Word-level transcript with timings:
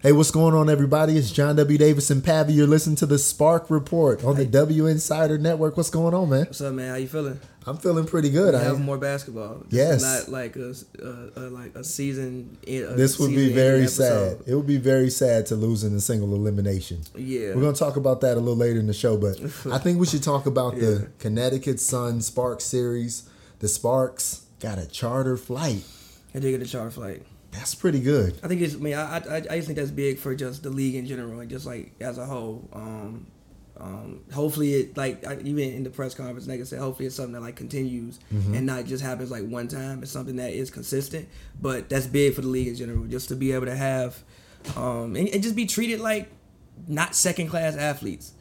Hey, 0.00 0.12
what's 0.12 0.30
going 0.30 0.54
on, 0.54 0.70
everybody? 0.70 1.16
It's 1.16 1.32
John 1.32 1.56
W. 1.56 1.76
Davis 1.76 2.08
and 2.10 2.22
Pavi. 2.22 2.54
You're 2.54 2.68
listening 2.68 2.94
to 2.96 3.06
the 3.06 3.18
Spark 3.18 3.68
Report 3.68 4.22
on 4.22 4.36
the 4.36 4.44
W 4.46 4.86
Insider 4.86 5.38
Network. 5.38 5.76
What's 5.76 5.90
going 5.90 6.14
on, 6.14 6.30
man? 6.30 6.44
What's 6.46 6.60
up, 6.60 6.72
man? 6.74 6.90
How 6.90 6.94
you 6.96 7.08
feeling? 7.08 7.40
I'm 7.66 7.78
feeling 7.78 8.06
pretty 8.06 8.30
good. 8.30 8.54
We 8.54 8.60
I 8.60 8.62
have 8.62 8.80
more 8.80 8.96
basketball. 8.96 9.64
This 9.68 9.72
Yes. 9.72 10.02
not 10.02 10.28
like 10.32 10.54
a, 10.54 10.68
a, 10.68 11.04
a 11.04 11.10
uh, 11.10 11.30
uh, 11.36 11.50
like 11.50 11.74
a 11.74 11.82
season. 11.82 12.56
A 12.68 12.82
this 12.94 13.18
would 13.18 13.30
be 13.30 13.48
season-ending 13.48 13.54
very 13.56 13.86
sad. 13.88 14.38
It 14.46 14.54
would 14.54 14.68
be 14.68 14.76
very 14.76 15.10
sad 15.10 15.46
to 15.46 15.56
lose 15.56 15.82
in 15.82 15.92
a 15.96 16.00
single 16.00 16.32
elimination. 16.32 17.00
Yeah, 17.16 17.48
We're 17.54 17.62
going 17.62 17.74
to 17.74 17.78
talk 17.78 17.96
about 17.96 18.20
that 18.20 18.36
a 18.36 18.40
little 18.40 18.56
later 18.56 18.78
in 18.78 18.86
the 18.86 18.94
show, 18.94 19.16
but 19.16 19.40
I 19.72 19.78
think 19.78 19.98
we 19.98 20.06
should 20.06 20.22
talk 20.22 20.46
about 20.46 20.74
Yeah. 20.76 20.80
the 20.80 21.10
Connecticut 21.18 21.80
Sun 21.80 22.20
Spark 22.20 22.60
series. 22.60 23.28
The 23.58 23.66
Sparks 23.68 24.42
got 24.60 24.78
a 24.78 24.86
charter 24.86 25.36
flight. 25.36 25.82
I 26.36 26.38
did 26.38 26.52
get 26.52 26.62
a 26.62 26.70
charter 26.70 26.92
flight. 26.92 27.22
That's 27.50 27.74
pretty 27.74 28.00
good. 28.00 28.38
I 28.42 28.48
think 28.48 28.60
it's. 28.60 28.74
I 28.74 28.78
mean, 28.78 28.94
I, 28.94 29.16
I 29.18 29.36
I 29.36 29.40
just 29.56 29.66
think 29.66 29.78
that's 29.78 29.90
big 29.90 30.18
for 30.18 30.34
just 30.34 30.62
the 30.62 30.70
league 30.70 30.94
in 30.94 31.06
general 31.06 31.40
and 31.40 31.48
just 31.50 31.66
like 31.66 31.92
as 32.00 32.18
a 32.18 32.24
whole. 32.26 32.68
Um, 32.72 33.26
um, 33.80 34.20
hopefully 34.34 34.74
it 34.74 34.96
like 34.96 35.26
I, 35.26 35.38
even 35.44 35.72
in 35.72 35.82
the 35.84 35.90
press 35.90 36.14
conference, 36.14 36.46
like 36.48 36.60
I 36.60 36.64
said, 36.64 36.80
hopefully 36.80 37.06
it's 37.06 37.16
something 37.16 37.32
that 37.34 37.40
like 37.40 37.56
continues 37.56 38.18
Mm-hmm. 38.34 38.54
and 38.54 38.66
not 38.66 38.84
just 38.84 39.02
happens 39.02 39.30
like 39.30 39.46
one 39.46 39.68
time. 39.68 40.02
It's 40.02 40.10
something 40.12 40.36
that 40.36 40.52
is 40.52 40.70
consistent. 40.70 41.28
But 41.60 41.88
that's 41.88 42.06
big 42.06 42.34
for 42.34 42.40
the 42.42 42.48
league 42.48 42.68
in 42.68 42.74
general, 42.74 43.04
just 43.06 43.28
to 43.28 43.36
be 43.36 43.52
able 43.52 43.66
to 43.66 43.76
have, 43.76 44.22
um, 44.76 45.16
and, 45.16 45.28
and 45.28 45.42
just 45.42 45.54
be 45.56 45.64
treated 45.66 46.00
like 46.00 46.30
not 46.86 47.14
second 47.14 47.48
class 47.48 47.76
athletes. 47.76 48.32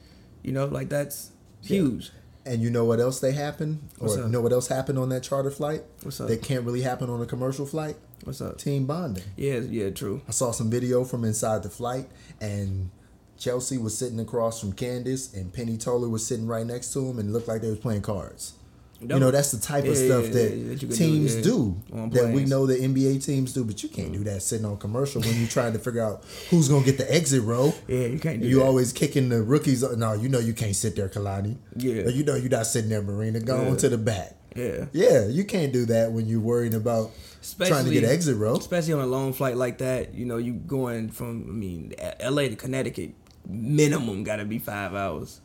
You 0.43 0.51
know, 0.53 0.65
like 0.65 0.89
that's 0.89 1.31
huge. 1.61 2.11
And 2.45 2.61
you 2.61 2.69
know 2.69 2.85
what 2.85 2.99
else 3.01 3.19
they 3.19 3.33
happen, 3.33 3.89
Or 3.99 4.07
you 4.17 4.27
know 4.29 4.39
what 4.41 4.53
else 4.53 4.69
happened 4.69 4.97
on 4.97 5.09
that 5.09 5.21
charter 5.21 5.51
flight? 5.51 5.83
What's 6.03 6.21
up? 6.21 6.29
That 6.29 6.41
can't 6.41 6.63
really 6.63 6.81
happen 6.81 7.09
on 7.09 7.21
a 7.21 7.25
commercial 7.25 7.65
flight? 7.65 7.97
What's 8.23 8.41
up? 8.41 8.57
Team 8.57 8.85
bonding. 8.85 9.23
Yeah, 9.35 9.59
yeah, 9.59 9.89
true. 9.89 10.21
I 10.27 10.31
saw 10.31 10.51
some 10.51 10.69
video 10.69 11.03
from 11.03 11.23
inside 11.23 11.63
the 11.63 11.69
flight, 11.69 12.07
and 12.41 12.89
Chelsea 13.37 13.77
was 13.77 13.97
sitting 13.97 14.19
across 14.19 14.59
from 14.59 14.73
Candace, 14.73 15.33
and 15.33 15.53
Penny 15.53 15.77
Toler 15.77 16.09
was 16.09 16.25
sitting 16.25 16.47
right 16.47 16.65
next 16.65 16.91
to 16.93 17.07
him, 17.07 17.19
and 17.19 17.29
it 17.29 17.31
looked 17.31 17.47
like 17.47 17.61
they 17.61 17.69
was 17.69 17.79
playing 17.79 18.01
cards. 18.01 18.53
You 18.99 19.19
know, 19.19 19.29
that's 19.29 19.51
the 19.51 19.59
type 19.59 19.83
of 19.83 19.91
Yeah, 19.91 20.05
stuff 20.07 20.23
yeah, 20.25 20.31
that, 20.31 20.57
yeah, 20.57 20.67
that 20.69 20.79
do, 20.79 20.87
teams 20.87 21.35
yeah, 21.35 21.41
do, 21.43 21.77
that 22.13 22.31
we 22.33 22.45
know 22.45 22.65
the 22.65 22.77
NBA 22.77 23.23
teams 23.23 23.53
do, 23.53 23.63
but 23.63 23.83
you 23.83 23.89
can't 23.89 24.11
do 24.11 24.23
that 24.23 24.41
sitting 24.41 24.65
on 24.65 24.77
commercial 24.77 25.21
when 25.21 25.37
you're 25.39 25.47
trying 25.47 25.73
to 25.73 25.79
figure 25.79 26.01
out 26.03 26.25
who's 26.49 26.67
gonna 26.67 26.83
get 26.83 26.97
the 26.97 27.13
exit 27.13 27.43
row. 27.43 27.75
Yeah, 27.87 28.07
you 28.07 28.17
can't 28.17 28.41
do 28.41 28.47
You 28.47 28.57
that. 28.59 28.65
always 28.65 28.91
kicking 28.91 29.29
the 29.29 29.43
rookies. 29.43 29.83
No, 29.95 30.13
you 30.13 30.29
know 30.29 30.39
you 30.39 30.53
can't 30.53 30.75
sit 30.75 30.95
there, 30.95 31.09
Kalani. 31.09 31.57
Yeah. 31.75 32.07
you 32.07 32.23
know 32.23 32.33
you're 32.33 32.49
not 32.49 32.65
sitting 32.65 32.89
there, 32.89 33.03
Marina. 33.03 33.39
Go 33.39 33.61
Yeah. 33.67 33.75
to 33.75 33.89
the 33.89 33.99
back. 33.99 34.33
Yeah. 34.55 34.85
Yeah, 34.93 35.27
you 35.27 35.43
can't 35.43 35.71
do 35.71 35.85
that 35.85 36.11
when 36.11 36.25
you're 36.25 36.39
worrying 36.39 36.73
about 36.73 37.11
trying 37.55 37.85
to 37.85 37.91
get 37.91 38.03
exit 38.03 38.37
row. 38.37 38.55
especially 38.55 38.93
on 38.93 39.01
a 39.01 39.07
long 39.07 39.33
flight 39.33 39.55
like 39.57 39.79
that. 39.79 40.13
You 40.13 40.25
know, 40.25 40.37
you 40.37 40.53
going 40.53 41.09
from 41.09 41.45
I 41.49 41.51
mean, 41.51 41.93
L.A. 42.19 42.49
to 42.49 42.55
Connecticut, 42.55 43.13
minimum 43.47 44.23
got 44.23 44.37
to 44.37 44.45
be 44.45 44.59
five 44.59 44.93
hours. 44.93 45.41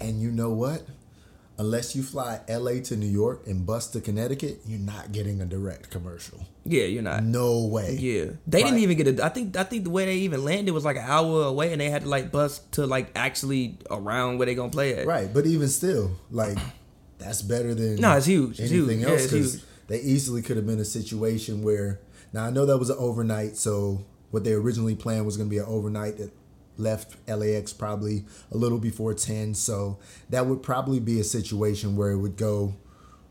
And 0.00 0.20
you 0.20 0.30
know 0.30 0.50
what? 0.50 0.86
Unless 1.58 1.96
you 1.96 2.02
fly 2.02 2.40
LA 2.50 2.80
to 2.84 2.96
New 2.96 3.06
York 3.06 3.46
and 3.46 3.64
bus 3.64 3.86
to 3.92 4.02
Connecticut, 4.02 4.60
you're 4.66 4.78
not 4.78 5.10
getting 5.10 5.40
a 5.40 5.46
direct 5.46 5.88
commercial. 5.88 6.46
Yeah, 6.64 6.84
you're 6.84 7.02
not. 7.02 7.24
No 7.24 7.64
way. 7.64 7.96
Yeah, 7.98 8.32
they 8.46 8.62
didn't 8.62 8.80
even 8.80 8.98
get 8.98 9.18
a. 9.18 9.24
I 9.24 9.30
think 9.30 9.56
I 9.56 9.62
think 9.62 9.84
the 9.84 9.90
way 9.90 10.04
they 10.04 10.16
even 10.16 10.44
landed 10.44 10.72
was 10.72 10.84
like 10.84 10.96
an 10.96 11.04
hour 11.06 11.44
away, 11.44 11.72
and 11.72 11.80
they 11.80 11.88
had 11.88 12.02
to 12.02 12.08
like 12.10 12.30
bus 12.30 12.58
to 12.72 12.86
like 12.86 13.10
actually 13.16 13.78
around 13.90 14.36
where 14.36 14.44
they 14.44 14.54
gonna 14.54 14.70
play 14.70 14.98
at. 14.98 15.06
Right. 15.06 15.32
But 15.32 15.46
even 15.46 15.68
still, 15.68 16.10
like, 16.30 16.58
that's 17.16 17.40
better 17.40 17.74
than 17.74 17.96
No, 17.96 18.18
it's 18.18 18.26
huge. 18.26 18.60
It's 18.60 18.70
anything 18.70 18.98
huge. 18.98 19.08
Yeah, 19.08 19.14
else 19.14 19.32
it's 19.32 19.32
huge. 19.54 19.62
They 19.88 20.00
easily 20.00 20.42
could 20.42 20.56
have 20.56 20.66
been 20.66 20.80
a 20.80 20.84
situation 20.84 21.62
where. 21.62 22.00
Now, 22.32 22.44
I 22.44 22.50
know 22.50 22.66
that 22.66 22.76
was 22.78 22.90
an 22.90 22.96
overnight, 22.98 23.56
so 23.56 24.04
what 24.30 24.44
they 24.44 24.52
originally 24.52 24.94
planned 24.96 25.24
was 25.24 25.36
going 25.36 25.48
to 25.48 25.50
be 25.54 25.58
an 25.58 25.64
overnight 25.66 26.18
that 26.18 26.32
left 26.76 27.16
LAX 27.28 27.72
probably 27.72 28.24
a 28.52 28.56
little 28.58 28.78
before 28.78 29.14
10. 29.14 29.54
So 29.54 29.98
that 30.28 30.44
would 30.46 30.62
probably 30.62 31.00
be 31.00 31.18
a 31.20 31.24
situation 31.24 31.96
where 31.96 32.10
it 32.10 32.18
would 32.18 32.36
go 32.36 32.74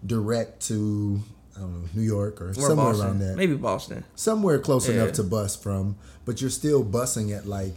direct 0.04 0.62
to, 0.68 1.20
I 1.56 1.60
don't 1.60 1.74
know, 1.84 1.90
New 1.94 2.02
York 2.02 2.42
or, 2.42 2.50
Or 2.50 2.54
somewhere 2.54 2.76
Boston. 2.78 3.06
around 3.06 3.20
that. 3.20 3.36
Maybe 3.38 3.56
Boston. 3.56 4.04
somewhere 4.16 4.58
close 4.60 4.88
Yeah. 4.88 4.96
enough 4.96 5.12
to 5.16 5.24
bus 5.24 5.56
from, 5.56 5.98
but 6.24 6.42
you're 6.42 6.50
still 6.50 6.84
busing 6.84 7.36
at 7.38 7.46
like 7.46 7.76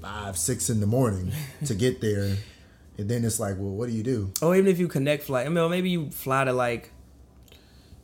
five, 0.00 0.36
six 0.38 0.70
in 0.70 0.80
the 0.80 0.86
morning 0.86 1.32
to 1.66 1.74
get 1.74 2.00
there. 2.00 2.36
And 2.98 3.08
then 3.08 3.24
it's 3.24 3.40
like, 3.40 3.56
well, 3.56 3.70
what 3.70 3.88
do 3.88 3.94
you 3.94 4.02
do? 4.02 4.32
Oh, 4.42 4.52
even 4.54 4.68
if 4.70 4.78
you 4.78 4.88
connect 4.88 5.24
flight, 5.24 5.46
I 5.46 5.48
mean, 5.48 5.70
maybe 5.70 5.90
you 5.90 6.10
fly 6.10 6.44
to 6.44 6.52
like 6.52 6.92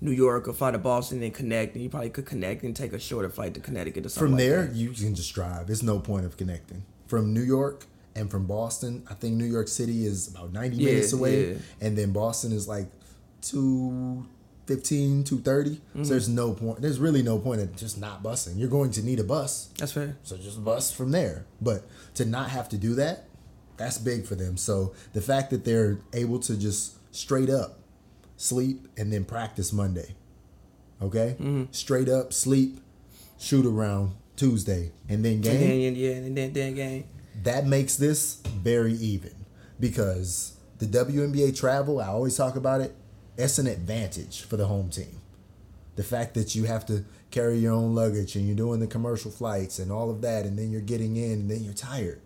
New 0.01 0.11
York 0.13 0.47
or 0.49 0.53
fly 0.53 0.71
to 0.71 0.79
Boston 0.79 1.23
and 1.23 1.33
connect, 1.33 1.75
and 1.75 1.83
you 1.83 1.89
probably 1.91 2.11
could 2.11 2.27
connect 2.27 2.63
and 2.65 2.77
take 2.77 2.93
a 2.93 2.99
shorter 2.99 3.29
flight 3.31 3.55
to 3.55 3.61
Connecticut 3.61 4.05
or 4.05 4.09
something. 4.09 4.29
From 4.29 4.33
like 4.33 4.41
there, 4.47 4.67
that. 4.67 4.75
you 4.77 4.91
can 4.91 5.15
just 5.15 5.35
drive. 5.35 5.67
There's 5.67 5.83
no 5.83 5.99
point 5.99 6.27
of 6.27 6.37
connecting. 6.37 6.85
From 7.07 7.33
New 7.33 7.43
York 7.43 7.87
and 8.15 8.31
from 8.31 8.47
Boston, 8.47 9.05
I 9.11 9.15
think 9.15 9.35
New 9.37 9.45
York 9.47 9.69
City 9.69 10.05
is 10.05 10.29
about 10.29 10.53
90 10.53 10.77
Yeah, 10.77 10.91
minutes 10.93 11.13
away. 11.13 11.51
yeah. 11.53 11.57
And 11.81 11.97
then 11.97 12.13
Boston 12.13 12.53
is 12.53 12.69
like 12.69 12.89
215, 13.43 15.25
230. 15.25 15.71
Mm-hmm. 15.71 16.03
So 16.05 16.11
there's 16.11 16.29
no 16.29 16.53
point. 16.53 16.81
There's 16.83 16.99
really 16.99 17.23
no 17.23 17.39
point 17.39 17.61
of 17.61 17.75
just 17.77 17.99
not 17.99 18.23
busing. 18.23 18.59
You're 18.59 18.69
going 18.69 18.91
to 18.93 19.03
need 19.03 19.21
a 19.21 19.25
bus. 19.25 19.69
that's 19.79 19.93
fair. 19.93 20.17
So 20.23 20.37
just 20.37 20.63
bus 20.65 20.93
from 20.93 21.11
there. 21.13 21.47
But 21.61 21.85
to 22.15 22.25
not 22.25 22.51
have 22.51 22.69
to 22.71 22.77
do 22.77 22.95
that, 22.97 23.25
that's 23.77 23.99
big 23.99 24.27
for 24.27 24.35
them. 24.35 24.57
So 24.57 24.95
the 25.13 25.21
fact 25.21 25.51
that 25.51 25.65
they're 25.65 25.99
able 26.13 26.39
to 26.41 26.57
just 26.57 26.95
straight 27.15 27.51
up 27.51 27.79
sleep 28.37 28.89
and 28.97 29.13
then 29.13 29.25
practice 29.25 29.73
Monday. 29.73 30.15
Okay? 31.03 31.37
Mm-hmm. 31.39 31.65
Straight 31.73 32.09
up 32.09 32.33
sleep, 32.33 32.81
shoot 33.39 33.67
around 33.67 34.13
Tuesday, 34.37 34.93
and 35.09 35.25
then 35.25 35.35
And 35.35 35.43
game. 35.43 35.61
then 35.61 35.95
yeah, 35.97 36.11
and 36.13 36.37
then 36.37 36.53
then 36.53 36.75
game. 36.75 37.05
That 37.43 37.67
makes 37.67 37.97
this 37.97 38.37
very 38.47 38.95
even 38.95 39.35
because 39.79 40.55
the 40.79 40.87
WNBA 40.87 41.59
travel, 41.59 42.01
I 42.01 42.07
always 42.07 42.37
talk 42.37 42.57
about 42.57 42.81
it, 42.81 42.95
it's 43.37 43.59
an 43.59 43.67
advantage 43.67 44.43
for 44.43 44.57
the 44.57 44.67
home 44.67 44.89
team. 44.91 45.21
The 45.97 46.03
fact 46.03 46.35
that 46.35 46.55
you 46.55 46.65
have 46.65 46.85
to 46.87 47.05
carry 47.31 47.59
your 47.59 47.73
own 47.73 47.95
luggage 47.95 48.37
and 48.37 48.47
you're 48.47 48.57
doing 48.57 48.81
the 48.81 48.87
commercial 48.87 49.31
flights 49.31 49.79
and 49.79 49.91
all 49.91 50.11
of 50.11 50.21
that, 50.23 50.45
and 50.47 50.59
then 50.59 50.71
you're 50.71 50.81
getting 50.81 51.17
in 51.17 51.33
and 51.33 51.51
then 51.51 51.63
you're 51.65 51.75
tired. 51.75 52.21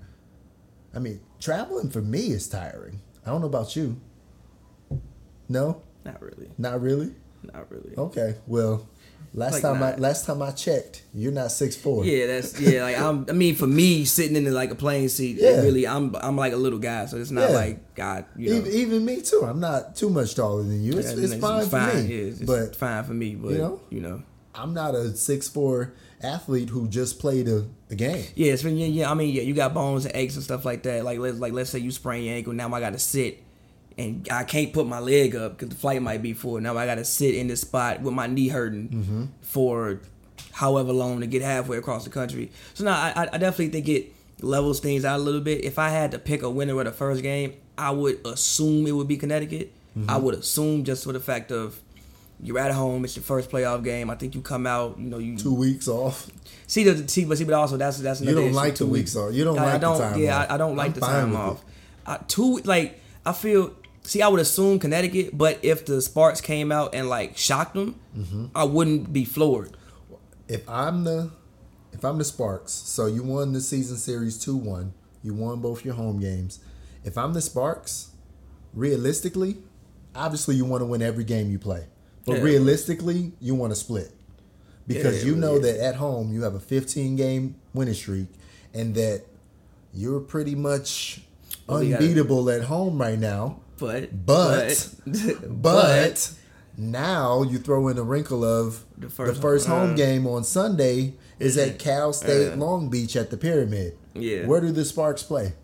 I 0.94 0.98
mean, 0.98 1.20
traveling 1.40 1.90
for 1.90 2.00
me 2.00 2.30
is 2.30 2.48
tiring. 2.48 3.00
I 3.24 3.30
don't 3.30 3.40
know 3.40 3.46
about 3.46 3.76
you. 3.76 4.00
No, 5.48 5.82
Not 6.04 6.20
really. 6.22 6.48
not 6.58 6.80
really. 6.80 7.12
Not 7.42 7.70
really. 7.70 7.94
Okay, 7.96 8.34
well, 8.46 8.86
last 9.32 9.54
Like 9.54 9.62
time 9.62 9.82
I 9.82 9.94
last 9.96 10.26
time 10.26 10.42
I 10.42 10.50
checked, 10.50 11.04
you're 11.14 11.32
not 11.32 11.50
six 11.52 11.74
four. 11.74 12.04
Yeah, 12.04 12.26
that's 12.26 12.60
yeah. 12.60 12.82
Like 12.82 12.98
I'm. 12.98 13.24
I 13.30 13.32
mean, 13.32 13.54
for 13.54 13.66
me, 13.66 14.04
sitting 14.04 14.36
in 14.36 14.44
the, 14.44 14.50
like 14.50 14.70
a 14.70 14.74
plane 14.74 15.08
seat, 15.08 15.38
Yeah. 15.40 15.62
really, 15.62 15.86
I'm 15.86 16.14
I'm 16.16 16.36
like 16.36 16.52
a 16.52 16.56
little 16.58 16.78
guy, 16.78 17.06
so 17.06 17.16
it's 17.16 17.30
not 17.30 17.48
Yeah. 17.50 17.56
like 17.56 17.94
God. 17.94 18.26
You 18.36 18.50
know, 18.50 18.56
Even, 18.56 18.72
even 18.72 19.04
me 19.06 19.22
too. 19.22 19.42
I'm 19.46 19.58
not 19.58 19.96
too 19.96 20.10
much 20.10 20.34
taller 20.34 20.62
than 20.64 20.82
you. 20.82 20.98
It's, 20.98 21.14
Yeah, 21.14 21.24
it's 21.24 21.34
fine 21.36 21.66
for 21.66 21.78
me. 21.94 22.14
It's, 22.14 22.40
it's 22.40 22.46
but 22.46 22.76
fine 22.76 23.04
for 23.04 23.14
me. 23.14 23.36
But 23.36 23.52
you 23.52 23.58
know? 23.58 23.80
you 23.88 24.00
know, 24.00 24.22
I'm 24.54 24.74
not 24.74 24.94
a 24.94 25.16
six 25.16 25.48
four 25.48 25.94
athlete 26.22 26.68
who 26.68 26.88
just 26.88 27.18
played 27.18 27.48
a, 27.48 27.64
a 27.88 27.94
game. 27.94 28.22
yeah, 28.34 28.52
it's 28.52 28.62
been, 28.62 28.76
yeah, 28.76 28.86
yeah. 28.86 29.10
I 29.10 29.14
mean, 29.14 29.34
yeah, 29.34 29.40
you 29.40 29.54
got 29.54 29.72
bones 29.72 30.04
and 30.04 30.14
aches 30.14 30.34
and 30.34 30.44
stuff 30.44 30.66
like 30.66 30.82
that. 30.82 31.04
Like 31.04 31.18
let's 31.20 31.38
like 31.38 31.54
let's 31.54 31.70
say 31.70 31.78
you 31.78 31.90
sprain 31.90 32.24
your 32.24 32.34
ankle, 32.34 32.52
now 32.52 32.70
I 32.74 32.80
got 32.80 32.92
to 32.92 32.98
sit. 32.98 33.42
And 33.98 34.26
I 34.30 34.44
can't 34.44 34.72
put 34.72 34.86
my 34.86 34.98
leg 34.98 35.36
up 35.36 35.52
because 35.58 35.68
the 35.68 35.74
flight 35.74 36.00
might 36.00 36.22
be 36.22 36.32
full. 36.32 36.58
Now 36.60 36.76
I 36.76 36.86
got 36.86 36.94
to 36.94 37.04
sit 37.04 37.34
in 37.34 37.48
this 37.48 37.60
spot 37.62 38.00
with 38.00 38.14
my 38.14 38.26
knee 38.26 38.48
hurting 38.48 38.88
Mm-hmm. 38.88 39.24
for 39.42 40.00
however 40.52 40.92
long 40.92 41.20
to 41.20 41.26
get 41.26 41.42
halfway 41.42 41.76
across 41.76 42.04
the 42.04 42.10
country. 42.10 42.50
So 42.74 42.84
now 42.84 42.92
I, 42.94 43.28
I 43.32 43.38
definitely 43.38 43.68
think 43.68 43.88
it 43.88 44.12
levels 44.40 44.80
things 44.80 45.04
out 45.04 45.18
a 45.20 45.22
little 45.22 45.40
bit. 45.42 45.64
If 45.64 45.78
I 45.78 45.90
had 45.90 46.12
to 46.12 46.18
pick 46.18 46.42
a 46.42 46.50
winner 46.50 46.78
of 46.78 46.86
the 46.86 46.92
first 46.92 47.22
game, 47.22 47.54
I 47.76 47.90
would 47.90 48.24
assume 48.26 48.86
it 48.86 48.92
would 48.92 49.08
be 49.08 49.16
Connecticut. 49.16 49.72
Mm-hmm. 49.98 50.08
I 50.10 50.16
would 50.16 50.34
assume 50.34 50.84
just 50.84 51.04
for 51.04 51.12
the 51.12 51.20
fact 51.20 51.52
of 51.52 51.78
you're 52.42 52.58
at 52.58 52.72
home, 52.72 53.04
it's 53.04 53.16
your 53.16 53.22
first 53.22 53.50
playoff 53.50 53.84
game. 53.84 54.08
I 54.08 54.14
think 54.14 54.34
you 54.34 54.40
come 54.40 54.66
out, 54.66 54.98
you 54.98 55.10
know, 55.10 55.18
you 55.18 55.36
Two 55.36 55.52
weeks 55.54 55.88
off. 55.88 56.30
see 56.66 56.84
the 56.84 57.06
see, 57.06 57.24
but 57.26 57.36
see, 57.36 57.44
but 57.44 57.52
also 57.54 57.76
that's 57.76 57.98
that's 57.98 58.22
You 58.22 58.34
don't 58.34 58.46
issue, 58.46 58.54
like 58.54 58.74
two 58.76 58.86
weeks 58.86 59.14
off. 59.14 59.34
You 59.34 59.44
don't 59.44 59.58
I, 59.58 59.64
like 59.64 59.74
I 59.74 59.78
don't. 59.78 59.98
the 59.98 60.04
time 60.04 60.18
yeah, 60.20 60.38
off. 60.38 60.50
I, 60.50 60.54
I 60.54 60.56
don't 60.56 60.76
like 60.76 60.86
I'm 60.86 60.92
the 60.94 61.00
time 61.00 61.36
off. 61.36 61.62
I, 62.06 62.16
two 62.28 62.58
like 62.64 62.98
I 63.26 63.32
feel. 63.34 63.74
See, 64.10 64.22
I 64.22 64.26
would 64.26 64.40
assume 64.40 64.80
Connecticut, 64.80 65.38
but 65.38 65.60
if 65.62 65.86
the 65.86 66.02
Sparks 66.02 66.40
came 66.40 66.72
out 66.72 66.96
and 66.96 67.08
like 67.08 67.36
shocked 67.38 67.74
them, 67.74 67.94
Mm-hmm. 68.18 68.46
I 68.56 68.64
wouldn't 68.64 69.12
be 69.12 69.24
floored. 69.24 69.76
If 70.48 70.68
I'm 70.68 71.04
the 71.04 71.30
if 71.92 72.04
I'm 72.04 72.18
the 72.18 72.24
Sparks, 72.24 72.72
so 72.72 73.06
you 73.06 73.22
won 73.22 73.52
the 73.52 73.60
season 73.60 73.96
series 73.96 74.36
two 74.36 74.56
one. 74.56 74.94
You 75.22 75.32
won 75.32 75.60
both 75.60 75.84
your 75.84 75.94
home 75.94 76.18
games. 76.18 76.58
If 77.04 77.16
I'm 77.16 77.34
the 77.34 77.40
Sparks, 77.40 78.10
realistically, 78.74 79.58
obviously 80.12 80.56
you 80.56 80.64
want 80.64 80.80
to 80.80 80.86
win 80.86 81.02
every 81.02 81.22
game 81.22 81.48
you 81.52 81.60
play. 81.60 81.84
But 82.26 82.38
Yeah. 82.38 82.42
realistically, 82.42 83.30
you 83.40 83.54
want 83.54 83.70
to 83.70 83.76
split. 83.76 84.10
Because 84.88 85.20
Yeah, 85.22 85.30
you 85.30 85.36
know 85.36 85.54
yeah. 85.54 85.60
that 85.66 85.80
at 85.84 85.94
home 85.94 86.32
you 86.32 86.42
have 86.42 86.56
a 86.56 86.60
15 86.60 87.14
game 87.14 87.54
winning 87.74 87.94
streak 87.94 88.26
and 88.74 88.92
that 88.96 89.22
you're 89.94 90.18
pretty 90.18 90.56
much 90.56 91.22
unbeatable 91.68 92.50
at 92.50 92.62
home 92.64 93.00
right 93.00 93.20
now. 93.20 93.60
But 93.80 94.24
But- 94.26 94.88
but, 95.06 95.62
But 95.62 96.32
now 96.76 97.42
you 97.42 97.58
throw 97.58 97.88
in 97.88 97.98
a 97.98 98.02
wrinkle 98.02 98.44
of 98.44 98.84
the 98.96 99.06
The 99.06 99.12
first, 99.12 99.40
first- 99.42 99.66
home 99.66 99.92
uh, 99.92 99.96
game 99.96 100.26
on 100.26 100.44
Sunday, 100.44 101.14
is 101.38 101.56
at 101.58 101.78
Cal 101.78 102.12
State 102.12 102.52
Uh. 102.52 102.56
Long 102.56 102.88
Beach 102.90 103.16
at 103.16 103.30
the 103.30 103.36
Pyramid. 103.36 103.96
Yeah. 104.14 104.46
Where 104.46 104.60
do 104.60 104.70
the 104.72 104.84
Sparks 104.84 105.22
play? 105.22 105.54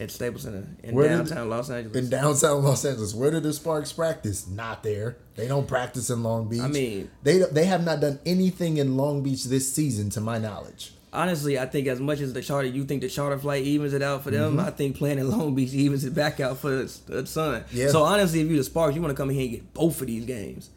At 0.00 0.12
Staples 0.12 0.42
Center 0.42 0.64
in 0.84 0.94
Where 0.94 1.08
downtown 1.08 1.48
Los 1.50 1.70
Angeles. 1.70 1.96
In 1.96 2.08
downtown 2.08 2.62
Los 2.62 2.84
Angeles. 2.84 3.14
Where 3.14 3.32
do 3.32 3.40
the 3.40 3.52
Sparks 3.52 3.92
practice? 3.92 4.46
Not 4.46 4.84
there. 4.84 5.16
They 5.34 5.48
don't 5.48 5.66
practice 5.66 6.08
in 6.10 6.22
Long 6.22 6.48
Beach. 6.48 6.60
I 6.60 6.68
mean- 6.68 7.10
they 7.24 7.38
they 7.38 7.64
have 7.64 7.84
not 7.84 8.00
done 8.00 8.20
anything 8.24 8.76
in 8.76 8.96
Long 8.96 9.22
Beach 9.24 9.44
this 9.44 9.72
season, 9.72 10.10
to 10.10 10.20
my 10.20 10.38
knowledge. 10.38 10.92
Honestly, 11.12 11.58
I 11.58 11.64
think 11.66 11.86
as 11.86 12.00
much 12.00 12.20
as 12.20 12.32
the 12.34 12.42
charter, 12.42 12.68
you 12.68 12.84
think 12.84 13.00
the 13.00 13.08
charter 13.08 13.38
flight 13.38 13.64
evens 13.64 13.94
it 13.94 14.02
out 14.02 14.22
for 14.24 14.30
them. 14.30 14.56
Mm-hmm. 14.56 14.66
I 14.66 14.70
think 14.70 14.96
playing 14.96 15.18
in 15.18 15.30
Long 15.30 15.54
Beach 15.54 15.72
evens 15.72 16.04
it 16.04 16.14
back 16.14 16.38
out 16.38 16.58
for 16.58 16.70
the, 16.70 17.26
Sun. 17.26 17.64
Yeah. 17.72 17.88
So 17.88 18.02
honestly, 18.02 18.40
if 18.40 18.48
you 18.50 18.56
the 18.58 18.64
Sparks, 18.64 18.94
you 18.94 19.00
want 19.00 19.16
to 19.16 19.16
come 19.16 19.30
in 19.30 19.36
here 19.36 19.44
and 19.44 19.52
get 19.52 19.74
both 19.74 20.00
of 20.00 20.06
these 20.06 20.26
games, 20.26 20.70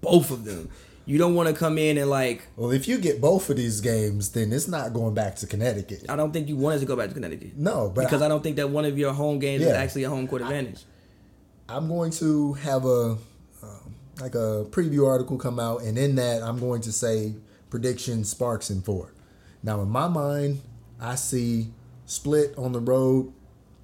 both 0.00 0.30
of 0.30 0.44
them. 0.44 0.70
You 1.04 1.18
don't 1.18 1.36
want 1.36 1.48
to 1.48 1.54
come 1.54 1.78
in 1.78 1.98
and 1.98 2.10
like. 2.10 2.48
Well, 2.56 2.72
if 2.72 2.88
you 2.88 2.98
get 2.98 3.20
both 3.20 3.48
of 3.48 3.56
these 3.56 3.80
games, 3.80 4.30
then 4.30 4.52
it's 4.52 4.66
not 4.66 4.92
going 4.92 5.14
back 5.14 5.36
to 5.36 5.46
Connecticut. 5.46 6.06
I 6.08 6.16
don't 6.16 6.32
think 6.32 6.48
you 6.48 6.56
wanted 6.56 6.80
to 6.80 6.86
go 6.86 6.96
back 6.96 7.08
to 7.08 7.14
Connecticut. 7.14 7.56
No, 7.56 7.92
but 7.94 8.04
because 8.04 8.22
I- 8.22 8.26
I, 8.26 8.28
don't 8.28 8.42
think 8.42 8.56
that 8.56 8.70
one 8.70 8.84
of 8.84 8.98
your 8.98 9.12
home 9.12 9.38
games 9.38 9.62
is 9.62 9.68
actually 9.68 10.02
a 10.04 10.10
home 10.10 10.26
court 10.26 10.42
advantage. 10.42 10.84
I'm 11.68 11.88
going 11.88 12.10
to 12.12 12.54
have 12.54 12.84
a 12.84 13.18
um, 13.62 13.94
like 14.20 14.34
a 14.34 14.64
preview 14.70 15.06
article 15.06 15.36
come 15.36 15.60
out, 15.60 15.82
and 15.82 15.98
in 15.98 16.16
that 16.16 16.42
I'm 16.42 16.58
going 16.58 16.80
to 16.82 16.92
say 16.92 17.34
prediction 17.70 18.24
Sparks 18.24 18.70
in 18.70 18.82
four. 18.82 19.12
Now, 19.66 19.82
in 19.82 19.88
my 19.90 20.06
mind, 20.06 20.62
I 21.00 21.16
see 21.16 21.72
split 22.06 22.54
on 22.56 22.70
the 22.72 22.78
road, 22.80 23.32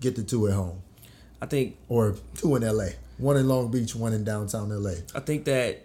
get 0.01 0.15
the 0.17 0.23
two 0.23 0.47
at 0.47 0.55
home, 0.55 0.81
I 1.43 1.47
think 1.47 1.77
or 1.89 2.15
two 2.37 2.55
in 2.57 2.63
LA, 2.63 2.91
one 3.19 3.37
in 3.37 3.49
Long 3.49 3.69
Beach, 3.71 3.95
one 3.97 4.13
in 4.13 4.23
downtown 4.25 4.69
LA. 4.71 4.93
I 5.15 5.19
think 5.21 5.45
that 5.47 5.85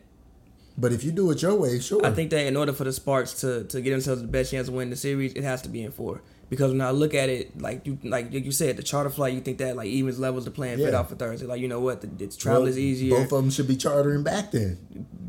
But 0.77 0.93
if 0.93 1.03
you 1.03 1.11
do 1.11 1.31
it 1.31 1.41
your 1.41 1.55
way, 1.55 1.79
sure. 1.79 2.05
I 2.05 2.11
think 2.11 2.29
that 2.29 2.45
in 2.45 2.55
order 2.55 2.73
for 2.73 2.83
the 2.83 2.93
Sparks 2.93 3.41
to, 3.41 3.63
to 3.65 3.81
get 3.81 3.89
themselves 3.89 4.21
the 4.21 4.27
best 4.27 4.51
chance 4.51 4.67
of 4.67 4.75
winning 4.75 4.91
the 4.91 4.95
series, 4.95 5.33
it 5.33 5.43
has 5.43 5.63
to 5.63 5.69
be 5.69 5.81
in 5.81 5.91
four. 5.91 6.21
Because 6.49 6.71
when 6.71 6.79
I 6.81 6.91
look 6.91 7.13
at 7.15 7.27
it, 7.27 7.59
like 7.59 7.85
you 7.87 7.97
like 8.03 8.31
you 8.31 8.51
said, 8.53 8.77
the 8.77 8.83
charter 8.83 9.09
flight, 9.09 9.33
you 9.33 9.41
think 9.41 9.57
that 9.57 9.75
like 9.75 9.87
evens 9.89 10.17
levels 10.19 10.45
the 10.45 10.51
playing 10.51 10.77
fit 10.77 10.91
Yeah. 10.93 10.99
out 10.99 11.09
for 11.09 11.15
Thursday. 11.15 11.45
Like 11.47 11.59
you 11.59 11.67
know 11.67 11.81
what, 11.81 11.99
the, 12.01 12.23
it's 12.23 12.37
travel 12.37 12.61
Well, 12.61 12.69
is 12.69 12.77
easier. 12.77 13.09
Both 13.17 13.33
of 13.33 13.41
them 13.41 13.49
should 13.49 13.67
be 13.67 13.75
chartering 13.75 14.23
back 14.23 14.51
then. 14.51 14.77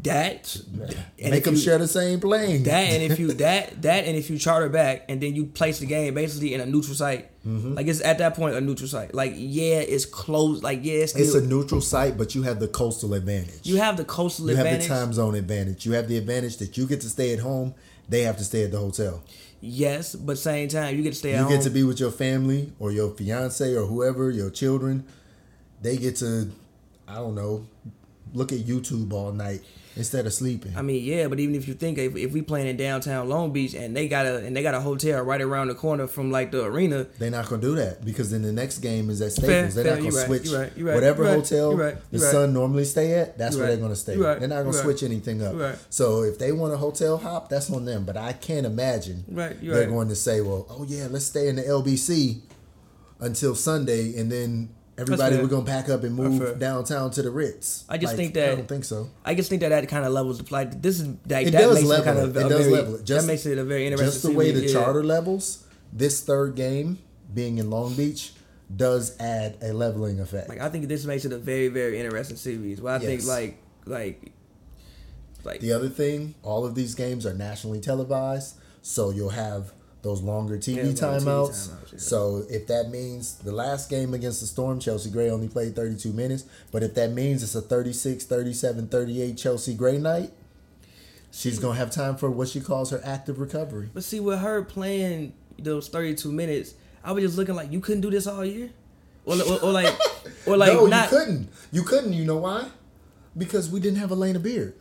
That 0.05 0.57
and 1.21 1.31
Make 1.31 1.45
them 1.45 1.55
you- 1.55 1.61
share 1.61 1.79
the 1.79 1.89
same 1.89 2.21
plane. 2.21 2.63
that 2.65 2.85
and 2.93 3.03
if 3.03 3.19
you 3.19 3.33
that 3.45 3.83
that 3.83 4.05
and 4.05 4.17
if 4.17 4.31
you 4.31 4.39
charter 4.39 4.69
back 4.69 5.05
and 5.09 5.21
then 5.21 5.35
you 5.35 5.47
place 5.47 5.81
the 5.81 5.87
game 5.87 6.15
basically 6.15 6.55
in 6.55 6.61
a 6.61 6.67
neutral 6.67 6.95
site, 6.95 7.31
Mm-hmm. 7.47 7.75
like 7.75 7.87
it's 7.87 8.03
at 8.03 8.19
that 8.19 8.35
point 8.35 8.57
a 8.57 8.61
neutral 8.61 8.89
site. 8.89 9.15
Like 9.15 9.33
yeah, 9.37 9.77
it's 9.77 10.05
closed. 10.05 10.63
Like 10.63 10.81
yeah, 10.83 10.95
it's, 11.05 11.15
it's 11.17 11.35
a 11.35 11.41
neutral 11.41 11.81
site, 11.81 12.19
but 12.19 12.35
you 12.35 12.43
have 12.43 12.61
the 12.61 12.69
coastal 12.69 13.15
advantage. 13.15 13.61
you 13.67 13.77
have 13.77 13.97
the 13.97 14.05
coastal 14.05 14.51
You 14.51 14.57
have 14.57 14.81
the 14.83 14.87
time 14.87 15.13
zone 15.15 15.35
advantage. 15.35 15.87
You 15.87 15.93
have 15.93 16.09
the 16.09 16.19
advantage 16.19 16.59
that 16.59 16.77
you 16.77 16.87
get 16.87 17.01
to 17.03 17.09
stay 17.09 17.33
at 17.33 17.39
home. 17.39 17.75
They 18.09 18.23
have 18.23 18.37
to 18.37 18.45
stay 18.45 18.65
at 18.65 18.71
the 18.71 18.79
hotel. 18.79 19.23
Yes, 19.63 20.15
but 20.15 20.37
same 20.39 20.69
time 20.69 20.95
you 20.97 21.03
get 21.03 21.15
to 21.15 21.19
stay 21.19 21.33
at 21.33 21.39
You 21.39 21.45
home. 21.45 21.53
get 21.55 21.63
to 21.63 21.71
be 21.71 21.83
with 21.85 21.99
your 22.01 22.11
family 22.11 22.73
or 22.79 22.93
your 22.93 23.11
fiance 23.17 23.75
or 23.75 23.87
whoever, 23.87 24.31
your 24.31 24.51
children. 24.51 25.05
They 25.81 25.97
get 25.97 26.17
to, 26.17 26.51
I 27.07 27.15
don't 27.15 27.35
know, 27.35 27.67
look 28.35 28.53
at 28.53 28.59
YouTube 28.59 29.13
all 29.13 29.33
night 29.33 29.63
instead 29.99 30.25
of 30.25 30.33
sleeping. 30.33 30.73
I 30.77 30.83
mean, 30.83 31.05
yeah, 31.05 31.27
but 31.27 31.39
even 31.41 31.55
if 31.55 31.69
you 31.69 31.75
think 31.75 31.99
if, 31.99 32.17
if 32.17 32.33
we 32.33 32.41
playing 32.41 32.69
in 32.69 32.77
downtown 32.77 33.29
Long 33.29 33.53
Beach 33.53 33.75
and 33.75 33.95
they 33.95 34.09
got 34.09 34.25
a 34.25 34.37
and 34.37 34.57
they 34.57 34.63
got 34.63 34.75
a 34.75 34.81
hotel 34.81 35.21
right 35.23 35.41
around 35.41 35.69
the 35.69 35.75
corner 35.75 36.07
from 36.07 36.31
like 36.31 36.53
the 36.53 36.65
arena, 36.65 37.07
They're 37.19 37.31
not 37.31 37.49
gonna 37.49 37.61
do 37.61 37.75
that 37.75 38.05
because 38.05 38.31
then 38.31 38.43
the 38.43 38.53
next 38.53 38.79
game 38.79 39.11
is 39.11 39.21
at 39.21 39.33
Fair, 39.33 39.69
Staples. 39.71 39.75
they're 39.75 39.85
fair, 39.85 39.95
not 39.97 40.11
gonna 40.11 40.27
switch 40.27 40.49
right, 40.51 40.73
right, 40.79 40.95
whatever 40.95 41.25
right, 41.25 41.35
hotel 41.35 41.77
the. 42.11 42.19
Sun 42.19 42.53
normally 42.53 42.85
stay 42.85 43.15
at. 43.15 43.37
That's 43.37 43.57
where 43.57 43.67
they're 43.67 43.77
gonna 43.77 43.97
stay. 43.97 44.17
right, 44.17 44.39
They're 44.39 44.49
not 44.49 44.63
gonna 44.63 44.73
switch 44.73 45.03
anything 45.03 45.43
up. 45.43 45.79
So 45.91 46.23
if 46.23 46.39
they 46.39 46.53
want 46.53 46.73
a 46.73 46.77
hotel 46.77 47.19
hop, 47.19 47.49
that's 47.49 47.71
on 47.71 47.85
them. 47.85 48.05
But 48.05 48.17
I 48.17 48.33
can't 48.33 48.67
imagine 48.67 49.25
they're 49.29 49.89
going 49.89 50.09
to 50.09 50.17
say, 50.17 50.41
"Well, 50.41 50.67
oh 50.71 50.85
yeah, 50.89 51.09
let's 51.11 51.27
stay 51.27 51.49
in 51.49 51.57
the 51.57 51.63
LBC 51.63 52.43
until 53.21 53.55
Sunday, 53.55 54.17
and 54.19 54.31
then 54.31 54.71
everybody 54.99 55.37
we're 55.37 55.47
gonna 55.47 55.65
pack 55.65 55.89
up 55.89 56.03
and 56.05 56.15
move 56.15 56.59
downtown 56.59 57.11
to 57.13 57.23
the 57.23 57.31
Ritz." 57.31 57.85
I 57.89 57.99
just 57.99 58.13
Like, 58.13 58.17
think 58.35 58.37
I 58.37 58.55
don't 58.57 58.69
think 58.69 58.85
so. 58.85 59.09
I 59.25 59.35
just 59.35 59.49
think 59.49 59.61
that 59.61 59.71
that 59.71 59.89
kind 59.89 60.05
of 60.05 60.13
levels 60.13 60.39
the 60.39 60.77
this 60.81 61.01
is 61.01 61.09
that, 61.27 61.47
It 61.47 61.51
that 61.53 61.61
does 61.61 61.75
makes 61.77 61.87
level 61.89 62.03
it 62.03 62.15
kind 62.15 62.19
of 62.19 62.37
It 62.37 62.47
a 62.47 62.49
does 62.49 62.61
very, 62.61 62.73
level 62.73 62.95
it. 62.97 63.05
Just- 63.05 63.27
that 63.27 63.33
makes 63.33 63.47
it 63.47 63.59
a 63.59 63.65
very 63.65 63.87
interesting. 63.87 64.07
Just 64.11 64.23
the 64.23 64.33
way 64.33 64.51
the 64.51 64.67
yeah. 64.67 64.73
charter 64.73 65.05
levels, 65.05 65.65
this 65.93 66.21
third 66.21 66.55
game 66.55 66.99
being 67.33 67.59
in 67.59 67.71
Long 67.71 67.95
Beach 67.95 68.33
does 68.75 69.17
add 69.19 69.57
a 69.63 69.73
leveling 69.73 70.21
effect. 70.21 70.49
Like 70.49 70.61
I 70.61 70.69
think 70.69 70.89
this 70.89 71.05
makes 71.05 71.25
it 71.25 71.33
a 71.33 71.39
very 71.39 71.69
very 71.69 71.99
interesting 71.99 72.37
series. 72.37 72.81
Well, 72.81 72.95
I 72.95 72.99
think 72.99 73.25
like 73.25 73.59
like 73.87 74.33
like 75.45 75.61
The 75.61 75.73
other 75.73 75.89
thing, 75.89 76.35
all 76.43 76.67
of 76.67 76.75
these 76.75 76.95
games 76.95 77.25
are 77.25 77.33
nationally 77.35 77.81
televised, 77.81 78.57
so 78.83 79.11
you'll 79.11 79.31
have 79.31 79.73
those 80.03 80.23
longer 80.23 80.57
TV 80.57 80.77
Yeah, 80.77 80.83
longer 80.85 80.95
TV 80.95 81.01
timeouts. 81.25 81.69
timeouts, 81.69 81.93
yeah. 81.93 81.99
So 81.99 82.43
if 82.49 82.67
that 82.69 82.91
means 82.91 83.35
the 83.39 83.53
last 83.53 83.91
game 83.91 84.15
against 84.15 84.41
the 84.41 84.47
Storm, 84.47 84.79
Chelsea 84.81 85.11
Gray 85.11 85.29
only 85.31 85.49
played 85.49 85.75
32 85.75 86.13
minutes, 86.13 86.45
but 86.71 86.83
if 86.83 86.95
that 86.95 87.11
means 87.13 87.43
it's 87.43 87.55
a 87.55 87.61
36, 87.61 88.25
37, 88.25 88.89
38 88.89 89.37
Chelsea 89.37 89.75
Gray 89.75 89.99
night, 89.99 90.31
she's 91.33 91.59
going 91.59 91.75
to 91.75 91.79
have 91.79 91.91
time 91.91 92.17
for 92.17 92.31
what 92.31 92.49
she 92.49 92.61
calls 92.61 92.91
her 92.91 93.01
active 93.05 93.39
recovery. 93.41 93.91
But 93.93 94.05
see, 94.05 94.21
with 94.21 94.39
her 94.39 94.63
playing 94.63 95.33
those 95.59 95.89
thirty 95.89 96.15
two 96.15 96.31
minutes, 96.31 96.75
I 97.03 97.11
was 97.13 97.25
just 97.25 97.37
looking 97.37 97.57
like 97.57 97.73
you 97.73 97.81
couldn't 97.81 98.03
do 98.03 98.11
this 98.11 98.27
all 98.29 98.45
year, 98.45 98.71
or, 99.27 99.35
or, 99.43 99.61
or 99.65 99.73
like 99.73 99.93
or 100.47 100.57
like 100.63 100.73
no, 100.73 100.87
not. 100.87 101.11
you 101.11 101.19
couldn't. 101.19 101.49
You 101.73 101.83
couldn't. 101.83 102.13
You 102.13 102.25
know 102.25 102.37
why? 102.37 102.69
Because 103.37 103.69
we 103.69 103.81
didn't 103.81 103.99
have 103.99 104.11
Alana 104.11 104.41
Beard. 104.41 104.75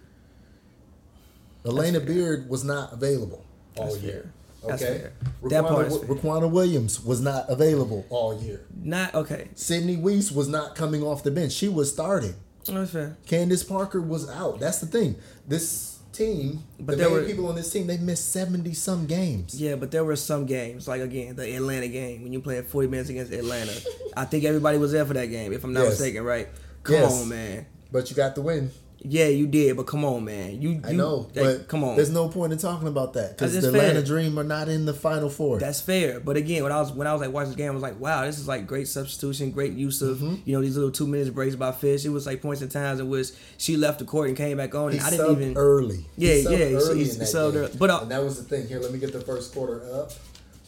Alana. 1.66 2.06
Beard 2.06 2.48
was 2.50 2.64
not 2.64 2.94
available 2.94 3.44
all 3.75 3.86
That's 3.92 4.04
year. 4.04 4.14
fair. 4.14 4.34
That's 4.65 4.81
Okay. 4.81 4.98
fair. 5.00 5.13
That 5.50 5.65
part 5.65 5.88
is 5.88 5.94
Riquna, 5.98 6.07
fair. 6.07 6.15
Riquna 6.15 6.51
Williams 6.51 7.04
was 7.04 7.21
not 7.21 7.45
available 7.50 8.06
all 8.09 8.42
year. 8.42 8.62
Not 8.81 9.13
okay. 9.15 9.50
Sydney 9.56 9.98
Wiese 9.98 10.31
was 10.31 10.48
not 10.48 10.75
coming 10.75 11.04
off 11.04 11.24
the 11.24 11.31
bench. 11.31 11.51
She 11.54 11.68
was 11.69 11.92
starting. 11.92 12.36
That's 12.65 12.92
fair. 12.92 13.18
Candace 13.27 13.63
Parker 13.63 14.01
was 14.01 14.30
out. 14.30 14.59
That's 14.59 14.80
the 14.80 14.88
thing. 14.88 15.15
This 15.48 16.00
team, 16.12 16.63
But 16.80 16.98
the 16.98 17.04
there 17.04 17.09
were- 17.12 17.24
people 17.24 17.48
on 17.48 17.56
this 17.56 17.69
team, 17.71 17.88
they 17.88 17.98
missed 17.98 18.31
seventy 18.33 18.74
some 18.74 19.06
games. 19.06 19.54
Yeah, 19.62 19.75
but 19.75 19.92
there 19.92 20.04
were 20.04 20.15
some 20.15 20.45
games, 20.45 20.88
like 20.88 21.00
again, 21.01 21.36
the 21.36 21.56
Atlanta 21.56 21.88
game 21.88 22.24
when 22.24 22.33
you 22.33 22.42
played 22.42 22.65
40 22.65 22.88
minutes 22.88 23.09
against 23.09 23.31
Atlanta. 23.31 23.71
I 24.18 24.25
think 24.25 24.44
everybody 24.44 24.77
was 24.80 24.92
there 24.92 25.06
for 25.06 25.13
that 25.13 25.27
game, 25.27 25.54
if 25.54 25.63
I'm 25.63 25.74
not 25.74 25.81
Yes. 25.83 25.92
mistaken, 25.92 26.24
right? 26.24 26.50
Come 26.83 26.95
Yes. 26.95 27.21
on, 27.21 27.30
man. 27.30 27.65
But 27.92 28.09
you 28.09 28.15
got 28.15 28.33
the 28.36 28.42
win. 28.42 28.71
Yeah, 29.00 29.28
you 29.28 29.46
did, 29.48 29.78
but 29.78 29.86
come 29.86 30.04
on, 30.04 30.26
man. 30.26 30.60
You, 30.62 30.82
I 30.84 30.92
know, 30.92 31.18
like, 31.18 31.34
but 31.36 31.68
come 31.68 31.84
on. 31.84 31.96
There's 31.96 32.10
no 32.10 32.30
point 32.30 32.52
in 32.52 32.58
talking 32.58 32.88
about 32.88 33.14
that 33.14 33.32
because 33.38 33.54
the 33.54 33.62
fair. 33.62 33.70
Atlanta 33.90 34.04
Dream 34.04 34.38
are 34.40 34.44
not 34.44 34.70
in 34.70 34.86
the 34.86 34.94
Final 34.94 35.30
Four. 35.30 35.60
That's 35.60 35.80
fair, 35.80 36.19
but 36.19 36.36
again, 36.36 36.64
when 36.64 36.71
I 36.71 36.80
was 36.80 36.92
when 36.92 37.06
I 37.07 37.14
was 37.14 37.21
like 37.21 37.31
watching 37.31 37.50
this 37.52 37.57
game, 37.57 37.69
I 37.71 37.74
was 37.76 37.83
like, 37.83 38.00
wow, 38.00 38.26
this 38.26 38.40
is 38.40 38.48
like 38.48 38.66
great 38.66 38.88
substitution, 38.88 39.52
great 39.52 39.74
use 39.74 40.02
of 40.02 40.18
Mm-hmm. 40.18 40.36
you 40.45 40.56
know 40.56 40.62
these 40.64 40.76
little 40.76 40.92
two 40.92 41.06
minutes 41.06 41.30
breaks 41.30 41.56
by 41.56 41.71
Fish. 41.71 42.06
It 42.06 42.10
was 42.10 42.26
like 42.26 42.42
points 42.42 42.62
and 42.64 42.71
times 42.71 43.00
in 43.00 43.07
which 43.07 43.28
she 43.57 43.78
left 43.78 44.00
the 44.00 44.06
court 44.06 44.30
and 44.30 44.36
came 44.38 44.57
back 44.57 44.74
on, 44.74 44.92
He 44.92 45.00
I 45.00 45.12
didn't 45.12 45.31
even. 45.42 45.57
early. 45.57 46.06
Yeah, 46.18 46.33
subbed 46.33 46.52
yeah, 46.52 46.66
he- 46.66 46.76
early 46.76 47.04
he 47.04 47.10
in 47.12 47.19
that 47.19 47.26
subbed 47.26 47.54
game. 47.54 47.62
early. 47.62 47.76
But, 47.78 47.90
uh, 47.92 48.00
and 48.02 48.12
that 48.12 48.24
was 48.24 48.44
the 48.44 48.50
thing. 48.50 48.68
Here, 48.68 48.80
let 48.80 48.92
me 48.92 48.98
get 49.00 49.14
the 49.14 49.21
first 49.21 49.54
quarter 49.54 49.83
up 49.94 50.12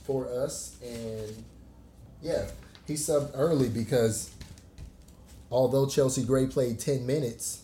for 0.05 0.27
us. 0.31 0.77
And 0.83 1.43
yeah, 2.21 2.45
he 2.85 2.93
subbed 2.93 3.31
early 3.33 3.69
because 3.69 4.29
although 5.51 5.87
Chelsea 5.87 6.23
Gray 6.23 6.45
played 6.45 6.79
ten 6.79 7.05
minutes 7.07 7.63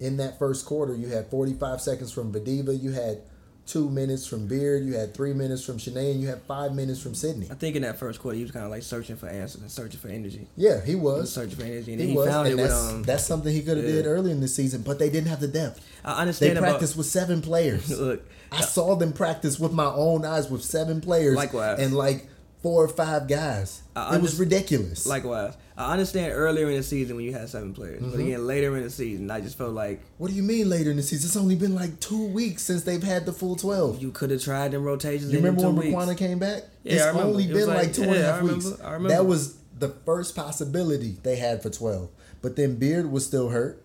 in 0.00 0.16
that 0.18 0.38
first 0.38 0.66
quarter, 0.66 0.94
you 0.94 1.08
had 1.08 1.26
forty 1.28 1.54
five 1.54 1.80
seconds 1.80 2.12
from 2.12 2.32
Vadeeva, 2.32 2.80
you 2.80 2.92
had 2.92 3.22
two 3.66 3.90
minutes 3.90 4.26
from 4.26 4.46
Beard, 4.46 4.84
you 4.84 4.94
had 4.94 5.12
three 5.12 5.32
minutes 5.32 5.64
from 5.64 5.76
Chiney, 5.78 6.12
and 6.12 6.20
you 6.20 6.28
had 6.28 6.40
five 6.42 6.72
minutes 6.72 7.02
from 7.02 7.14
Sydney. 7.16 7.48
I 7.50 7.54
think 7.54 7.74
in 7.74 7.82
that 7.82 7.98
first 7.98 8.20
quarter, 8.20 8.36
he 8.36 8.42
was 8.42 8.52
kind 8.52 8.64
of 8.64 8.70
like 8.70 8.84
searching 8.84 9.16
for 9.16 9.28
answers 9.28 9.60
and 9.60 9.68
searching 9.70 9.98
for 9.98 10.06
energy. 10.08 10.46
Yeah, 10.56 10.80
he 10.84 10.92
He 10.92 10.94
was 10.94 11.22
was. 11.22 11.32
searching 11.34 11.56
for 11.58 11.64
energy, 11.64 11.92
and 11.92 12.00
He, 12.00 12.08
he, 12.10 12.16
was, 12.16 12.28
found 12.28 12.46
and 12.46 12.58
it 12.60 12.62
with 12.62 12.70
that's, 12.70 12.92
um. 12.92 13.02
that's 13.02 13.26
something 13.26 13.52
he 13.52 13.62
could 13.62 13.76
have 13.78 13.86
yeah. 13.86 13.92
did 13.92 14.06
early 14.06 14.30
in 14.30 14.40
the 14.40 14.46
season, 14.48 14.82
but 14.82 14.98
they 15.00 15.10
didn't 15.10 15.28
have 15.28 15.40
the 15.40 15.48
depth. 15.48 15.84
I 16.04 16.14
They 16.14 16.20
understand 16.20 16.58
about 16.58 16.68
practiced 16.68 16.96
with 16.96 17.06
seven 17.06 17.42
players. 17.42 17.90
look. 18.00 18.22
I 18.52 18.60
saw 18.60 18.94
them 18.94 19.12
practice 19.12 19.58
with 19.58 19.72
my 19.72 19.86
own 19.86 20.24
eyes 20.24 20.48
with 20.48 20.62
seven 20.62 21.00
players. 21.00 21.34
Likewise. 21.34 21.80
And 21.80 21.92
like 21.92 22.28
four 22.66 22.82
or 22.84 22.88
five 22.88 23.28
guys. 23.28 23.82
I 23.94 24.16
it 24.16 24.22
was 24.22 24.40
ridiculous. 24.40 25.06
Likewise, 25.06 25.54
I 25.76 25.92
understand 25.92 26.32
earlier 26.34 26.68
in 26.68 26.76
the 26.76 26.82
season 26.82 27.14
when 27.14 27.24
you 27.24 27.32
had 27.32 27.48
seven 27.48 27.72
players, 27.72 28.02
Mm-hmm. 28.02 28.10
but 28.10 28.18
again 28.20 28.44
later 28.46 28.76
in 28.76 28.82
the 28.82 28.90
season, 28.90 29.30
I 29.30 29.40
just 29.40 29.56
felt 29.56 29.72
like 29.72 30.00
what 30.18 30.28
do 30.30 30.34
you 30.34 30.42
mean 30.42 30.68
later 30.68 30.90
in 30.90 30.96
the 30.96 31.02
season? 31.04 31.28
It's 31.28 31.36
only 31.36 31.54
been 31.54 31.76
like 31.76 32.00
two 32.00 32.26
weeks 32.26 32.62
since 32.64 32.82
they've 32.82 33.02
had 33.02 33.24
the 33.24 33.32
full 33.32 33.54
12. 33.54 34.00
You, 34.00 34.08
you 34.08 34.12
could 34.12 34.30
have 34.30 34.42
tried 34.42 34.72
them 34.72 34.82
rotations. 34.82 35.30
in 35.30 35.36
remember 35.36 35.70
when 35.70 35.92
Riquna 35.92 36.16
came 36.18 36.40
back? 36.40 36.62
Yeah, 36.82 36.92
it's 36.94 37.02
I 37.04 37.08
remember. 37.08 37.28
only 37.28 37.44
It 37.44 37.52
been 37.52 37.68
like, 37.68 37.78
like- 37.78 37.92
two 37.92 38.02
and 38.02 38.14
a 38.16 38.22
half 38.22 38.40
remember. 38.42 38.68
weeks. 38.70 38.80
I 38.80 38.92
remember. 38.94 39.08
That 39.10 39.26
was 39.26 39.56
the 39.78 39.90
first 40.04 40.34
possibility 40.34 41.18
they 41.22 41.36
had 41.36 41.62
for 41.62 41.70
12. 41.70 42.08
But 42.42 42.56
then 42.56 42.76
Beard 42.76 43.12
was 43.12 43.24
still 43.24 43.50
hurt, 43.50 43.80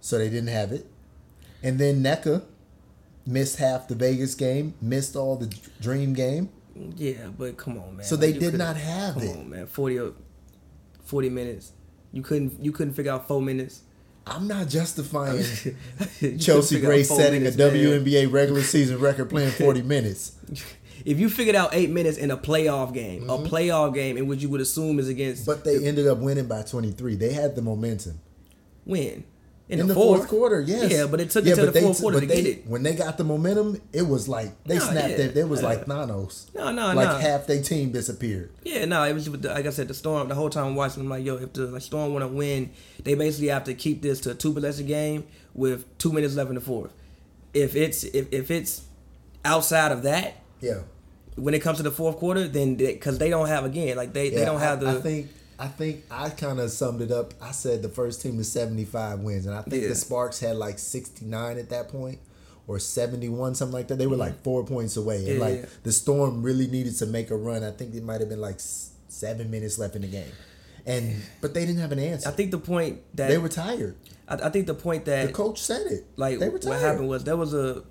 so 0.00 0.16
they 0.16 0.30
didn't 0.30 0.48
have 0.60 0.72
it. 0.72 0.86
And 1.62 1.78
then 1.78 2.02
Nneka 2.02 2.44
missed 3.26 3.58
half 3.58 3.88
the 3.88 3.94
Vegas 3.94 4.34
game, 4.34 4.72
missed 4.80 5.16
all 5.16 5.36
the 5.36 5.54
Dream 5.80 6.14
game. 6.14 6.48
Yeah, 6.96 7.28
but 7.36 7.56
come 7.56 7.78
on, 7.78 7.96
man. 7.98 8.06
So 8.06 8.16
they 8.16 8.30
you 8.32 8.40
did 8.40 8.54
not 8.54 8.76
have 8.76 9.14
come 9.14 9.22
it. 9.22 9.36
on, 9.36 9.50
man. 9.50 9.66
40, 9.66 10.00
o- 10.00 10.14
40 11.04 11.30
minutes. 11.30 11.72
You 12.12 12.22
couldn't 12.22 12.62
you 12.64 12.72
couldn't 12.72 12.94
figure 12.94 13.12
out 13.12 13.26
four 13.28 13.42
minutes. 13.42 13.82
I'm 14.26 14.48
not 14.48 14.68
justifying 14.68 15.44
Chelsea 16.38 16.80
Gray 16.80 17.02
setting 17.04 17.40
minutes, 17.42 17.56
a 17.56 17.58
man. 17.58 17.74
WNBA 17.74 18.32
regular 18.32 18.62
season 18.62 18.98
record 18.98 19.30
playing 19.30 19.50
40 19.52 19.82
minutes. 19.94 20.32
If 21.04 21.20
you 21.20 21.28
figured 21.30 21.54
out 21.54 21.70
eight 21.72 21.90
minutes 21.90 22.18
in 22.18 22.30
a 22.32 22.36
playoff 22.36 22.92
game, 22.92 23.30
a 23.30 23.38
playoff 23.38 23.94
game 23.94 24.16
in 24.16 24.26
which 24.26 24.42
you 24.42 24.48
would 24.48 24.60
assume 24.60 24.98
is 24.98 25.08
against 25.08 25.42
Mm-hmm. 25.46 25.50
But 25.52 25.64
they 25.64 25.86
ended 25.86 26.08
up 26.08 26.18
winning 26.18 26.48
by 26.48 26.62
23. 26.62 27.14
They 27.16 27.32
had 27.32 27.54
the 27.54 27.62
momentum. 27.62 28.20
win 28.84 29.24
In, 29.68 29.84
the, 29.88 29.94
fourth, 29.94 30.28
quarter, 30.28 30.60
yes. 30.60 30.92
Yeah, 30.92 31.06
but 31.06 31.20
it 31.20 31.30
took 31.30 31.44
yeah, 31.44 31.50
until 31.50 31.66
the 31.66 31.72
they 31.72 31.80
fourth 31.80 32.00
quarter 32.00 32.20
to 32.20 32.26
they- 32.26 32.42
get 32.42 32.46
it. 32.46 32.66
When 32.68 32.84
they 32.84 32.94
got 32.94 33.18
the 33.18 33.24
momentum, 33.24 33.80
it 33.92 34.06
was 34.06 34.28
like 34.28 34.62
they 34.62 34.76
No, 34.76 34.80
snapped 34.84 35.08
yeah, 35.08 35.24
it. 35.24 35.36
It 35.36 35.48
was 35.48 35.60
yeah. 35.60 35.68
like 35.68 35.86
Thanos. 35.86 36.54
No, 36.54 36.70
no, 36.70 36.90
no. 36.92 36.94
like 36.94 37.08
no. 37.08 37.18
half 37.18 37.48
their 37.48 37.60
team 37.60 37.90
disappeared. 37.90 38.52
Yeah, 38.62 38.84
no, 38.84 39.02
it 39.02 39.12
was 39.12 39.28
like 39.28 39.66
I 39.66 39.70
said, 39.70 39.88
the 39.88 39.94
Storm. 39.94 40.28
The 40.28 40.36
whole 40.36 40.50
time 40.50 40.66
I'm 40.66 40.74
watching, 40.76 41.02
I'm 41.02 41.08
like, 41.08 41.24
yo, 41.24 41.36
if 41.38 41.52
the 41.52 41.66
like, 41.66 41.82
Storm 41.82 42.12
want 42.12 42.22
to 42.22 42.28
win, 42.28 42.70
they 43.02 43.14
basically 43.14 43.48
have 43.48 43.64
to 43.64 43.74
keep 43.74 44.02
this 44.02 44.20
to 44.20 44.30
a 44.30 44.34
two 44.34 44.52
possession 44.54 44.86
game 44.86 45.24
with 45.52 45.98
two 45.98 46.12
minutes 46.12 46.36
left 46.36 46.48
in 46.50 46.54
the 46.54 46.60
fourth. 46.60 46.92
If 47.52 47.74
it's 47.74 48.04
if, 48.04 48.32
if 48.32 48.52
it's 48.52 48.82
outside 49.44 49.90
of 49.90 50.04
that, 50.04 50.34
Yeah. 50.60 50.82
when 51.34 51.54
it 51.54 51.60
comes 51.60 51.78
to 51.78 51.82
the 51.82 51.90
fourth 51.90 52.18
quarter, 52.18 52.46
then 52.46 52.76
because 52.76 53.18
they, 53.18 53.30
don't 53.30 53.48
have 53.48 53.64
again, 53.64 53.96
like 53.96 54.12
they, 54.12 54.30
they 54.30 54.44
don't 54.44 54.60
have 54.60 54.78
the. 54.78 54.90
I 54.90 55.00
think 55.00 55.28
I 55.58 55.68
think 55.68 56.04
I 56.10 56.28
kind 56.30 56.60
of 56.60 56.70
summed 56.70 57.00
it 57.00 57.10
up. 57.10 57.32
I 57.40 57.50
said 57.52 57.82
the 57.82 57.88
first 57.88 58.20
team 58.22 58.36
to 58.38 58.44
75 58.44 59.20
wins, 59.20 59.46
and 59.46 59.54
I 59.54 59.62
think 59.62 59.82
Yeah. 59.82 59.88
the 59.88 59.94
Sparks 59.94 60.40
had 60.40 60.56
like 60.56 60.78
69 60.78 61.58
at 61.58 61.70
that 61.70 61.88
point, 61.88 62.18
or 62.66 62.78
71, 62.78 63.54
something 63.54 63.72
like 63.72 63.88
that. 63.88 63.96
They 63.98 64.06
were 64.06 64.16
like 64.16 64.42
four 64.42 64.64
points 64.64 64.96
away, 64.96 65.16
and 65.18 65.26
Yeah, 65.26 65.38
like 65.38 65.60
yeah. 65.60 65.66
the 65.82 65.92
Storm 65.92 66.42
really 66.42 66.66
needed 66.66 66.96
to 66.98 67.06
make 67.06 67.30
a 67.30 67.36
run. 67.36 67.64
I 67.64 67.70
think 67.70 67.94
it 67.94 68.02
might 68.04 68.20
have 68.20 68.28
been 68.28 68.40
like 68.40 68.56
seven 68.58 69.50
minutes 69.50 69.78
left 69.78 69.96
in 69.96 70.02
the 70.02 70.08
game, 70.08 70.32
and 70.84 71.16
but 71.40 71.54
they 71.54 71.64
didn't 71.64 71.80
have 71.80 71.92
an 71.92 72.00
answer. 72.00 72.28
I 72.28 72.32
think 72.32 72.50
the 72.50 72.58
point 72.58 73.00
that 73.14 73.28
they 73.28 73.38
were 73.38 73.48
tired. 73.48 73.96
I, 74.28 74.34
I 74.34 74.50
think 74.50 74.66
the 74.66 74.74
point 74.74 75.04
that 75.06 75.28
The 75.28 75.32
coach 75.32 75.62
said 75.62 75.86
it. 75.86 76.04
like 76.16 76.38
they 76.38 76.48
were 76.48 76.58
what 76.58 76.80
happened 76.80 77.08
was 77.08 77.24
there 77.24 77.36
was 77.36 77.54
a 77.54 77.82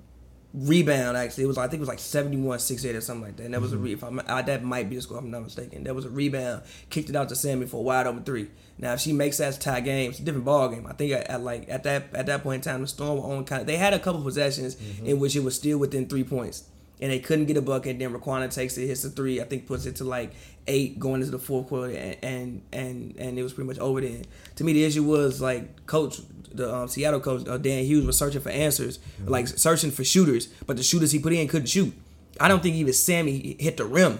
rebound 0.55 1.17
actually. 1.17 1.43
It 1.43 1.47
was 1.47 1.57
I 1.57 1.63
think 1.63 1.75
it 1.75 1.79
was 1.81 1.89
like 1.89 1.99
71 1.99 2.59
68 2.59 2.95
or 2.95 3.01
something 3.01 3.23
like 3.25 3.37
that. 3.37 3.43
And 3.45 3.53
that 3.53 3.61
was 3.61 3.71
Mm-hmm. 3.71 3.79
a 3.79 3.83
re- 3.83 3.93
if 3.93 4.03
I'm, 4.03 4.21
I, 4.27 4.41
that 4.43 4.63
might 4.63 4.89
be 4.89 4.95
the 4.95 5.01
score 5.01 5.17
if 5.17 5.23
I'm 5.23 5.31
not 5.31 5.43
mistaken. 5.43 5.83
That 5.83 5.95
was 5.95 6.05
a 6.05 6.09
rebound 6.09 6.63
kicked 6.89 7.09
it 7.09 7.15
out 7.15 7.29
to 7.29 7.35
Sami 7.35 7.65
for 7.65 7.77
a 7.77 7.81
wide 7.81 8.07
open 8.07 8.23
three. 8.23 8.49
Now 8.77 8.93
if 8.93 8.99
she 9.01 9.13
makes 9.13 9.37
that 9.37 9.59
tie 9.59 9.81
game. 9.81 10.09
It's 10.11 10.19
a 10.19 10.23
different 10.23 10.45
ball 10.45 10.69
game 10.69 10.85
I 10.87 10.93
think 10.93 11.11
at, 11.13 11.29
at 11.29 11.41
like 11.41 11.65
at 11.69 11.83
that 11.83 12.13
at 12.13 12.25
that 12.27 12.43
point 12.43 12.65
in 12.65 12.71
time 12.71 12.81
the 12.81 12.87
Storm 12.87 13.17
were 13.17 13.35
on 13.35 13.43
kind 13.45 13.61
of 13.61 13.67
they 13.67 13.77
had 13.77 13.93
a 13.93 13.99
couple 13.99 14.21
possessions 14.21 14.75
Mm-hmm. 14.75 15.05
in 15.07 15.19
which 15.19 15.35
it 15.35 15.43
was 15.43 15.55
still 15.55 15.77
within 15.77 16.07
three 16.07 16.23
points 16.23 16.63
and 17.01 17.11
they 17.11 17.19
couldn't 17.19 17.45
get 17.45 17.57
a 17.57 17.61
bucket. 17.61 17.99
Then 17.99 18.13
Riquna 18.13 18.53
takes 18.53 18.77
it, 18.77 18.87
hits 18.87 19.03
the 19.03 19.09
three. 19.09 19.41
I 19.41 19.43
think 19.45 19.67
puts 19.67 19.85
it 19.85 19.97
to 19.97 20.03
like 20.03 20.33
eight 20.67 20.99
going 20.99 21.21
into 21.21 21.31
the 21.31 21.39
fourth 21.39 21.67
quarter, 21.67 21.93
and 21.93 22.15
and 22.23 22.61
and, 22.73 23.15
and 23.17 23.39
it 23.39 23.43
was 23.43 23.53
pretty 23.53 23.67
much 23.67 23.79
over 23.79 24.01
then. 24.01 24.25
To 24.55 24.63
me, 24.63 24.73
the 24.73 24.83
issue 24.85 25.03
was 25.03 25.41
like 25.41 25.85
coach, 25.85 26.19
the 26.53 26.73
um, 26.73 26.87
Seattle 26.87 27.19
coach 27.19 27.47
uh, 27.47 27.57
Dan 27.57 27.83
Hughes 27.85 28.05
was 28.05 28.17
searching 28.17 28.41
for 28.41 28.49
answers, 28.49 28.99
like 29.25 29.47
searching 29.47 29.91
for 29.91 30.03
shooters, 30.03 30.47
but 30.65 30.77
the 30.77 30.83
shooters 30.83 31.11
he 31.11 31.19
put 31.19 31.33
in 31.33 31.47
couldn't 31.47 31.67
shoot. 31.67 31.93
I 32.39 32.47
don't 32.47 32.61
think 32.63 32.75
even 32.75 32.93
Sami 32.93 33.55
hit 33.59 33.77
the 33.77 33.85
rim 33.85 34.19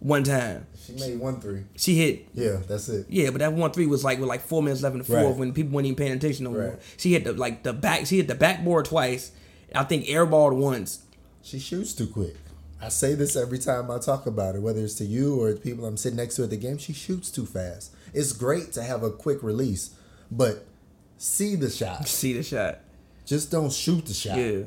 one 0.00 0.24
time. 0.24 0.66
She 0.86 0.92
made 0.94 1.18
one 1.18 1.40
three. 1.40 1.64
She 1.76 1.96
hit 1.96 2.28
Yeah, 2.34 2.60
that's 2.66 2.88
it. 2.88 3.06
yeah, 3.10 3.30
but 3.30 3.40
that 3.40 3.52
one 3.52 3.70
three 3.72 3.86
was 3.86 4.04
like 4.04 4.18
with 4.18 4.28
like 4.28 4.40
four 4.40 4.62
minutes 4.62 4.82
left 4.82 4.94
in 4.94 4.98
the 5.00 5.04
fourth 5.04 5.22
Right. 5.22 5.36
when 5.36 5.52
people 5.52 5.72
weren't 5.72 5.86
even 5.86 5.96
paying 5.96 6.12
attention 6.12 6.44
no 6.44 6.50
more. 6.52 6.78
She 6.96 7.12
hit 7.12 7.24
the 7.24 7.32
like 7.34 7.62
the 7.62 7.72
back. 7.74 8.06
She 8.06 8.16
hit 8.16 8.26
the 8.28 8.34
backboard 8.34 8.86
twice. 8.86 9.32
I 9.74 9.84
think 9.84 10.06
airballed 10.06 10.56
once. 10.56 11.02
She 11.48 11.58
shoots 11.58 11.94
too 11.94 12.06
quick. 12.06 12.36
I 12.78 12.90
say 12.90 13.14
this 13.14 13.34
every 13.34 13.58
time 13.58 13.90
I 13.90 13.98
talk 13.98 14.26
about 14.26 14.54
her, 14.54 14.60
whether 14.60 14.80
it's 14.80 14.96
to 14.96 15.06
you 15.06 15.40
or 15.40 15.54
the 15.54 15.58
people 15.58 15.86
I'm 15.86 15.96
sitting 15.96 16.18
next 16.18 16.36
to 16.36 16.42
at 16.42 16.50
the 16.50 16.58
game. 16.58 16.76
She 16.76 16.92
shoots 16.92 17.30
too 17.30 17.46
fast. 17.46 17.94
It's 18.12 18.34
great 18.34 18.72
to 18.74 18.82
have 18.82 19.02
a 19.02 19.10
quick 19.10 19.42
release, 19.42 19.94
but 20.30 20.66
see 21.16 21.56
the 21.56 21.70
shot. 21.70 22.06
See 22.06 22.34
the 22.34 22.42
shot. 22.42 22.80
Just 23.24 23.50
don't 23.50 23.72
shoot 23.72 24.04
the 24.04 24.12
shot. 24.12 24.36
Yeah. 24.36 24.64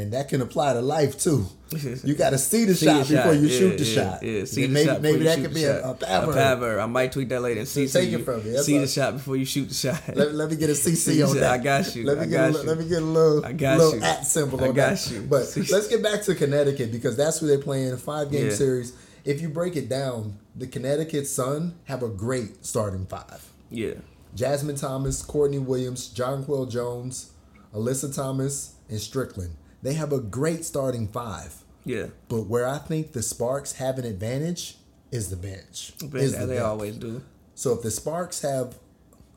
And 0.00 0.12
that 0.12 0.28
can 0.28 0.40
apply 0.40 0.72
to 0.74 0.80
life 0.80 1.18
too. 1.18 1.46
You 2.02 2.14
got 2.16 2.30
to 2.30 2.38
see 2.38 2.64
the 2.64 2.74
See 2.74 2.86
shot 2.86 3.06
before 3.08 3.34
you 3.34 3.46
Yeah, 3.46 3.58
shoot 3.58 3.78
the 3.78 3.84
yeah, 3.84 3.94
shot. 4.10 4.22
Yeah, 4.24 4.44
see 4.44 4.64
And 4.64 4.70
the 4.74 4.74
maybe 4.74 4.86
shot 4.88 5.02
maybe 5.02 5.18
before 5.18 5.24
that 5.30 5.38
you 5.38 5.44
could 5.48 5.56
shoot 5.56 5.60
be 5.60 5.64
the 5.66 5.74
a, 5.76 5.78
a 5.78 5.82
shot. 5.82 6.00
pattern. 6.00 6.30
A 6.30 6.32
pattern. 6.32 6.80
I 6.80 6.86
might 6.86 7.12
tweet 7.12 7.28
that 7.28 7.40
later 7.42 7.60
and 7.60 7.68
see 7.68 7.86
take 7.86 8.12
it 8.12 8.24
from 8.24 8.42
me. 8.44 8.50
That's 8.50 8.66
See 8.66 8.78
the 8.78 8.86
shot 8.88 9.12
before 9.14 9.36
you 9.36 9.44
shoot 9.44 9.68
the 9.68 9.74
shot. 9.74 10.02
Let, 10.16 10.34
let 10.34 10.50
me 10.50 10.56
get 10.56 10.70
a 10.70 10.72
CC 10.84 11.28
on 11.28 11.36
that. 11.36 11.50
I 11.52 11.58
got 11.58 11.94
you. 11.94 12.04
Let 12.04 12.16
me 12.18 12.22
I 12.24 12.26
get 12.26 12.36
got 12.36 12.48
a, 12.60 12.62
you. 12.62 12.68
let 12.68 12.78
me 12.78 12.88
get 12.88 13.02
a 13.02 13.04
little, 13.04 13.44
I 13.46 13.52
got 13.52 13.78
little 13.78 13.96
you. 13.96 14.02
at 14.02 14.26
symbol 14.26 14.64
I 14.64 14.68
on 14.68 14.74
got 14.74 14.96
that. 14.96 15.10
you. 15.12 15.20
But 15.22 15.42
CC. 15.42 15.70
let's 15.72 15.86
get 15.88 16.02
back 16.02 16.22
to 16.22 16.34
Connecticut 16.34 16.90
because 16.90 17.16
that's 17.16 17.38
who 17.38 17.46
they're 17.46 17.58
playing 17.58 17.92
a 17.92 17.96
five 17.96 18.30
game 18.32 18.46
Yeah. 18.46 18.52
series. 18.54 18.92
If 19.24 19.40
you 19.42 19.48
break 19.50 19.76
it 19.76 19.88
down, 19.88 20.38
the 20.56 20.66
Connecticut 20.66 21.26
Sun 21.28 21.76
have 21.84 22.02
a 22.02 22.08
great 22.08 22.64
starting 22.66 23.06
five. 23.06 23.46
Yeah. 23.70 23.94
Jasmine 24.34 24.76
Thomas, 24.76 25.22
Courtney 25.22 25.58
Williams, 25.58 26.12
Jonquel 26.12 26.68
Jones, 26.70 27.30
Alyssa 27.74 28.12
Thomas, 28.14 28.74
and 28.88 28.98
Stricklen. 28.98 29.50
They 29.82 29.94
have 29.94 30.12
a 30.12 30.20
great 30.20 30.64
starting 30.64 31.08
five. 31.08 31.64
Yeah. 31.84 32.06
But 32.28 32.42
where 32.42 32.68
I 32.68 32.78
think 32.78 33.12
the 33.12 33.22
Sparks 33.22 33.74
have 33.74 33.98
an 33.98 34.04
advantage 34.04 34.76
is 35.10 35.30
the 35.30 35.36
bench. 35.36 35.92
But 36.02 36.20
is 36.20 36.34
as 36.34 36.40
the 36.40 36.46
they 36.46 36.54
depth. 36.54 36.66
always 36.66 36.96
do. 36.96 37.22
So 37.54 37.72
if 37.72 37.82
the 37.82 37.90
Sparks 37.90 38.42
have 38.42 38.78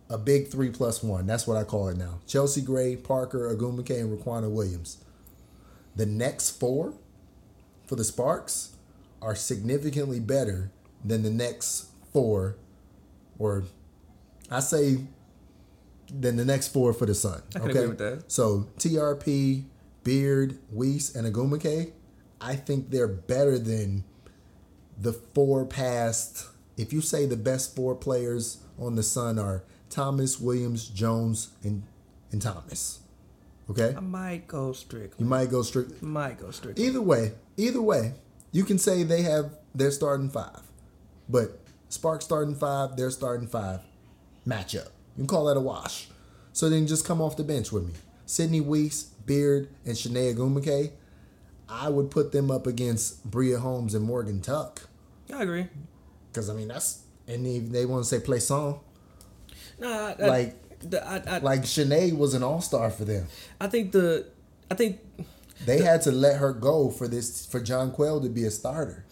a 0.10 0.18
big 0.18 0.50
three 0.50 0.70
plus 0.70 1.02
one, 1.02 1.26
that's 1.26 1.48
what 1.48 1.58
I 1.58 1.64
call 1.64 1.88
it 1.90 1.98
now. 1.98 2.20
Chelsea 2.28 2.62
Gray, 2.62 2.96
Parker, 2.96 3.54
Ogwumike, 3.56 4.00
and 4.00 4.18
Riquna 4.18 4.50
Williams. 4.52 4.98
The 5.96 6.06
next 6.06 6.52
four 6.60 6.94
for 7.88 7.96
the 7.96 8.04
Sparks 8.04 8.76
are 9.22 9.36
significantly 9.36 10.20
better 10.20 10.72
than 11.04 11.24
the 11.24 11.30
next 11.30 11.88
four, 12.12 12.56
or 13.40 13.64
I 14.52 14.60
say 14.60 15.00
than 16.10 16.36
the 16.36 16.46
next 16.46 16.70
four 16.70 16.94
for 16.94 17.06
the 17.06 17.16
Sun. 17.16 17.42
I 17.56 17.60
can 17.60 17.70
okay, 17.70 17.72
agree 17.80 17.88
with 17.88 17.98
that. 18.00 18.32
so 18.32 18.68
TRP, 18.78 19.64
Beard, 20.04 20.58
Wiese, 20.72 21.16
and 21.16 21.32
Ogwumike, 21.32 21.92
I 22.42 22.56
think 22.56 22.90
they're 22.90 23.08
better 23.08 23.58
than 23.58 24.04
the 25.00 25.14
four 25.14 25.66
past. 25.66 26.48
If 26.78 26.92
you 26.92 27.02
say 27.02 27.26
the 27.26 27.38
best 27.38 27.76
four 27.76 27.96
players 27.96 28.58
on 28.80 28.96
the 28.96 29.04
Sun 29.04 29.40
are 29.40 29.64
Thomas, 29.90 30.40
Williams, 30.40 30.88
Jones, 30.88 31.50
and 31.64 31.84
and 32.32 32.42
Thomas, 32.42 33.00
okay, 33.70 33.94
I 33.96 34.00
might 34.00 34.48
go 34.48 34.74
strict. 34.74 35.20
you 35.20 35.26
might 35.26 35.50
go 35.50 35.62
strict. 35.62 36.02
Might 36.02 36.40
go 36.40 36.52
strict. 36.52 36.80
Either 36.80 37.02
way, 37.02 37.34
either 37.58 37.82
way, 37.82 38.14
you 38.52 38.64
can 38.64 38.80
say 38.80 39.04
they 39.04 39.22
have 39.22 39.56
their 39.76 39.92
starting 39.92 40.30
five, 40.30 40.62
but 41.30 41.60
Sparks 41.90 42.26
starting 42.26 42.56
five, 42.56 42.98
their 42.98 43.12
starting 43.12 43.48
five, 43.48 43.82
matchup. 44.48 44.88
You 45.16 45.20
can 45.20 45.28
call 45.28 45.46
that 45.46 45.58
a 45.58 45.62
wash. 45.62 46.08
So 46.54 46.70
then 46.70 46.88
just 46.88 47.06
come 47.06 47.22
off 47.22 47.38
the 47.38 47.44
bench 47.44 47.72
with 47.72 47.86
me. 47.86 47.94
Sydney 48.26 48.62
Wiese, 48.62 49.13
Beard, 49.26 49.70
and 49.86 49.96
Chiney 49.96 50.34
Ogwumike. 50.34 50.92
I 51.70 51.90
would 51.90 52.12
put 52.12 52.32
them 52.32 52.52
up 52.52 52.68
against 52.68 53.24
Bria 53.30 53.60
Holmes 53.60 53.94
and 53.96 54.06
Morgan 54.06 54.42
Tuck. 54.42 54.82
I 55.34 55.42
agree. 55.44 55.68
Because, 56.32 56.50
I 56.50 56.54
mean, 56.54 56.68
that's, 56.68 57.02
and 57.28 57.46
they, 57.46 57.60
they 57.60 57.86
want 57.86 58.04
to 58.04 58.10
say 58.10 58.20
play 58.24 58.40
song. 58.40 58.82
No, 59.80 59.90
I, 60.20 60.26
Like- 60.28 60.80
the, 60.82 61.06
I, 61.08 61.36
I, 61.36 61.38
Like, 61.40 61.62
Shanae 61.62 62.16
was 62.18 62.34
an 62.34 62.44
all 62.44 62.60
star 62.62 62.90
for 62.92 63.06
them. 63.06 63.28
I 63.60 63.68
think 63.68 63.94
the, 63.94 64.28
I 64.70 64.76
think, 64.76 65.00
They 65.66 65.82
had 65.82 66.02
to 66.04 66.12
let 66.12 66.38
her 66.38 66.52
go 66.52 66.90
for 66.90 67.08
this, 67.08 67.46
for 67.46 67.60
Jonquel 67.62 68.22
to 68.24 68.30
be 68.30 68.44
a 68.44 68.52
starter. 68.52 69.06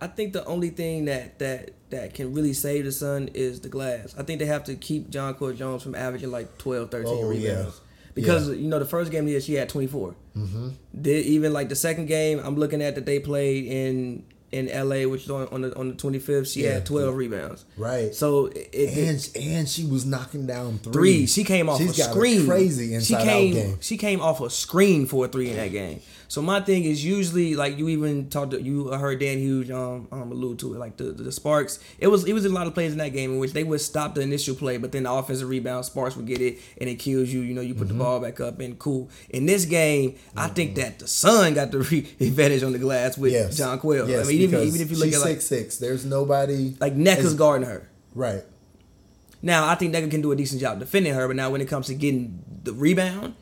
I 0.00 0.06
think 0.06 0.34
the 0.34 0.44
only 0.44 0.68
thing 0.70 1.06
that 1.06 1.38
that 1.38 1.70
that 1.88 2.12
can 2.12 2.34
really 2.34 2.52
save 2.52 2.84
the 2.84 2.92
Sun 2.92 3.30
is 3.32 3.60
the 3.62 3.70
glass. 3.70 4.14
I 4.18 4.22
think 4.24 4.40
they 4.40 4.46
have 4.46 4.64
to 4.64 4.74
keep 4.74 5.10
Jonquel 5.10 5.56
Jones 5.56 5.82
from 5.82 5.94
averaging 5.94 6.30
like 6.30 6.58
12, 6.58 6.90
13 6.90 7.06
Oh, 7.10 7.30
yeah. 7.30 7.70
Because 8.16 8.48
Yeah. 8.48 8.54
you 8.56 8.66
know 8.68 8.80
the 8.80 8.84
first 8.86 9.12
game 9.12 9.26
here 9.28 9.40
she 9.40 9.54
had 9.54 9.68
twenty 9.68 9.86
four. 9.86 10.16
Mm-hmm. 10.36 10.70
even 11.06 11.52
like 11.52 11.68
the 11.68 11.76
second 11.76 12.06
game 12.06 12.40
I'm 12.42 12.56
looking 12.56 12.82
at 12.82 12.94
that 12.96 13.06
they 13.06 13.20
played 13.20 13.64
in 13.66 14.24
in 14.52 14.66
LA, 14.68 15.06
which 15.08 15.24
is 15.24 15.30
on, 15.30 15.46
on 15.48 15.60
the 15.62 15.76
on 15.76 15.88
the 15.88 15.94
twenty 15.94 16.18
fifth. 16.18 16.48
She 16.48 16.64
Yeah. 16.64 16.74
had 16.74 16.86
twelve 16.86 17.14
rebounds. 17.16 17.64
Right. 17.76 18.14
So 18.14 18.46
it, 18.46 18.68
it, 18.72 18.98
and 19.08 19.44
and 19.44 19.68
she 19.68 19.84
was 19.84 20.06
knocking 20.06 20.46
down 20.46 20.78
three. 20.78 20.92
three. 20.92 21.26
She 21.26 21.44
came 21.44 21.68
off 21.68 21.78
She's 21.78 21.98
a 21.98 22.04
screen. 22.04 22.46
crazy 22.46 22.88
she 22.88 22.94
inside 22.94 23.24
came, 23.24 23.52
out 23.52 23.54
game. 23.54 23.78
She 23.80 23.96
came 23.96 24.20
off 24.20 24.40
a 24.40 24.48
screen 24.50 25.06
for 25.06 25.26
a 25.26 25.28
three 25.28 25.50
in 25.50 25.56
that 25.56 25.72
game. 25.72 26.00
So 26.28 26.42
my 26.42 26.60
thing 26.60 26.84
is 26.84 27.04
usually 27.04 27.54
like 27.54 27.78
you 27.78 27.88
even 27.88 28.28
talked 28.30 28.50
to 28.50 28.60
you 28.60 28.88
heard 28.88 29.20
Dan 29.20 29.38
Hughes 29.38 29.70
um, 29.70 30.08
um 30.10 30.32
allude 30.32 30.58
to 30.60 30.74
it 30.74 30.78
like 30.78 30.96
the, 30.96 31.04
the 31.04 31.30
Sparks. 31.30 31.78
It 31.98 32.08
was 32.08 32.24
it 32.24 32.32
was 32.32 32.44
a 32.44 32.48
lot 32.48 32.66
of 32.66 32.74
plays 32.74 32.92
in 32.92 32.98
that 32.98 33.10
game 33.10 33.32
in 33.32 33.38
which 33.38 33.52
they 33.52 33.62
would 33.64 33.80
stop 33.80 34.14
the 34.14 34.22
initial 34.22 34.54
play, 34.56 34.76
but 34.76 34.90
then 34.92 35.04
the 35.04 35.12
offensive 35.12 35.48
rebound 35.48 35.84
Sparks 35.84 36.16
would 36.16 36.26
get 36.26 36.40
it 36.40 36.58
and 36.80 36.90
it 36.90 36.96
kills 36.96 37.28
you. 37.32 37.40
You 37.40 37.54
know 37.54 37.60
you 37.60 37.74
put 37.74 37.86
Mm-hmm. 37.88 37.98
the 37.98 38.04
ball 38.04 38.20
back 38.20 38.40
up 38.40 38.58
and 38.60 38.78
cool. 38.78 39.08
In 39.30 39.46
this 39.46 39.64
game, 39.64 40.16
I 40.36 40.48
think 40.48 40.74
that 40.76 40.98
the 40.98 41.06
Sun 41.06 41.54
got 41.54 41.70
the 41.70 41.78
re- 41.90 42.08
advantage 42.20 42.62
on 42.64 42.72
the 42.72 42.78
glass 42.78 43.16
with 43.16 43.32
Yes. 43.32 43.58
Jonquel. 43.60 44.08
Yes, 44.08 44.26
I 44.26 44.28
mean 44.30 44.40
even, 44.42 44.60
even 44.66 44.80
if 44.80 44.90
you 44.90 44.96
look 44.96 45.12
at 45.12 45.20
like 45.20 45.40
six 45.40 45.44
six, 45.46 45.76
there's 45.78 46.04
nobody 46.04 46.74
like 46.80 46.94
Neck 46.94 47.18
is 47.20 47.34
guarding 47.34 47.68
her. 47.68 47.88
right. 48.14 48.42
Now 49.42 49.68
I 49.68 49.74
think 49.76 49.92
Decker 49.92 50.08
can 50.08 50.22
do 50.22 50.32
a 50.32 50.36
decent 50.36 50.60
job 50.60 50.78
defending 50.80 51.14
her, 51.14 51.26
but 51.28 51.36
now 51.36 51.50
when 51.50 51.60
it 51.60 51.68
comes 51.68 51.86
to 51.86 51.94
getting 51.94 52.42
the 52.64 52.72
rebound 52.72 53.34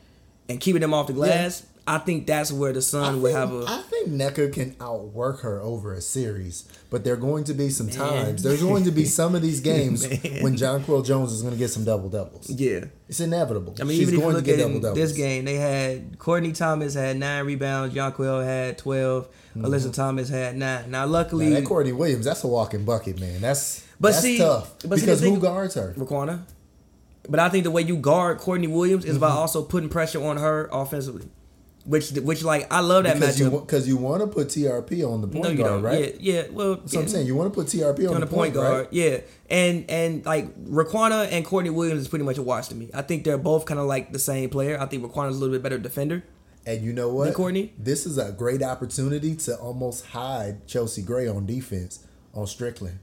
and 0.47 0.59
keeping 0.59 0.81
them 0.81 0.93
off 0.93 1.07
the 1.07 1.13
glass, 1.13 1.65
I 1.87 1.99
think 1.99 2.25
that's 2.25 2.51
where 2.51 2.73
the 2.73 2.81
Sun 2.81 3.21
would 3.21 3.31
have 3.33 3.53
a. 3.53 3.63
I 3.67 3.83
think 3.89 4.09
Nneka 4.09 4.51
can 4.53 4.75
outwork 4.81 5.41
her 5.41 5.61
over 5.61 5.93
a 5.93 6.01
series, 6.01 6.67
but 6.89 7.03
there 7.03 7.13
are 7.13 7.17
going 7.17 7.43
to 7.43 7.53
be 7.53 7.69
some 7.69 7.89
times. 7.91 8.41
There's 8.41 8.63
going 8.63 8.85
to 8.85 8.91
be 8.91 9.05
some 9.19 9.35
of 9.35 9.43
these 9.43 9.59
games 9.59 10.01
when 10.07 10.55
Jonquel 10.55 11.05
Jones 11.05 11.31
is 11.31 11.43
going 11.43 11.53
to 11.53 11.59
get 11.59 11.69
some 11.69 11.83
double 11.85 12.09
doubles. 12.09 12.49
yeah. 12.49 12.85
It's 13.07 13.19
inevitable. 13.19 13.75
I 13.79 13.83
mean, 13.83 13.99
She's 13.99 14.11
even 14.11 14.15
if 14.15 14.17
you 14.17 14.19
going 14.21 14.31
to 14.31 14.37
look 14.37 14.45
get 14.45 14.59
at 14.59 14.81
double 14.81 14.95
this 14.95 15.11
game, 15.11 15.45
they 15.45 15.55
had 15.57 16.17
Courtney 16.17 16.53
Thomas 16.53 16.95
had 16.95 17.17
nine 17.17 17.45
rebounds, 17.45 17.93
Jonquel 17.93 18.43
had 18.43 18.79
12 18.79 19.27
Alyssa 19.57 19.93
Thomas 19.93 20.27
had 20.27 20.57
nine. 20.57 20.89
Now, 20.89 21.05
luckily, 21.05 21.45
Mm-hmm. 21.45 21.53
Now, 21.53 21.59
that 21.59 21.67
Courtney 21.67 21.91
Williams, 21.93 22.25
that's 22.25 22.43
a 22.43 22.47
walking 22.47 22.83
bucket, 22.83 23.19
man. 23.19 23.41
That's 23.41 23.85
But 23.99 24.13
that's 24.13 24.21
see- 24.23 24.39
tough 24.39 24.73
but 24.81 24.99
because 24.99 25.21
the 25.21 25.29
who 25.29 25.39
guards 25.39 25.75
her? 25.75 25.93
Riquna. 25.95 26.41
But 27.29 27.39
I 27.39 27.49
think 27.49 27.63
the 27.63 27.71
way 27.71 27.83
you 27.83 27.97
guard 27.97 28.39
Courtney 28.39 28.67
Williams 28.67 29.05
is 29.05 29.19
by 29.19 29.29
Mm-hmm. 29.29 29.37
also 29.37 29.61
putting 29.63 29.89
pressure 29.89 30.23
on 30.25 30.37
her 30.37 30.67
offensively, 30.71 31.27
which 31.85 32.11
which 32.11 32.43
like 32.43 32.71
I 32.71 32.79
love 32.81 33.03
that 33.05 33.15
Because 33.19 33.39
you 33.39 33.49
matchup. 33.49 33.65
because 33.67 33.87
you 33.87 33.97
want 33.97 34.21
to 34.21 34.27
put 34.27 34.47
TRP 34.47 35.07
on 35.09 35.21
the 35.21 35.27
point 35.27 35.43
no, 35.43 35.49
you 35.51 35.57
guard, 35.57 35.69
don't. 35.69 35.83
right? 35.83 36.19
Yeah, 36.19 36.33
yeah. 36.41 36.47
Well, 36.51 36.75
That's 36.75 36.93
what 36.95 37.01
I'm 37.03 37.07
saying. 37.07 37.27
You 37.27 37.35
want 37.35 37.53
to 37.53 37.59
put 37.59 37.67
TRP 37.67 38.07
on, 38.09 38.15
on 38.15 38.19
the, 38.21 38.25
the 38.25 38.33
point 38.35 38.53
guard, 38.53 38.71
guard. 38.71 38.87
Yeah, 38.91 39.19
and 39.49 39.89
and 39.89 40.25
like 40.25 40.55
Riquna 40.65 41.31
and 41.31 41.45
Courtney 41.45 41.69
Williams 41.69 42.01
is 42.01 42.07
pretty 42.07 42.25
much 42.25 42.37
a 42.37 42.43
wash 42.43 42.67
to 42.69 42.75
me. 42.75 42.89
I 42.93 43.01
think 43.03 43.23
they're 43.23 43.37
both 43.37 43.65
kind 43.65 43.79
of 43.79 43.85
like 43.85 44.11
the 44.11 44.19
same 44.19 44.49
player. 44.49 44.79
I 44.79 44.85
think 44.87 45.03
Riquna's 45.03 45.37
a 45.37 45.39
little 45.39 45.53
bit 45.55 45.63
better 45.63 45.77
defender. 45.77 46.23
And 46.65 46.81
you 46.83 46.93
know 46.93 47.09
what? 47.09 47.33
Courtney? 47.35 47.73
This 47.77 48.07
is 48.07 48.17
a 48.17 48.31
great 48.31 48.63
opportunity 48.63 49.35
to 49.35 49.55
almost 49.57 50.07
hide 50.07 50.65
Chelsea 50.67 51.03
Gray 51.03 51.27
on 51.27 51.45
defense 51.45 52.03
on 52.33 52.45
Stricklen. 52.45 52.97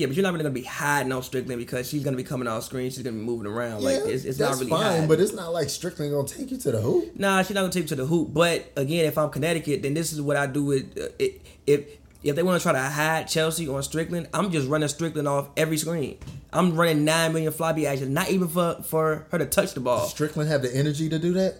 Yeah, 0.00 0.06
but 0.06 0.16
you're 0.16 0.22
not 0.22 0.32
really 0.32 0.44
gonna 0.44 0.54
be 0.54 0.62
hiding 0.62 1.12
on 1.12 1.20
Stricklen 1.20 1.58
because 1.58 1.86
she's 1.86 2.02
gonna 2.02 2.16
be 2.16 2.24
coming 2.24 2.48
off 2.48 2.64
screen. 2.64 2.90
She's 2.90 3.02
gonna 3.02 3.18
be 3.18 3.22
moving 3.22 3.46
around. 3.46 3.82
like 3.82 3.96
it's, 3.96 4.24
it's 4.24 4.38
not 4.38 4.46
that's 4.46 4.60
really 4.60 4.70
fine, 4.70 4.82
hiding. 4.82 5.08
but 5.08 5.20
it's 5.20 5.34
not 5.34 5.52
like 5.52 5.66
Stricklen 5.66 6.10
gonna 6.10 6.26
take 6.26 6.50
you 6.50 6.56
to 6.56 6.72
the 6.72 6.80
hoop. 6.80 7.14
Nah, 7.16 7.42
she's 7.42 7.54
not 7.54 7.60
gonna 7.60 7.72
take 7.72 7.82
you 7.82 7.88
to 7.88 7.96
the 7.96 8.06
hoop. 8.06 8.32
But 8.32 8.72
again, 8.76 9.04
if 9.04 9.18
I'm 9.18 9.28
Connecticut, 9.28 9.82
then 9.82 9.92
this 9.92 10.14
is 10.14 10.22
what 10.22 10.38
I 10.38 10.46
do 10.46 10.64
with 10.64 10.96
uh, 10.98 11.08
it, 11.18 11.42
if 11.66 11.98
if 12.22 12.34
they 12.34 12.42
want 12.42 12.58
to 12.58 12.62
try 12.62 12.72
to 12.72 12.80
hide 12.80 13.28
Chelsea 13.28 13.68
on 13.68 13.82
Stricklen, 13.82 14.26
I'm 14.32 14.50
just 14.50 14.68
running 14.68 14.88
Stricklen 14.88 15.28
off 15.28 15.50
every 15.54 15.76
screen. 15.76 16.16
I'm 16.50 16.74
running 16.74 17.04
nine 17.04 17.34
million 17.34 17.52
floppy 17.52 17.86
actions, 17.86 18.08
not 18.08 18.30
even 18.30 18.48
for 18.48 18.76
for 18.82 19.26
her 19.30 19.38
to 19.38 19.44
touch 19.44 19.74
the 19.74 19.80
ball. 19.80 20.06
Stricklen 20.06 20.48
have 20.48 20.62
the 20.62 20.74
energy 20.74 21.10
to 21.10 21.18
do 21.18 21.34
that. 21.34 21.58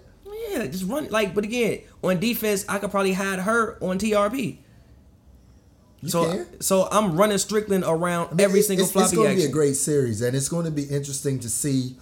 Yeah, 0.49 0.67
just 0.67 0.85
run 0.85 1.09
like. 1.11 1.35
But 1.35 1.45
again, 1.45 1.83
on 2.03 2.21
defense, 2.21 2.65
I 2.71 2.79
could 2.79 2.91
probably 2.91 3.13
hide 3.13 3.41
her 3.41 3.77
on 3.83 3.99
TRP. 3.99 4.61
You 6.03 6.09
so 6.09 6.25
can. 6.33 6.61
so 6.61 6.89
I'm 6.91 7.17
running 7.17 7.37
Stricklen 7.37 7.83
around 7.87 8.29
I 8.29 8.35
mean, 8.35 8.41
every 8.45 8.61
it's- 8.61 8.69
single 8.69 8.85
it's, 8.85 8.93
floppy 8.93 9.05
It's 9.07 9.15
going 9.15 9.31
to 9.31 9.37
be 9.37 9.45
a 9.45 9.51
great 9.53 9.77
series, 9.77 10.23
and 10.23 10.35
it's 10.37 10.49
going 10.49 10.65
to 10.65 10.71
be 10.71 10.85
interesting 10.85 11.39
to 11.41 11.49
see 11.51 11.97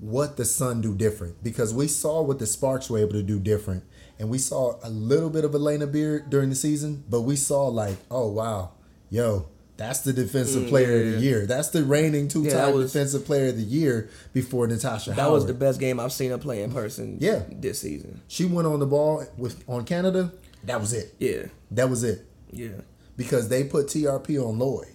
what 0.00 0.36
the 0.36 0.44
Sun 0.44 0.80
do 0.80 0.94
different 0.94 1.42
because 1.44 1.72
we 1.72 1.86
saw 1.86 2.22
what 2.22 2.38
the 2.38 2.46
Sparks 2.46 2.88
were 2.90 2.98
able 2.98 3.12
to 3.12 3.22
do 3.22 3.38
different, 3.38 3.84
and 4.18 4.28
we 4.30 4.38
saw 4.38 4.78
a 4.82 4.88
little 4.90 5.30
bit 5.30 5.44
of 5.44 5.52
Alana 5.52 5.90
Beard 5.90 6.30
during 6.30 6.48
the 6.50 6.56
season, 6.56 7.04
but 7.08 7.20
we 7.22 7.36
saw 7.36 7.66
like, 7.68 7.96
oh 8.10 8.28
wow, 8.28 8.72
yo, 9.10 9.46
that's 9.76 10.00
the 10.00 10.12
defensive 10.12 10.68
player 10.68 10.96
of 10.96 11.02
Mm, 11.02 11.04
yeah. 11.12 11.16
the 11.16 11.22
year. 11.22 11.46
That's 11.46 11.68
the 11.68 11.84
reigning 11.84 12.28
two-time 12.28 12.52
Yeah, 12.52 12.70
was- 12.70 12.92
defensive 12.92 13.24
player 13.26 13.48
of 13.50 13.56
the 13.56 13.62
year 13.62 14.08
before 14.32 14.66
Natasha 14.66 15.10
Howard. 15.10 15.16
that 15.18 15.22
Howard. 15.22 15.34
was 15.34 15.46
the 15.46 15.54
best 15.54 15.78
game 15.78 16.00
I've 16.00 16.12
seen 16.12 16.30
her 16.30 16.38
play 16.38 16.62
in 16.62 16.72
person. 16.72 17.18
Yeah. 17.20 17.42
this 17.50 17.80
season. 17.80 18.22
she 18.28 18.44
went 18.46 18.66
on 18.66 18.80
the 18.80 18.86
ball 18.86 19.24
with 19.36 19.62
on 19.68 19.84
Canada. 19.84 20.32
That 20.64 20.80
was 20.80 20.92
it. 20.92 21.14
Yeah, 21.18 21.46
That 21.70 21.90
was 21.90 22.02
it 22.02 22.24
yeah. 22.50 22.68
Because 23.16 23.48
they 23.48 23.64
put 23.64 23.86
TRP 23.86 24.38
on 24.42 24.58
Loyd. 24.58 24.88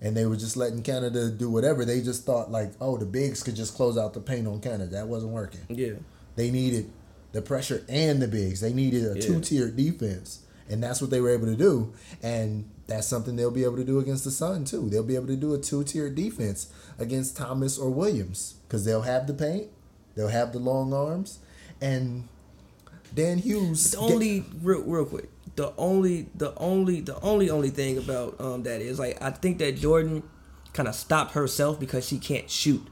And 0.00 0.16
they 0.16 0.26
were 0.26 0.36
just 0.36 0.56
letting 0.56 0.82
Canada 0.82 1.28
do 1.30 1.50
whatever. 1.50 1.84
They 1.84 2.00
just 2.00 2.24
thought 2.24 2.52
like, 2.52 2.70
oh, 2.80 2.96
the 2.98 3.06
bigs 3.06 3.42
could 3.42 3.56
just 3.56 3.74
close 3.74 3.98
out 3.98 4.14
the 4.14 4.20
paint 4.20 4.46
on 4.46 4.60
Canada. 4.60 4.86
That 4.92 5.08
wasn't 5.08 5.32
working. 5.32 5.62
Yeah. 5.68 5.94
They 6.36 6.52
needed 6.52 6.90
the 7.32 7.42
pressure 7.42 7.84
and 7.88 8.22
the 8.22 8.28
bigs. 8.28 8.60
They 8.60 8.72
needed 8.72 9.04
a 9.04 9.16
Yeah. 9.16 9.22
two-tiered 9.26 9.76
defense, 9.76 10.40
and 10.68 10.80
that's 10.82 11.00
what 11.00 11.10
they 11.10 11.20
were 11.20 11.30
able 11.30 11.46
to 11.46 11.56
do. 11.56 11.92
And 12.22 12.66
that's 12.86 13.08
something 13.08 13.34
they'll 13.34 13.50
be 13.50 13.64
able 13.64 13.76
to 13.76 13.84
do 13.84 13.98
against 13.98 14.22
the 14.24 14.30
Sun 14.30 14.66
too. 14.66 14.88
They'll 14.88 15.02
be 15.02 15.16
able 15.16 15.26
to 15.26 15.36
do 15.36 15.52
a 15.52 15.58
two 15.58 15.82
tier 15.82 16.08
defense 16.08 16.68
against 16.98 17.36
Thomas 17.36 17.76
or 17.76 17.90
Williams 17.90 18.54
because 18.68 18.84
they'll 18.84 19.02
have 19.02 19.26
the 19.26 19.34
paint, 19.34 19.66
they'll 20.14 20.28
have 20.28 20.52
the 20.52 20.58
long 20.60 20.92
arms, 20.94 21.38
and 21.80 22.28
Dan 23.14 23.38
Hughes. 23.38 23.90
The 23.90 23.98
only 23.98 24.44
real 24.62 24.82
real 24.84 25.04
quick, 25.06 25.28
the 25.58 25.74
only 25.76 26.28
the 26.36 26.54
only 26.56 27.00
the 27.00 27.20
only 27.20 27.50
only 27.50 27.70
thing 27.70 27.98
about 27.98 28.40
um 28.40 28.62
that 28.62 28.80
is 28.80 28.96
like 28.96 29.20
I 29.20 29.30
think 29.30 29.58
that 29.58 29.76
Jordin 29.76 30.22
kind 30.72 30.88
of 30.88 30.94
stopped 30.94 31.32
herself 31.32 31.80
because 31.80 32.06
she 32.06 32.18
can't 32.18 32.48
shoot. 32.48 32.86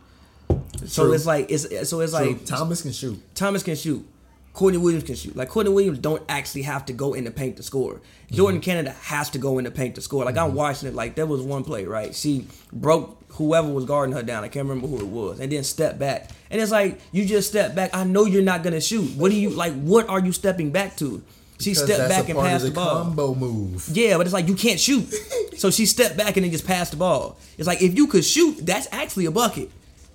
So 0.84 1.04
True. 1.04 1.12
it's 1.12 1.26
like 1.26 1.48
it's 1.48 1.62
so 1.88 2.00
it's 2.00 2.10
so 2.10 2.18
like 2.18 2.44
Thomas 2.44 2.82
can 2.82 2.90
shoot. 2.90 3.22
Thomas 3.36 3.62
can 3.62 3.76
shoot. 3.76 4.04
Courtney 4.52 4.78
Williams 4.78 5.04
can 5.04 5.14
shoot. 5.14 5.36
Like 5.36 5.48
Courtney 5.48 5.72
Williams 5.72 6.00
don't 6.00 6.24
actually 6.28 6.62
have 6.62 6.84
to 6.86 6.92
go 6.92 7.14
in 7.14 7.22
the 7.22 7.30
paint 7.30 7.56
to 7.58 7.62
score. 7.62 8.00
Jordin 8.32 8.60
Canada 8.60 8.90
has 9.02 9.30
to 9.30 9.38
go 9.38 9.58
in 9.58 9.64
the 9.64 9.70
paint 9.70 9.94
to 9.94 10.00
score. 10.00 10.24
Like 10.24 10.36
I'm 10.36 10.54
watching 10.54 10.88
it. 10.88 10.94
Like 10.96 11.14
there 11.14 11.26
was 11.26 11.42
one 11.42 11.62
play, 11.62 11.84
right? 11.84 12.12
She 12.16 12.48
broke 12.72 13.22
whoever 13.34 13.68
was 13.68 13.84
guarding 13.84 14.16
her 14.16 14.24
down. 14.24 14.42
I 14.42 14.48
can't 14.48 14.66
remember 14.68 14.88
who 14.88 14.98
it 14.98 15.06
was, 15.06 15.38
and 15.38 15.52
then 15.52 15.62
step 15.62 16.00
back. 16.00 16.30
And 16.50 16.60
it's 16.60 16.72
like 16.72 16.98
you 17.12 17.26
just 17.26 17.48
step 17.48 17.76
back. 17.76 17.90
I 17.94 18.02
know 18.02 18.24
you're 18.24 18.42
not 18.42 18.64
gonna 18.64 18.80
shoot. 18.80 19.16
What 19.16 19.30
do 19.30 19.38
you 19.38 19.50
like? 19.50 19.74
What 19.74 20.08
are 20.08 20.18
you 20.18 20.32
stepping 20.32 20.72
back 20.72 20.96
to? 20.96 21.22
She 21.58 21.70
Because 21.70 21.84
stepped 21.84 22.08
back 22.10 22.28
and 22.28 22.38
passed 22.38 22.64
the, 22.64 22.70
ball. 22.70 23.02
Combo 23.04 23.34
move. 23.34 23.88
Yeah, 23.90 24.16
but 24.18 24.26
it's 24.26 24.32
like 24.34 24.48
you 24.48 24.54
can't 24.54 24.78
shoot. 24.78 25.06
so 25.56 25.70
she 25.70 25.86
stepped 25.86 26.16
back 26.16 26.36
and 26.36 26.44
then 26.44 26.52
just 26.52 26.66
passed 26.66 26.90
the 26.90 26.96
ball. 26.98 27.38
It's 27.56 27.66
like 27.66 27.80
if 27.82 27.96
you 27.96 28.06
could 28.08 28.24
shoot, 28.24 28.58
that's 28.64 28.86
actually 28.92 29.24
a 29.26 29.30
bucket. 29.30 29.70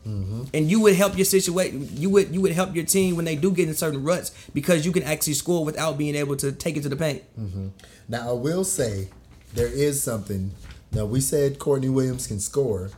Mm-hmm. 0.07 0.43
And 0.53 0.69
you 0.69 0.79
would 0.81 0.95
help 0.95 1.15
your 1.15 1.25
situation. 1.25 1.87
You 1.95 2.09
would 2.09 2.33
you 2.33 2.41
would 2.41 2.51
help 2.53 2.75
your 2.75 2.85
team 2.85 3.15
when 3.15 3.25
they 3.25 3.35
do 3.35 3.51
get 3.51 3.67
in 3.67 3.75
certain 3.75 4.03
ruts 4.03 4.31
because 4.53 4.83
you 4.85 4.91
can 4.91 5.03
actually 5.03 5.33
score 5.33 5.63
without 5.63 5.97
being 5.97 6.15
able 6.15 6.35
to 6.37 6.51
take 6.51 6.75
it 6.77 6.83
to 6.83 6.89
the 6.89 6.95
paint. 6.95 7.23
Now 8.09 8.29
I 8.29 8.33
will 8.33 8.63
say 8.63 9.09
there 9.53 9.67
is 9.67 10.01
something. 10.01 10.51
Now 10.91 11.05
we 11.05 11.21
said 11.21 11.59
Courtney 11.59 11.89
Williams 11.89 12.27
can 12.27 12.39
score, 12.39 12.89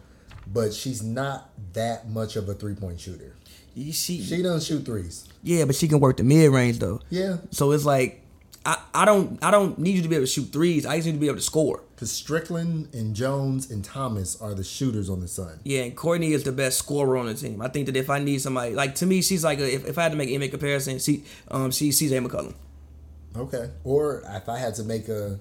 but 0.47 0.73
she's 0.73 1.03
not 1.03 1.49
that 1.73 2.09
much 2.09 2.35
of 2.37 2.47
a 2.49 2.53
three 2.53 2.73
point 2.75 2.99
shooter. 2.99 3.35
See, 3.75 4.21
She 4.23 4.41
doesn't 4.41 4.63
shoot 4.63 4.85
threes. 4.85 5.27
yeah, 5.41 5.65
but 5.65 5.75
she 5.75 5.87
can 5.87 5.99
work 5.99 6.17
the 6.17 6.23
mid 6.23 6.51
range 6.51 6.79
though. 6.79 7.01
Yeah, 7.09 7.37
So 7.51 7.71
it's 7.71 7.85
like 7.85 8.22
I, 8.65 8.77
I 8.93 9.05
don't 9.05 9.43
I 9.43 9.51
don't 9.51 9.77
need 9.77 9.95
you 9.95 10.01
to 10.03 10.07
be 10.07 10.15
able 10.15 10.25
to 10.25 10.31
shoot 10.31 10.51
threes. 10.53 10.85
I 10.85 10.95
just 10.95 11.05
need 11.07 11.13
to 11.13 11.19
be 11.19 11.27
able 11.27 11.37
to 11.37 11.43
score. 11.43 11.81
because 11.95 12.11
Stricklen 12.11 12.93
and 12.93 13.13
Jones 13.13 13.69
and 13.69 13.83
Thomas 13.83 14.39
are 14.41 14.53
the 14.53 14.63
shooters 14.63 15.09
on 15.09 15.19
the 15.19 15.27
Sun. 15.27 15.59
Yeah, 15.65 15.81
and 15.81 15.95
Courtney 15.95 16.31
is 16.31 16.43
the 16.43 16.53
best 16.53 16.77
scorer 16.77 17.17
on 17.17 17.25
the 17.25 17.33
team. 17.33 17.61
I 17.61 17.67
think 17.67 17.87
that 17.87 17.97
if 17.97 18.09
I 18.09 18.19
need 18.19 18.39
somebody 18.41 18.73
like 18.73 18.95
to 18.95 19.05
me, 19.05 19.21
she's 19.21 19.43
like 19.43 19.59
a, 19.59 19.73
if, 19.73 19.85
if 19.85 19.97
I 19.97 20.03
had 20.03 20.11
to 20.13 20.17
make 20.17 20.29
an 20.29 20.39
NBA 20.41 20.51
comparison, 20.51 20.99
she 20.99 21.23
um 21.51 21.71
she 21.71 21.89
CJ 21.89 22.25
McCollum. 22.25 22.53
Okay. 23.35 23.69
Or 23.83 24.23
if 24.29 24.47
I 24.47 24.59
had 24.59 24.75
to 24.75 24.83
make 24.83 25.09
a, 25.09 25.39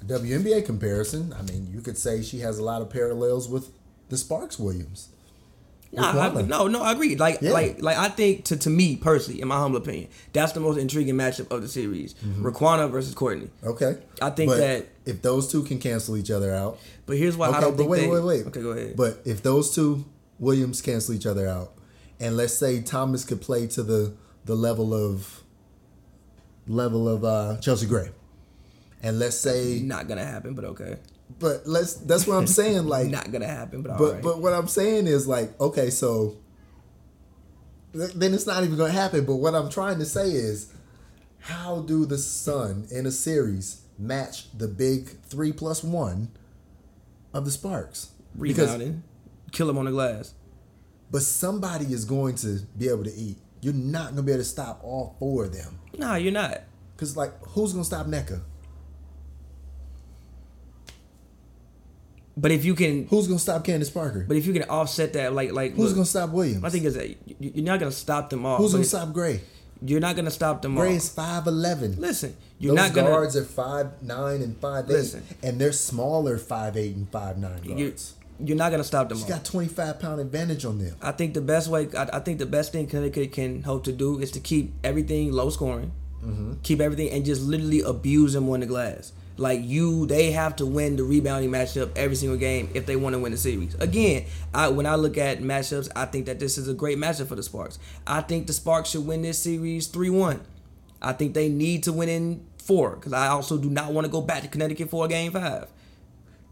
a 0.00 0.04
WNBA 0.04 0.64
comparison, 0.66 1.32
I 1.32 1.42
mean, 1.42 1.66
you 1.72 1.80
could 1.80 1.98
say 1.98 2.22
she 2.22 2.40
has 2.40 2.58
a 2.58 2.62
lot 2.64 2.82
of 2.82 2.90
parallels 2.90 3.48
with 3.48 3.70
the 4.08 4.18
Sparks 4.18 4.58
Williams. 4.58 5.08
Nah, 5.94 6.38
I, 6.38 6.42
no, 6.42 6.68
no, 6.68 6.82
I 6.82 6.92
agree. 6.92 7.16
Like, 7.16 7.42
Yeah. 7.42 7.52
like, 7.52 7.82
like, 7.82 7.98
I 7.98 8.08
think 8.08 8.44
to 8.46 8.56
to 8.56 8.70
me 8.70 8.96
personally, 8.96 9.42
in 9.42 9.48
my 9.48 9.56
humble 9.58 9.78
opinion, 9.78 10.08
that's 10.32 10.52
the 10.52 10.60
most 10.60 10.78
intriguing 10.78 11.16
matchup 11.16 11.50
of 11.50 11.60
the 11.60 11.68
series: 11.68 12.14
Riquna 12.40 12.90
versus 12.90 13.14
Courtney. 13.14 13.50
Okay. 13.62 13.98
I 14.22 14.30
think 14.30 14.50
But 14.50 14.56
that- 14.58 14.88
if 15.04 15.20
those 15.20 15.48
two 15.52 15.62
can 15.64 15.78
cancel 15.78 16.16
each 16.16 16.30
other 16.30 16.54
out, 16.54 16.78
But 17.06 17.18
here's 17.18 17.36
why 17.36 17.48
I 17.50 17.60
don't 17.60 17.72
but 17.72 17.76
think 17.78 17.90
wait, 17.90 18.00
they. 18.02 18.08
wait, 18.08 18.24
wait. 18.24 18.46
Okay, 18.46 18.62
go 18.62 18.70
ahead. 18.70 18.96
But 18.96 19.20
if 19.26 19.42
those 19.42 19.74
two 19.74 20.04
Williams 20.38 20.80
cancel 20.80 21.14
each 21.14 21.26
other 21.26 21.46
out, 21.46 21.72
and 22.18 22.36
let's 22.38 22.54
say 22.54 22.80
Thomas 22.80 23.24
could 23.24 23.40
play 23.42 23.66
to 23.68 23.82
the 23.82 24.14
the 24.46 24.54
level 24.56 24.94
of 24.94 25.42
level 26.66 27.08
of 27.08 27.24
uh, 27.24 27.58
Chelsea 27.60 27.86
Gray, 27.86 28.10
and 29.02 29.18
let's 29.18 29.36
say, 29.36 29.80
not 29.84 30.08
gonna 30.08 30.24
happen, 30.24 30.54
but 30.54 30.64
okay. 30.64 30.96
But 31.38 31.66
let's 31.66 31.94
that's 31.94 32.26
what 32.26 32.36
I'm 32.36 32.46
saying. 32.46 32.86
Like, 32.86 33.06
Not 33.08 33.30
gonna 33.30 33.46
happen, 33.46 33.82
but 33.82 33.98
but 33.98 34.04
alright. 34.04 34.22
but 34.22 34.40
what 34.40 34.52
I'm 34.52 34.68
saying 34.68 35.06
is 35.06 35.26
like, 35.26 35.58
okay, 35.60 35.90
so 35.90 36.36
th- 37.92 38.12
then 38.14 38.34
it's 38.34 38.46
not 38.46 38.64
even 38.64 38.76
going 38.76 38.92
to 38.92 38.98
happen. 38.98 39.24
But 39.24 39.36
what 39.36 39.54
I'm 39.54 39.68
trying 39.70 39.98
to 39.98 40.04
say 40.04 40.30
is, 40.30 40.72
how 41.40 41.80
do 41.80 42.04
the 42.06 42.18
Sun 42.18 42.86
in 42.90 43.06
a 43.06 43.10
series 43.10 43.82
match 43.98 44.56
the 44.56 44.68
big 44.68 45.20
three 45.22 45.52
plus 45.52 45.82
one 45.82 46.30
of 47.32 47.44
the 47.44 47.50
Sparks? 47.50 48.10
Because 48.38 48.72
Rebounding, 48.72 49.02
kill 49.50 49.68
him 49.68 49.78
on 49.78 49.84
the 49.84 49.90
glass. 49.90 50.34
But 51.10 51.22
somebody 51.22 51.92
is 51.92 52.04
going 52.04 52.36
to 52.36 52.60
be 52.78 52.88
able 52.88 53.04
to 53.04 53.12
eat. 53.14 53.36
You're 53.60 53.74
not 53.74 54.04
going 54.06 54.16
to 54.16 54.22
be 54.22 54.32
able 54.32 54.40
to 54.42 54.48
stop 54.48 54.80
all 54.82 55.14
four 55.18 55.44
of 55.44 55.52
them. 55.52 55.78
No, 55.96 56.14
you're 56.14 56.32
not. 56.32 56.62
Because, 56.96 57.16
like, 57.16 57.32
who's 57.48 57.72
going 57.72 57.82
to 57.82 57.86
stop 57.86 58.06
Nneka? 58.06 58.40
But 62.36 62.50
if 62.50 62.64
you 62.64 62.74
can, 62.74 63.06
Who's 63.08 63.26
going 63.26 63.36
to 63.38 63.42
stop 63.42 63.64
Candace 63.64 63.90
Parker? 63.90 64.24
but 64.26 64.36
if 64.38 64.46
you 64.46 64.52
can 64.54 64.62
offset 64.64 65.12
that, 65.14 65.34
like, 65.34 65.52
like, 65.52 65.72
Who's 65.74 65.88
look, 65.90 65.94
going 65.96 66.04
to 66.04 66.10
stop 66.10 66.30
Williams? 66.30 66.62
my 66.62 66.70
thing 66.70 66.84
is 66.84 66.94
that 66.94 67.08
you- 67.08 67.16
you're 67.38 67.64
not 67.64 67.78
gonna 67.78 67.92
stop 67.92 68.30
them 68.30 68.46
all. 68.46 68.56
who's 68.58 68.72
going 68.72 68.82
to 68.84 68.88
stop 68.88 69.12
Gray? 69.12 69.40
You're 69.84 70.00
not 70.00 70.14
gonna 70.14 70.30
stop 70.30 70.62
them 70.62 70.76
Gray 70.76 70.90
all. 70.90 70.94
is 70.96 71.08
5'11. 71.08 71.98
Listen, 71.98 72.36
you're 72.60 72.74
Those 72.74 72.84
not 72.86 72.94
gonna. 72.94 73.08
guards 73.08 73.36
are 73.36 73.42
five 73.44 73.88
nine 74.00 74.40
and 74.40 74.56
five 74.58 74.84
eight, 74.88 74.92
Listen. 74.92 75.22
and 75.42 75.60
they're 75.60 75.72
smaller 75.72 76.38
five 76.38 76.76
eight 76.76 76.94
and 76.94 77.08
five 77.10 77.36
nine 77.36 77.60
You, 77.64 77.88
guards. 77.88 78.14
You're 78.38 78.56
not 78.56 78.70
gonna 78.70 78.84
stop 78.84 79.08
them. 79.08 79.18
She's 79.18 79.24
all. 79.24 79.30
got 79.38 79.44
25 79.44 79.98
pound 79.98 80.20
advantage 80.20 80.64
on 80.64 80.78
them. 80.78 80.94
I 81.02 81.10
think 81.10 81.34
the 81.34 81.40
best 81.40 81.66
way, 81.68 81.88
I, 81.98 82.08
I 82.12 82.20
think 82.20 82.38
the 82.38 82.46
best 82.46 82.70
thing 82.70 82.86
Connecticut 82.86 83.32
can 83.32 83.62
hope 83.62 83.82
to 83.84 83.92
do 83.92 84.20
is 84.20 84.30
to 84.32 84.40
keep 84.40 84.72
everything 84.84 85.32
low 85.32 85.50
scoring, 85.50 85.90
mm-hmm. 86.24 86.52
keep 86.62 86.80
everything, 86.80 87.10
and 87.10 87.24
just 87.24 87.42
literally 87.42 87.80
abuse 87.80 88.34
them 88.34 88.48
on 88.50 88.60
the 88.60 88.66
glass. 88.66 89.12
Like 89.36 89.60
you, 89.62 90.06
they 90.06 90.30
have 90.32 90.56
to 90.56 90.66
win 90.66 90.96
the 90.96 91.04
rebounding 91.04 91.50
matchup 91.50 91.90
every 91.96 92.16
single 92.16 92.36
game 92.36 92.70
if 92.74 92.84
they 92.86 92.96
want 92.96 93.14
to 93.14 93.18
win 93.18 93.32
the 93.32 93.38
series. 93.38 93.74
Again, 93.76 94.26
I 94.52 94.68
when 94.68 94.86
I 94.86 94.96
look 94.96 95.16
at 95.16 95.40
matchups, 95.40 95.88
I 95.96 96.04
think 96.04 96.26
that 96.26 96.38
this 96.38 96.58
is 96.58 96.68
a 96.68 96.74
great 96.74 96.98
matchup 96.98 97.28
for 97.28 97.34
the 97.34 97.42
Sparks. 97.42 97.78
I 98.06 98.20
think 98.20 98.46
the 98.46 98.52
Sparks 98.52 98.90
should 98.90 99.06
win 99.06 99.22
this 99.22 99.38
series 99.38 99.86
three 99.86 100.10
one. 100.10 100.42
I 101.00 101.12
think 101.12 101.34
they 101.34 101.48
need 101.48 101.82
to 101.84 101.92
win 101.92 102.08
in 102.08 102.46
four 102.58 102.96
because 102.96 103.12
I 103.12 103.28
also 103.28 103.58
do 103.58 103.70
not 103.70 103.92
want 103.92 104.04
to 104.04 104.10
go 104.10 104.20
back 104.20 104.42
to 104.42 104.48
Connecticut 104.48 104.90
for 104.90 105.06
a 105.06 105.08
game 105.08 105.32
five. 105.32 105.68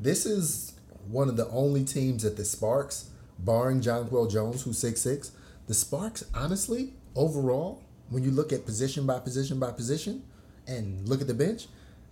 This 0.00 0.24
is 0.24 0.74
one 1.06 1.28
of 1.28 1.36
the 1.36 1.48
only 1.48 1.84
teams 1.84 2.22
that 2.22 2.36
the 2.36 2.44
Sparks, 2.44 3.10
barring 3.38 3.80
Jonquel 3.80 4.30
Jones, 4.30 4.62
who's 4.62 4.78
six 4.78 5.02
six, 5.02 5.32
the 5.66 5.74
Sparks, 5.74 6.24
honestly, 6.34 6.94
overall, 7.14 7.82
when 8.08 8.24
you 8.24 8.30
look 8.30 8.52
at 8.52 8.64
position 8.64 9.06
by 9.06 9.20
position 9.20 9.58
by 9.58 9.70
position 9.70 10.22
and 10.66 11.08
look 11.08 11.20
at 11.20 11.26
the 11.26 11.34
bench, 11.34 11.68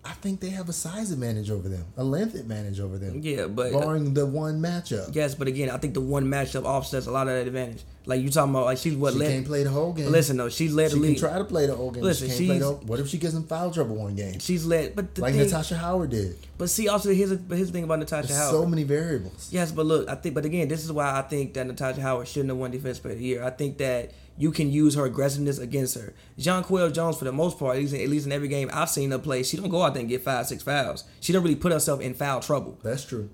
I 0.08 0.12
think 0.12 0.40
they 0.40 0.48
have 0.50 0.70
a 0.70 0.72
size 0.72 1.10
advantage 1.10 1.50
over 1.50 1.68
them, 1.68 1.84
a 1.98 2.02
length 2.02 2.34
advantage 2.34 2.80
over 2.80 2.96
them. 2.96 3.20
Yeah, 3.22 3.46
but 3.46 3.74
uh, 3.74 3.80
barring 3.80 4.14
the 4.14 4.24
one 4.24 4.58
matchup. 4.58 5.14
yes, 5.14 5.34
but 5.34 5.48
again, 5.48 5.68
I 5.68 5.76
think 5.76 5.92
the 5.92 6.00
one 6.00 6.24
matchup 6.24 6.64
offsets 6.64 7.06
a 7.06 7.10
lot 7.10 7.28
of 7.28 7.34
that 7.34 7.46
advantage. 7.46 7.82
Like 8.08 8.22
you 8.22 8.30
talking 8.30 8.50
about, 8.54 8.64
like 8.64 8.78
she's 8.78 8.96
what 8.96 9.12
She 9.12 9.18
led. 9.18 9.30
can't 9.30 9.46
play 9.46 9.62
the 9.64 9.70
whole 9.70 9.92
game. 9.92 10.10
Listen 10.10 10.38
though, 10.38 10.48
she's 10.48 10.72
led 10.72 10.90
she 10.90 10.94
the 10.96 11.00
can 11.02 11.08
league. 11.10 11.18
try 11.18 11.36
to 11.36 11.44
play 11.44 11.66
the 11.66 11.74
whole 11.76 11.90
game. 11.90 12.02
Listen, 12.02 12.30
she 12.30 12.46
the 12.58 12.70
What 12.86 12.98
if 13.00 13.08
she 13.08 13.18
gets 13.18 13.34
in 13.34 13.42
foul 13.44 13.70
trouble 13.70 13.96
one 13.96 14.16
game? 14.16 14.38
She's 14.38 14.64
led, 14.64 14.96
but 14.96 15.14
the 15.14 15.20
Like 15.20 15.34
thing, 15.34 15.44
Natasha 15.44 15.76
Howard 15.76 16.08
did. 16.10 16.36
but 16.56 16.70
see, 16.70 16.88
also 16.88 17.12
here's 17.12 17.30
a, 17.32 17.36
but 17.36 17.56
here's 17.58 17.68
the 17.68 17.74
thing 17.74 17.84
about 17.84 17.98
Natasha 17.98 18.28
There's 18.28 18.38
Howard. 18.40 18.52
so 18.54 18.66
many 18.66 18.82
variables. 18.84 19.50
Yes, 19.52 19.70
but 19.72 19.84
look, 19.84 20.08
I 20.08 20.14
think, 20.14 20.34
but 20.34 20.46
again, 20.46 20.68
this 20.68 20.82
is 20.84 20.90
why 20.90 21.18
I 21.18 21.22
think 21.22 21.52
that 21.52 21.66
Natasha 21.66 22.00
Howard 22.00 22.26
shouldn't 22.26 22.48
have 22.48 22.56
won 22.56 22.70
Defense 22.70 22.98
Player 22.98 23.12
of 23.12 23.18
the 23.20 23.24
Year. 23.26 23.44
I 23.44 23.50
think 23.50 23.76
that 23.76 24.12
you 24.38 24.52
can 24.52 24.72
use 24.72 24.94
her 24.94 25.04
aggressiveness 25.04 25.58
against 25.58 25.96
her. 25.96 26.14
Jonquel 26.38 26.90
Jones, 26.94 27.18
for 27.18 27.26
the 27.26 27.32
most 27.32 27.58
part, 27.58 27.76
at 27.76 27.82
least, 27.82 27.94
at 27.94 28.08
least 28.08 28.24
in 28.24 28.32
every 28.32 28.48
game 28.48 28.70
I've 28.72 28.88
seen 28.88 29.10
her 29.10 29.18
play, 29.18 29.42
she 29.42 29.58
don't 29.58 29.68
go 29.68 29.82
out 29.82 29.92
there 29.92 30.00
and 30.00 30.08
get 30.08 30.22
five, 30.22 30.46
six 30.46 30.62
fouls. 30.62 31.04
She 31.20 31.34
don't 31.34 31.42
really 31.42 31.56
put 31.56 31.72
herself 31.72 32.00
in 32.00 32.14
foul 32.14 32.40
trouble, 32.40 32.78
That's 32.82 33.04
true. 33.04 33.28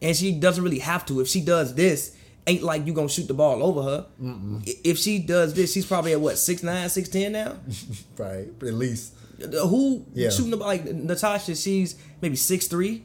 and 0.00 0.16
she 0.16 0.32
doesn't 0.32 0.64
really 0.64 0.78
have 0.78 1.04
to. 1.06 1.20
If 1.20 1.28
she 1.28 1.40
does 1.42 1.74
this, 1.74 2.14
ain't 2.48 2.62
like 2.62 2.86
you 2.86 2.92
gonna 2.92 3.08
shoot 3.08 3.28
the 3.28 3.34
ball 3.34 3.62
over 3.62 3.82
her. 3.82 4.06
I- 4.22 4.74
If 4.84 4.98
she 4.98 5.18
does 5.18 5.54
this, 5.54 5.72
she's 5.72 5.86
probably 5.86 6.12
at 6.12 6.20
what 6.20 6.38
six 6.38 6.62
nine, 6.62 6.88
six 6.88 7.08
ten 7.08 7.32
now. 7.32 7.56
Right. 8.18 8.48
At 8.62 8.74
least 8.74 9.14
Uh, 9.42 9.66
Who 9.68 10.04
Yeah. 10.14 10.30
shooting 10.30 10.50
the 10.50 10.56
ball 10.56 10.66
like 10.68 10.84
Natasha? 10.84 11.54
She's 11.54 11.94
maybe 12.20 12.36
six 12.36 12.66
three. 12.66 13.04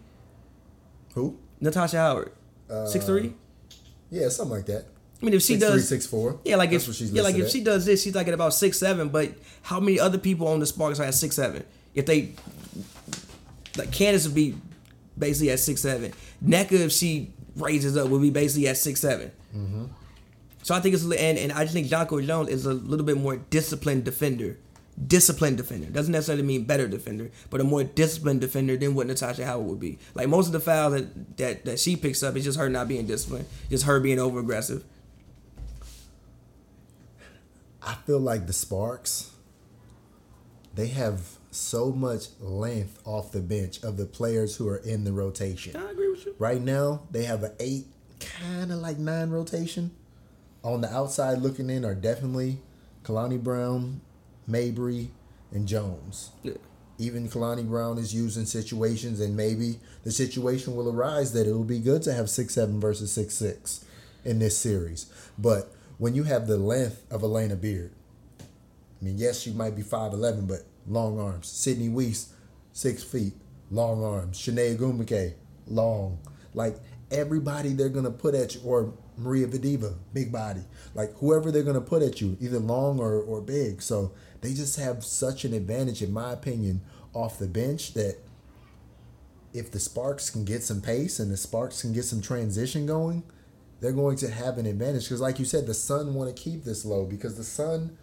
who? 1.14 1.38
Natasha 1.62 1.98
Howard, 1.98 2.32
six 2.88 3.06
three. 3.06 3.34
Yeah, 4.10 4.30
something 4.30 4.58
like 4.58 4.66
that. 4.66 4.86
I 5.22 5.26
mean, 5.26 5.34
if 5.36 5.42
she 5.42 5.54
Six 5.54 5.62
does, 5.62 5.72
three, 5.74 5.82
six 5.82 6.06
four. 6.06 6.40
Yeah, 6.44 6.58
like 6.58 6.72
That's 6.72 6.84
if 6.84 6.90
what 6.90 6.98
she's 6.98 7.12
yeah, 7.12 7.22
like 7.22 7.36
if 7.36 7.46
at. 7.46 7.52
she 7.52 7.62
does 7.64 7.86
this, 7.86 8.04
she's 8.04 8.14
like 8.16 8.28
at 8.28 8.34
about 8.34 8.54
six 8.54 8.78
seven. 8.78 9.08
But 9.10 9.32
how 9.62 9.80
many 9.80 9.98
other 10.00 10.18
people 10.18 10.48
on 10.50 10.60
the 10.60 10.66
Sparks 10.66 11.00
are 11.00 11.04
at 11.04 11.14
six 11.14 11.36
seven? 11.36 11.64
If 11.96 12.06
they 12.08 12.34
like 13.78 13.92
Candace 13.92 14.26
would 14.26 14.36
be 14.36 14.56
basically 15.18 15.52
at 15.52 15.60
six 15.60 15.82
seven. 15.82 16.12
Nneka 16.46 16.72
if 16.74 16.92
she 16.92 17.32
raises 17.56 17.98
up 17.98 18.10
will 18.10 18.20
be 18.20 18.30
basically 18.30 18.68
at 18.68 18.78
six 18.78 19.02
Mm-hmm. 19.02 19.86
So 20.64 20.74
I 20.74 20.80
think 20.80 20.96
it's 20.96 21.04
and 21.04 21.38
and 21.38 21.52
I 21.52 21.64
just 21.64 21.74
think 21.74 21.88
Jonquel 21.88 22.26
Jones 22.26 22.50
is 22.50 22.66
a 22.66 22.74
little 22.74 23.06
bit 23.06 23.18
more 23.18 23.38
disciplined 23.38 24.06
defender. 24.06 24.58
Disciplined 25.08 25.58
defender 25.58 25.88
doesn't 25.88 26.12
necessarily 26.12 26.44
mean 26.44 26.66
better 26.66 26.88
defender, 26.88 27.32
but 27.50 27.60
a 27.60 27.64
more 27.64 27.84
disciplined 27.84 28.42
defender 28.42 28.78
than 28.78 28.94
what 28.94 29.08
Natasha 29.08 29.46
Howard 29.46 29.68
would 29.68 29.80
be. 29.80 29.98
Like 30.14 30.30
most 30.30 30.48
of 30.48 30.54
the 30.54 30.60
fouls 30.60 30.94
that 30.94 31.38
that, 31.38 31.66
that 31.66 31.80
she 31.80 31.96
picks 31.96 32.24
up 32.24 32.36
is 32.36 32.44
just 32.44 32.58
her 32.58 32.70
not 32.70 32.88
being 32.88 33.06
disciplined, 33.06 33.48
just 33.70 33.86
her 33.86 34.00
being 34.00 34.20
over 34.20 34.40
aggressive. 34.40 34.84
I 37.82 37.96
feel 38.06 38.20
like 38.20 38.48
the 38.48 38.54
Sparks, 38.54 39.32
they 40.74 40.88
have 40.88 41.38
so 41.56 41.92
much 41.92 42.28
length 42.40 43.00
off 43.06 43.32
the 43.32 43.42
bench 43.42 43.84
of 43.84 43.98
the 43.98 44.06
players 44.06 44.56
who 44.56 44.68
are 44.68 44.78
in 44.78 45.04
the 45.04 45.14
rotation. 45.14 45.76
I 45.76 45.92
agree 45.92 46.10
with 46.10 46.26
you. 46.26 46.36
Right 46.40 46.62
now, 46.62 47.04
they 47.12 47.24
have 47.24 47.44
an 47.44 47.54
eight, 47.60 47.86
kind 48.20 48.72
of 48.72 48.80
like 48.80 48.98
nine 48.98 49.30
rotation. 49.30 49.92
On 50.64 50.82
the 50.82 50.94
outside 50.94 51.40
looking 51.40 51.70
in 51.70 51.84
are 51.86 51.96
definitely 51.96 52.60
Kalani 53.04 53.42
Brown, 53.42 54.02
Mabrey, 54.50 55.10
and 55.52 55.68
Jones. 55.68 56.32
Yeah. 56.42 56.54
Even 56.98 57.28
Kalani 57.28 57.68
Brown 57.68 57.98
is 57.98 58.14
used 58.14 58.38
in 58.38 58.46
situations, 58.46 59.20
and 59.20 59.36
maybe 59.36 59.80
the 60.04 60.12
situation 60.12 60.76
will 60.76 60.90
arise 60.90 61.34
that 61.34 61.48
it 61.48 61.52
will 61.54 61.64
be 61.64 61.80
good 61.80 62.02
to 62.04 62.14
have 62.14 62.30
six 62.30 62.54
seven 62.54 62.80
versus 62.80 63.12
six 63.12 63.36
six 63.36 63.84
in 64.24 64.40
this 64.40 64.58
series. 64.58 65.12
But 65.38 65.74
when 65.98 66.16
you 66.16 66.24
have 66.24 66.48
the 66.48 66.58
length 66.58 67.04
of 67.12 67.22
Alana 67.22 67.60
Beard, 67.60 67.92
I 68.40 69.06
mean, 69.06 69.18
yes, 69.18 69.42
she 69.42 69.52
might 69.52 69.76
be 69.76 69.82
five 69.82 70.14
eleven, 70.14 70.46
but 70.46 70.64
long 70.88 71.20
arms. 71.20 71.48
Sydney 71.48 71.90
Wiese, 71.90 72.34
six 72.72 73.04
feet, 73.04 73.34
long 73.72 74.04
arms. 74.04 74.40
Chiney 74.40 74.76
Ogwumike, 74.76 75.34
long. 75.68 76.20
Like 76.54 76.78
everybody 77.12 77.74
they're 77.74 77.90
gonna 77.90 78.12
put 78.12 78.36
at 78.36 78.56
you, 78.56 78.62
or 78.64 78.94
Maria 79.18 79.48
Vadeeva, 79.48 79.96
big 80.14 80.32
body. 80.32 80.64
Like 80.96 81.14
whoever 81.18 81.52
they're 81.52 81.64
gonna 81.64 81.82
put 81.82 82.02
at 82.02 82.22
you, 82.22 82.38
either 82.40 82.60
long 82.60 83.00
or, 83.00 83.22
or 83.22 83.42
big. 83.42 83.82
So 83.82 84.14
they 84.42 84.54
just 84.54 84.80
have 84.80 85.04
such 85.04 85.46
an 85.46 85.54
advantage, 85.54 86.02
in 86.02 86.12
my 86.12 86.34
opinion, 86.34 86.82
off 87.14 87.40
the 87.40 87.48
bench 87.48 87.94
that 87.94 88.18
if 89.54 89.72
the 89.72 89.80
Sparks 89.80 90.30
can 90.30 90.46
get 90.46 90.64
some 90.64 90.82
pace 90.82 91.20
and 91.20 91.32
the 91.32 91.38
Sparks 91.38 91.82
can 91.82 91.94
get 91.94 92.06
some 92.06 92.22
transition 92.22 92.86
going, 92.86 93.24
they're 93.80 93.92
going 93.92 94.18
to 94.18 94.32
have 94.32 94.58
an 94.58 94.66
advantage. 94.66 95.04
Because, 95.04 95.22
like 95.22 95.40
you 95.40 95.46
said, 95.46 95.68
the 95.68 95.74
Sun 95.74 96.14
want 96.14 96.36
to 96.36 96.42
keep 96.42 96.64
this 96.64 96.86
low 96.86 97.06
because 97.06 97.38
the 97.38 97.44
Sun, 97.44 97.98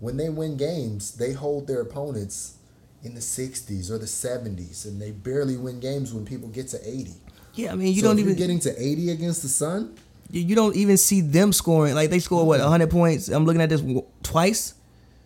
when 0.00 0.16
they 0.16 0.28
win 0.28 0.56
games, 0.56 1.12
they 1.12 1.32
hold 1.32 1.66
their 1.66 1.80
opponents 1.80 2.56
in 3.02 3.14
the 3.14 3.20
60s 3.20 3.90
or 3.90 3.98
the 3.98 4.06
70s, 4.06 4.86
and 4.86 5.00
they 5.00 5.10
barely 5.10 5.56
win 5.56 5.78
games 5.80 6.12
when 6.12 6.24
people 6.24 6.48
get 6.48 6.68
to 6.68 6.88
80. 6.88 7.12
Yeah, 7.54 7.72
I 7.72 7.76
mean, 7.76 7.92
you 7.94 8.00
so 8.00 8.08
don't 8.08 8.18
even 8.18 8.30
you're 8.30 8.38
getting 8.38 8.60
to 8.60 8.82
80 8.82 9.10
against 9.10 9.42
the 9.42 9.48
Sun. 9.48 9.94
you, 10.30 10.40
you 10.40 10.54
don't 10.56 10.74
even 10.74 10.96
see 10.96 11.20
them 11.20 11.52
scoring. 11.52 11.94
Like 11.94 12.10
they 12.10 12.18
scored 12.18 12.46
what 12.46 12.60
100 12.60 12.90
points. 12.90 13.28
I'm 13.28 13.44
looking 13.44 13.62
at 13.62 13.68
this 13.68 13.82
twice. 14.22 14.74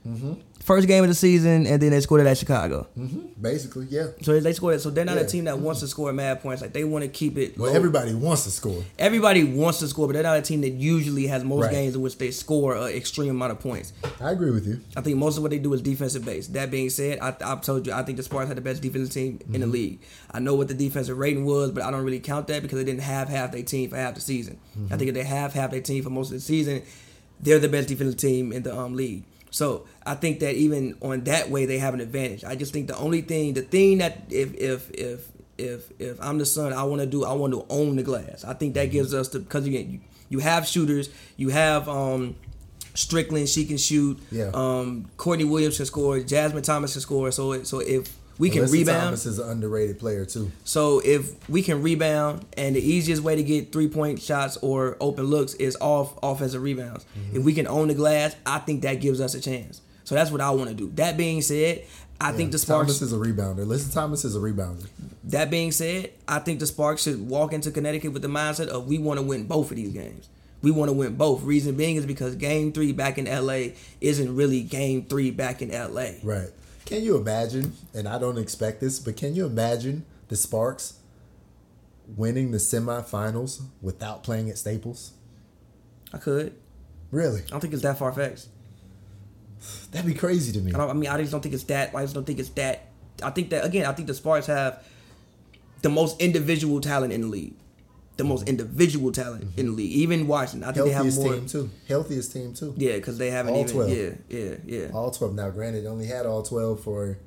Mm-hmm. 0.06 0.34
First 0.68 0.86
game 0.86 1.02
of 1.02 1.08
the 1.08 1.14
season, 1.14 1.66
and 1.66 1.80
then 1.80 1.92
they 1.92 2.00
scored 2.02 2.20
it 2.20 2.26
at 2.26 2.36
Chicago. 2.36 2.86
Mm-hmm. 2.98 3.40
Basically, 3.40 3.86
yeah. 3.88 4.08
So 4.20 4.38
they 4.38 4.52
scored 4.52 4.74
it. 4.74 4.80
So 4.80 4.90
they're 4.90 5.06
not 5.06 5.16
a 5.16 5.24
team 5.24 5.44
that 5.44 5.58
wants 5.58 5.80
to 5.80 5.88
score 5.88 6.12
mad 6.12 6.42
points. 6.42 6.60
Like 6.60 6.74
they 6.74 6.84
want 6.84 7.04
to 7.04 7.08
keep 7.08 7.38
it. 7.38 7.56
Well, 7.56 7.70
low. 7.70 7.74
everybody 7.74 8.14
wants 8.14 8.44
to 8.44 8.50
score. 8.50 8.84
Everybody 8.98 9.44
wants 9.44 9.78
to 9.78 9.88
score, 9.88 10.06
but 10.06 10.12
they're 10.12 10.22
not 10.22 10.36
a 10.36 10.42
team 10.42 10.60
that 10.60 10.74
usually 10.74 11.26
has 11.28 11.42
most 11.42 11.62
Right. 11.62 11.72
games 11.72 11.94
in 11.94 12.02
which 12.02 12.18
they 12.18 12.30
score 12.30 12.76
an 12.76 12.88
extreme 12.88 13.30
amount 13.30 13.52
of 13.52 13.60
points. 13.60 13.94
I 14.20 14.30
agree 14.30 14.50
with 14.50 14.66
you. 14.66 14.78
I 14.94 15.00
think 15.00 15.16
most 15.16 15.38
of 15.38 15.42
what 15.42 15.52
they 15.52 15.58
do 15.58 15.72
is 15.72 15.80
defensive 15.80 16.26
based. 16.26 16.52
That 16.52 16.70
being 16.70 16.90
said, 16.90 17.18
I, 17.20 17.34
I've 17.42 17.62
told 17.62 17.86
you 17.86 17.94
I 17.94 18.02
think 18.02 18.18
the 18.18 18.22
Sparks 18.22 18.48
had 18.48 18.58
the 18.58 18.60
best 18.60 18.82
defensive 18.82 19.14
team 19.14 19.40
in 19.46 19.52
the 19.52 19.58
mm-hmm. 19.60 19.70
league. 19.70 20.00
I 20.32 20.38
know 20.38 20.54
what 20.54 20.68
the 20.68 20.74
defensive 20.74 21.16
rating 21.16 21.46
was, 21.46 21.70
but 21.70 21.82
I 21.82 21.90
don't 21.90 22.04
really 22.04 22.20
count 22.20 22.46
that 22.48 22.60
because 22.60 22.76
they 22.76 22.84
didn't 22.84 23.04
have 23.04 23.30
half 23.30 23.52
their 23.52 23.62
team 23.62 23.88
for 23.88 23.96
half 23.96 24.16
the 24.16 24.20
season. 24.20 24.60
I 24.74 24.78
mm-hmm. 24.78 24.96
think 24.98 25.08
if 25.08 25.14
they 25.14 25.24
have 25.24 25.54
half 25.54 25.70
their 25.70 25.80
team 25.80 26.04
for 26.04 26.10
most 26.10 26.28
of 26.28 26.34
the 26.34 26.40
season, 26.40 26.82
they're 27.40 27.58
the 27.58 27.70
best 27.70 27.88
defensive 27.88 28.18
team 28.18 28.52
in 28.52 28.64
the 28.64 28.76
um, 28.76 28.94
league. 28.94 29.24
So 29.50 29.86
I 30.04 30.14
think 30.14 30.40
that 30.40 30.54
even 30.54 30.96
on 31.02 31.24
that 31.24 31.50
way 31.50 31.66
they 31.66 31.78
have 31.78 31.94
an 31.94 32.00
advantage. 32.00 32.44
I 32.44 32.54
just 32.54 32.72
think 32.72 32.86
the 32.86 32.96
only 32.96 33.22
thing, 33.22 33.54
the 33.54 33.62
thing 33.62 33.98
that 33.98 34.24
if 34.30 34.54
if 34.54 34.90
if 34.92 35.28
if 35.56 35.90
if 35.98 36.20
I'm 36.20 36.38
the 36.38 36.46
son, 36.46 36.72
I 36.72 36.84
want 36.84 37.00
to 37.00 37.06
do, 37.06 37.24
I 37.24 37.32
want 37.32 37.52
to 37.52 37.64
own 37.68 37.96
the 37.96 38.02
glass. 38.02 38.44
I 38.44 38.54
think 38.54 38.74
that 38.74 38.86
gives 38.86 39.14
us 39.14 39.28
the 39.28 39.40
because 39.40 39.66
again, 39.66 39.90
you, 39.90 40.00
you 40.28 40.38
have 40.40 40.66
shooters, 40.66 41.10
you 41.36 41.48
have 41.50 41.88
um 41.88 42.36
Stricklen, 42.94 43.52
she 43.52 43.64
can 43.64 43.76
shoot. 43.76 44.18
Yeah. 44.32 44.50
Um, 44.52 45.08
Courtney 45.16 45.44
Williams 45.44 45.76
can 45.76 45.86
score. 45.86 46.18
Jasmine 46.18 46.64
Thomas 46.64 46.94
can 46.94 47.00
score. 47.00 47.30
So 47.30 47.62
so 47.62 47.78
if 47.78 48.12
we 48.38 48.50
can 48.50 48.64
rebound, 48.70 49.04
Thomas 49.04 49.26
is 49.26 49.38
an 49.38 49.48
underrated 49.48 49.98
player 49.98 50.24
too. 50.24 50.50
so 50.64 51.00
if 51.04 51.48
we 51.48 51.62
can 51.62 51.82
rebound, 51.82 52.46
and 52.56 52.76
the 52.76 52.80
easiest 52.80 53.22
way 53.22 53.36
to 53.36 53.42
get 53.42 53.72
three 53.72 53.88
point 53.88 54.20
shots 54.22 54.56
or 54.58 54.96
open 55.00 55.24
looks 55.24 55.54
is 55.54 55.76
off 55.80 56.18
offensive 56.22 56.62
rebounds. 56.62 57.04
Mm-hmm. 57.18 57.36
If 57.36 57.42
we 57.44 57.52
can 57.52 57.66
own 57.66 57.88
the 57.88 57.94
glass, 57.94 58.36
I 58.46 58.58
think 58.58 58.82
that 58.82 58.94
gives 58.94 59.20
us 59.20 59.34
a 59.34 59.40
chance. 59.40 59.80
So 60.04 60.14
that's 60.14 60.30
what 60.30 60.40
I 60.40 60.50
want 60.50 60.70
to 60.70 60.74
do. 60.74 60.90
That 60.94 61.16
being 61.16 61.42
said, 61.42 61.84
I 62.20 62.32
think 62.32 62.52
the 62.52 62.58
Sparks. 62.58 62.98
Thomas 62.98 63.02
is 63.02 63.12
a 63.12 63.16
rebounder. 63.16 63.66
Listen, 63.66 63.92
Thomas 63.92 64.24
is 64.24 64.34
a 64.34 64.40
rebounder. 64.40 64.88
That 65.24 65.50
being 65.50 65.70
said, 65.70 66.12
I 66.26 66.38
think 66.38 66.60
the 66.60 66.66
Sparks 66.66 67.02
should 67.02 67.28
walk 67.28 67.52
into 67.52 67.70
Connecticut 67.70 68.12
with 68.12 68.22
the 68.22 68.28
mindset 68.28 68.68
of 68.68 68.86
we 68.88 68.98
want 68.98 69.20
to 69.20 69.26
win 69.26 69.46
both 69.46 69.70
of 69.70 69.76
these 69.76 69.92
games. 69.92 70.28
We 70.62 70.70
want 70.72 70.88
to 70.88 70.92
win 70.92 71.14
both. 71.14 71.42
Reason 71.42 71.76
being 71.76 71.96
is 71.96 72.06
because 72.06 72.34
game 72.34 72.72
three 72.72 72.92
back 72.92 73.18
in 73.18 73.26
LA 73.26 73.74
isn't 74.00 74.34
really 74.34 74.62
game 74.62 75.04
three 75.04 75.30
back 75.30 75.62
in 75.62 75.70
LA. 75.70 76.12
Right. 76.24 76.48
Can 76.88 77.04
you 77.04 77.18
imagine, 77.18 77.74
and 77.92 78.08
I 78.08 78.18
don't 78.18 78.38
expect 78.38 78.80
this, 78.80 78.98
but 78.98 79.14
can 79.14 79.34
you 79.34 79.44
imagine 79.44 80.06
the 80.28 80.36
Sparks 80.36 80.94
winning 82.16 82.50
the 82.50 82.56
semifinals 82.56 83.60
without 83.82 84.22
playing 84.22 84.48
at 84.48 84.56
Staples? 84.56 85.12
I 86.14 86.16
could. 86.16 86.54
Really? 87.10 87.42
I 87.42 87.48
don't 87.50 87.60
think 87.60 87.74
it's 87.74 87.82
that 87.82 87.98
far 87.98 88.10
fetched. 88.10 88.46
That'd 89.90 90.06
be 90.06 90.14
crazy 90.14 90.50
to 90.52 90.60
me. 90.60 90.72
I, 90.72 90.78
don't, 90.78 90.88
I 90.88 90.92
mean, 90.94 91.10
I 91.10 91.18
just 91.18 91.30
don't 91.30 91.42
think 91.42 91.54
it's 91.54 91.64
that. 91.64 91.94
I 91.94 92.00
just 92.00 92.14
don't 92.14 92.24
think 92.24 92.38
it's 92.38 92.48
that. 92.50 92.86
I 93.22 93.28
think 93.32 93.50
that 93.50 93.66
again. 93.66 93.84
I 93.84 93.92
think 93.92 94.08
the 94.08 94.14
Sparks 94.14 94.46
have 94.46 94.82
the 95.82 95.90
most 95.90 96.18
individual 96.22 96.80
talent 96.80 97.12
in 97.12 97.20
the 97.20 97.26
league. 97.26 97.54
The 98.18 98.24
most 98.24 98.40
mm-hmm. 98.42 98.50
individual 98.50 99.10
talent 99.12 99.42
in 99.42 99.48
the 99.56 99.62
mm-hmm. 99.62 99.76
league. 99.76 99.92
Even 99.92 100.26
Washington, 100.26 100.68
I 100.68 100.72
think 100.72 100.86
they 100.86 100.92
have 100.92 101.04
Healthiest 101.04 101.20
more. 101.22 101.34
team 101.34 101.46
too. 101.46 101.70
Healthiest 101.88 102.32
team 102.32 102.52
too. 102.52 102.74
Yeah, 102.76 102.96
because 102.96 103.16
they 103.16 103.30
haven't 103.30 103.54
All 103.54 103.60
even. 103.60 103.72
12. 103.72 103.90
Yeah, 103.90 104.10
yeah, 104.28 104.54
yeah. 104.66 104.90
All 104.92 105.10
twelve. 105.10 105.34
Now, 105.34 105.48
granted, 105.50 105.86
only 105.86 106.06
had 106.06 106.26
all 106.26 106.42
twelve 106.42 106.82
for 106.82 107.18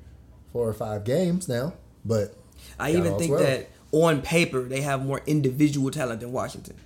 four 0.52 0.68
or 0.68 0.74
five 0.74 1.04
games 1.04 1.48
now, 1.48 1.72
but 2.04 2.36
I 2.78 2.90
even 2.90 3.18
think 3.18 3.30
12. 3.30 3.42
that 3.42 3.70
on 3.90 4.22
paper 4.22 4.62
they 4.62 4.82
have 4.82 5.04
more 5.04 5.22
individual 5.26 5.90
talent 5.90 6.20
than 6.20 6.30
Washington. 6.30 6.76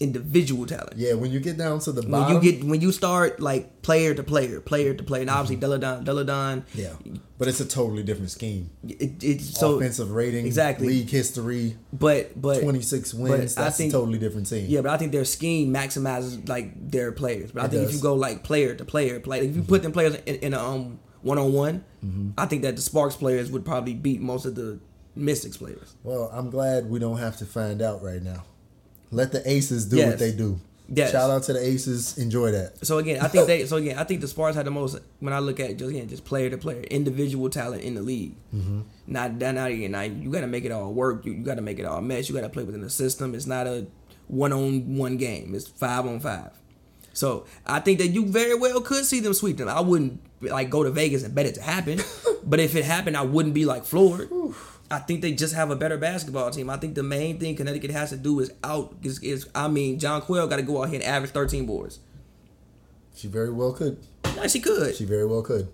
Individual 0.00 0.64
talent. 0.64 0.92
yeah, 0.96 1.14
when 1.14 1.32
you 1.32 1.40
get 1.40 1.58
down 1.58 1.80
to 1.80 1.90
the 1.92 2.02
When 2.02 2.10
bottom, 2.12 2.40
you 2.42 2.52
get 2.52 2.62
when 2.64 2.80
you 2.80 2.92
start 2.92 3.40
like 3.40 3.82
player 3.82 4.14
to 4.14 4.22
player, 4.22 4.60
player 4.60 4.94
to 4.94 5.02
player, 5.02 5.22
and 5.22 5.30
obviously 5.30 5.56
Delle 5.56 5.76
Donne, 5.78 6.04
Deladon, 6.04 6.62
yeah, 6.72 6.92
but 7.36 7.48
it's 7.48 7.58
a 7.58 7.64
totally 7.66 8.04
different 8.04 8.30
scheme. 8.30 8.70
it, 8.86 9.24
it's 9.24 9.58
so 9.58 9.76
Offensive 9.76 10.12
rating, 10.12 10.46
exactly. 10.46 10.86
league 10.86 11.10
history, 11.10 11.76
But 11.92 12.40
but 12.40 12.62
twenty 12.62 12.80
six 12.80 13.12
wins. 13.12 13.54
but 13.56 13.60
I 13.60 13.64
That's 13.64 13.76
think- 13.76 13.92
a 13.92 13.96
totally 13.96 14.18
different 14.20 14.46
team. 14.48 14.66
Yeah, 14.68 14.82
but 14.82 14.92
I 14.92 14.98
think 14.98 15.10
their 15.10 15.24
scheme 15.24 15.74
maximizes 15.74 16.48
like 16.48 16.90
their 16.90 17.10
players. 17.10 17.50
But 17.50 17.62
I 17.62 17.66
It 17.66 17.70
think 17.70 17.82
if 17.88 17.92
you 17.92 18.00
go 18.00 18.14
like 18.14 18.44
player 18.44 18.74
to 18.76 18.84
player, 18.84 19.18
play 19.18 19.40
if 19.40 19.56
you 19.56 19.62
put 19.62 19.82
them 19.82 19.90
players 19.90 20.14
in, 20.26 20.36
in 20.36 20.54
a 20.54 20.60
um 20.62 21.00
one 21.22 21.38
on 21.38 21.52
one, 21.52 21.84
Mm-hmm. 22.06 22.30
I 22.38 22.46
think 22.46 22.62
that 22.62 22.76
the 22.76 22.82
Sparks 22.82 23.16
players 23.16 23.50
would 23.50 23.64
probably 23.64 23.94
beat 23.94 24.20
most 24.20 24.44
of 24.46 24.54
the 24.54 24.78
Mystics 25.16 25.56
players. 25.56 25.96
Well, 26.04 26.30
I'm 26.32 26.48
glad 26.50 26.88
we 26.88 27.00
don't 27.00 27.18
have 27.18 27.36
to 27.38 27.44
find 27.44 27.82
out 27.82 28.04
right 28.04 28.22
now. 28.22 28.44
Let 29.10 29.32
the 29.32 29.48
Aces 29.50 29.86
do 29.86 29.96
Yes. 29.96 30.08
what 30.10 30.18
they 30.18 30.32
do. 30.32 30.60
Yes. 30.90 31.12
Shout 31.12 31.30
out 31.30 31.42
to 31.44 31.52
the 31.52 31.62
Aces. 31.62 32.16
Enjoy 32.16 32.50
that. 32.52 32.84
So 32.86 32.96
again, 32.96 33.20
I 33.20 33.28
think 33.28 33.46
they. 33.46 33.66
So 33.66 33.76
again, 33.76 33.98
I 33.98 34.04
think 34.04 34.22
the 34.22 34.28
Sparks 34.28 34.56
had 34.56 34.64
the 34.64 34.70
most. 34.70 34.98
When 35.20 35.34
I 35.34 35.38
look 35.38 35.60
at 35.60 35.76
just 35.76 35.90
again, 35.90 36.08
just 36.08 36.24
player 36.24 36.48
to 36.48 36.56
player, 36.56 36.80
individual 36.82 37.50
talent 37.50 37.82
in 37.82 37.94
the 37.94 38.00
league. 38.00 38.34
Mm-hmm. 38.54 38.80
Not 39.06 39.38
that. 39.40 39.52
Not 39.54 39.70
again. 39.70 39.90
Now 39.90 40.02
you 40.02 40.30
got 40.30 40.40
to 40.40 40.46
make 40.46 40.64
it 40.64 40.72
all 40.72 40.92
work. 40.94 41.26
You, 41.26 41.32
you 41.32 41.44
got 41.44 41.56
to 41.56 41.62
make 41.62 41.78
it 41.78 41.84
all 41.84 42.00
mesh. 42.00 42.28
You 42.30 42.34
got 42.34 42.40
to 42.42 42.48
play 42.48 42.64
within 42.64 42.80
the 42.80 42.88
system. 42.88 43.34
It's 43.34 43.46
not 43.46 43.66
a 43.66 43.86
one 44.28 44.52
on 44.52 44.96
one 44.96 45.18
game. 45.18 45.54
It's 45.54 45.68
five 45.68 46.06
on 46.06 46.20
five. 46.20 46.52
So 47.12 47.44
I 47.66 47.80
think 47.80 47.98
that 47.98 48.08
you 48.08 48.24
very 48.26 48.54
well 48.54 48.80
could 48.80 49.04
see 49.04 49.20
them 49.20 49.34
sweep 49.34 49.56
them. 49.58 49.68
I 49.68 49.80
wouldn't 49.80 50.20
like 50.40 50.70
go 50.70 50.84
to 50.84 50.90
Vegas 50.90 51.22
and 51.24 51.34
bet 51.34 51.46
it 51.46 51.56
to 51.56 51.62
happen, 51.62 52.00
but 52.44 52.60
if 52.60 52.74
it 52.76 52.84
happened, 52.84 53.16
I 53.16 53.22
wouldn't 53.22 53.54
be 53.54 53.64
like 53.66 53.84
floored. 53.84 54.30
I 54.90 54.98
think 54.98 55.20
they 55.20 55.32
just 55.32 55.54
have 55.54 55.70
a 55.70 55.76
better 55.76 55.98
basketball 55.98 56.50
team. 56.50 56.70
I 56.70 56.76
think 56.78 56.94
the 56.94 57.02
main 57.02 57.38
thing 57.38 57.56
Connecticut 57.56 57.90
has 57.90 58.10
to 58.10 58.16
do 58.16 58.40
is 58.40 58.52
out. 58.64 58.94
Is, 59.02 59.18
is 59.20 59.48
I 59.54 59.68
mean, 59.68 59.98
Jonquel 59.98 60.48
got 60.48 60.56
to 60.56 60.62
go 60.62 60.82
out 60.82 60.88
here 60.88 61.00
and 61.00 61.04
average 61.04 61.32
thirteen 61.32 61.66
boards. 61.66 62.00
She 63.14 63.28
very 63.28 63.50
well 63.50 63.72
could. 63.72 63.98
Yes, 64.24 64.52
he 64.52 64.60
could. 64.60 64.94
She 64.94 65.04
very 65.04 65.26
well 65.26 65.42
could. 65.42 65.68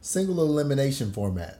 Single 0.00 0.40
elimination 0.40 1.12
format. 1.12 1.58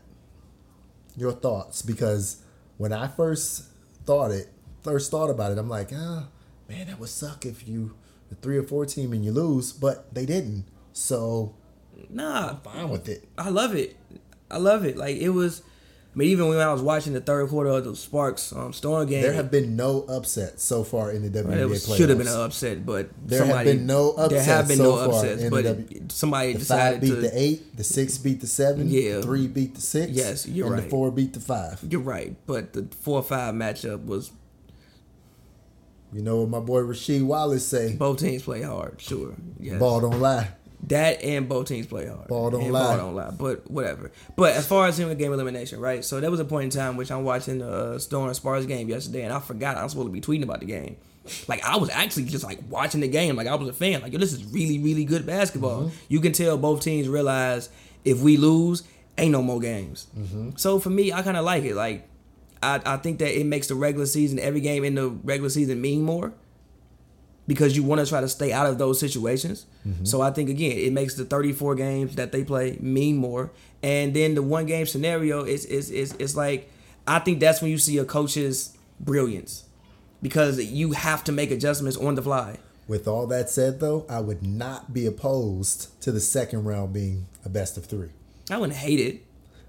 Your 1.17 1.33
thoughts? 1.33 1.83
Because 1.83 2.43
when 2.77 2.93
I 2.93 3.09
first 3.09 3.65
thought 4.05 4.31
it, 4.31 4.49
first 4.83 5.11
thought 5.11 5.31
about 5.31 5.51
it, 5.51 5.59
I'm 5.59 5.69
like, 5.69 5.91
ah, 5.93 6.29
man, 6.69 6.87
that 6.87 7.01
would 7.01 7.09
suck 7.09 7.45
if 7.45 7.67
you 7.67 7.97
the 8.29 8.37
three 8.37 8.59
or 8.59 8.63
four 8.63 8.87
team 8.87 9.13
and 9.13 9.25
you 9.25 9.33
lose, 9.33 9.73
but 9.73 10.15
they 10.15 10.27
didn't. 10.27 10.67
So 10.93 11.55
Nah, 12.09 12.51
I'm 12.51 12.61
fine 12.61 12.89
with 12.89 13.09
it. 13.09 13.25
I 13.37 13.49
love 13.49 13.75
it. 13.75 13.97
I 14.51 14.59
love 14.59 14.85
it. 14.85 14.97
Like 14.97 15.17
it 15.17 15.31
was. 15.31 15.63
Mean, 16.19 16.31
even 16.31 16.49
when 16.49 16.59
I 16.59 16.73
was 16.73 16.83
watching 16.83 17.13
the 17.13 17.21
third 17.21 17.49
quarter 17.49 17.71
of 17.71 17.85
the 17.85 17.95
Sparks 17.95 18.53
um, 18.53 18.73
Storm 18.73 19.07
game, 19.09 19.23
There 19.23 19.35
have 19.35 19.53
been 19.53 19.77
no 19.77 20.03
upsets 20.03 20.65
so 20.65 20.83
far 20.83 21.13
in 21.13 21.23
the 21.23 21.31
WNBA 21.31 21.53
it 21.53 21.69
playoffs. 21.69 21.97
should 21.97 22.09
have 22.09 22.19
been 22.19 22.27
an 22.27 22.41
upset, 22.41 22.85
but 22.85 23.11
There 23.25 23.45
have 23.45 23.65
been 23.65 23.87
no 23.87 24.15
There 24.29 24.41
have 24.43 24.67
upsets 24.67 24.69
been 24.69 24.77
so 24.79 24.83
no 24.83 24.97
far 25.13 25.21
upsets, 25.21 25.43
but 25.49 25.63
the 25.63 25.75
W- 25.75 26.03
somebody 26.09 26.53
The 26.55 26.59
decided 26.59 26.95
five 26.95 27.01
beat 27.03 27.09
to. 27.11 27.21
the 27.21 27.31
eight, 27.41 27.77
the 27.77 27.85
six 27.85 28.19
beat 28.19 28.41
the 28.41 28.49
seven, 28.49 28.89
Yeah. 28.89 29.17
the 29.19 29.23
three 29.23 29.47
beat 29.47 29.77
the 29.77 29.81
six, 29.81 30.11
Yes, 30.11 30.47
you're 30.49 30.67
and 30.67 30.75
right. 30.75 30.83
the 30.85 30.91
four 30.91 31.13
beat 31.13 31.35
the 31.35 31.41
five. 31.41 31.79
You're 31.89 32.01
right, 32.01 32.35
but 32.47 32.73
the 32.73 32.89
four 33.01 33.23
five 33.23 33.55
matchup 33.55 34.05
was 34.05 34.33
You 36.13 36.23
know 36.23 36.39
what 36.41 36.49
my 36.51 36.61
boy 36.61 36.81
Rasheed 36.81 37.23
Wallace 37.25 37.67
say? 37.67 37.95
both 37.95 38.19
teams 38.19 38.43
play 38.43 38.63
hard. 38.63 39.01
Sure, 39.01 39.35
yes. 39.61 39.79
Ball 39.79 40.01
don't 40.01 40.21
lie. 40.21 40.49
That 40.87 41.23
and 41.23 41.49
both 41.49 41.67
teams 41.67 41.87
play 41.87 42.07
hard. 42.07 42.29
Ball 42.29 42.51
don't 42.51 42.63
and 42.63 42.73
lie. 42.73 42.97
Ball 42.97 42.97
don't 42.97 43.15
lie. 43.15 43.31
But 43.31 43.69
whatever. 43.71 44.13
But 44.37 44.55
as 44.55 44.67
far 44.67 44.87
as 44.87 44.99
him 44.99 45.09
with 45.09 45.19
game 45.19 45.33
elimination, 45.33 45.81
right? 45.81 46.05
So 46.05 46.21
there 46.21 46.31
was 46.31 46.41
a 46.41 46.45
point 46.45 46.65
in 46.65 46.71
time 46.71 46.97
which 46.97 47.11
I'm 47.11 47.25
watching 47.25 47.59
the 47.59 47.71
uh, 47.71 47.99
Storm 47.99 48.33
Spurs 48.35 48.65
game 48.67 48.89
yesterday, 48.89 49.23
and 49.23 49.33
I 49.33 49.41
forgot 49.41 49.77
I 49.77 49.83
was 49.83 49.93
supposed 49.93 50.09
to 50.09 50.13
be 50.13 50.21
tweeting 50.21 50.45
about 50.45 50.61
the 50.61 50.67
game. 50.67 50.97
Like 51.49 51.65
I 51.65 51.77
was 51.77 51.91
actually 51.91 52.25
just 52.25 52.45
like 52.45 52.61
watching 52.71 53.01
the 53.01 53.09
game, 53.09 53.37
like 53.37 53.49
I 53.49 53.55
was 53.57 53.69
a 53.69 53.73
fan. 53.73 54.01
Like 54.03 54.13
yo, 54.13 54.19
this 54.19 54.33
is 54.33 54.45
really, 54.45 54.79
really 54.79 55.05
good 55.05 55.27
basketball. 55.27 55.83
Mm-hmm. 55.83 55.97
You 56.09 56.21
can 56.21 56.33
tell 56.33 56.57
both 56.57 56.81
teams 56.81 57.09
realize 57.09 57.69
if 58.05 58.21
we 58.21 58.37
lose, 58.37 58.85
ain't 59.19 59.33
no 59.33 59.43
more 59.43 59.61
games. 59.61 60.07
Mm-hmm. 60.17 60.51
So 60.57 60.79
for 60.79 60.91
me, 60.91 61.13
I 61.13 61.23
kind 61.23 61.37
of 61.37 61.45
like 61.45 61.65
it. 61.65 61.75
Like 61.75 62.09
I, 62.63 62.81
I 62.87 62.97
think 62.99 63.19
that 63.19 63.39
it 63.39 63.45
makes 63.45 63.67
the 63.67 63.75
regular 63.75 64.07
season, 64.07 64.39
every 64.39 64.61
game 64.61 64.85
in 64.85 64.95
the 64.95 65.09
regular 65.09 65.51
season, 65.51 65.81
mean 65.81 66.03
more 66.03 66.33
because 67.49 67.75
you 67.77 67.83
want 67.83 68.01
to 68.01 68.07
try 68.07 68.21
to 68.21 68.29
stay 68.29 68.53
out 68.53 68.67
of 68.67 68.79
those 68.79 69.01
situations. 69.01 69.67
Mm-hmm. 69.85 70.05
So 70.05 70.21
I 70.21 70.31
think 70.31 70.49
again, 70.51 70.79
it 70.79 70.93
makes 70.93 71.15
the 71.15 71.25
34 71.25 71.75
games 71.75 72.15
that 72.15 72.31
they 72.31 72.45
play 72.45 72.79
mean 72.81 73.17
more. 73.17 73.51
And 73.83 74.15
then 74.15 74.35
the 74.37 74.43
one 74.43 74.67
game 74.67 74.87
scenario 74.87 75.43
is 75.43 75.65
is 75.65 75.91
is 75.91 76.15
it's 76.21 76.37
like 76.37 76.71
I 77.09 77.19
think 77.19 77.41
that's 77.41 77.61
when 77.61 77.73
you 77.73 77.79
see 77.79 77.99
a 77.99 78.05
coach's 78.05 78.77
brilliance 79.01 79.65
because 80.23 80.63
you 80.63 80.93
have 80.93 81.25
to 81.25 81.33
make 81.33 81.51
adjustments 81.51 81.97
on 81.97 82.15
the 82.15 82.23
fly. 82.23 82.59
With 82.87 83.07
all 83.09 83.27
that 83.27 83.51
said, 83.51 83.81
though, 83.81 84.07
I 84.09 84.21
would 84.21 84.43
not 84.43 84.95
be 84.95 85.05
opposed 85.07 86.01
to 86.03 86.11
the 86.13 86.21
second 86.21 86.65
round 86.65 86.93
being 86.93 87.27
a 87.45 87.49
best 87.51 87.77
of 87.77 87.85
three 87.87 88.11
I 88.51 88.57
wouldn't 88.57 88.79
hate 88.79 89.01
it. 89.01 89.25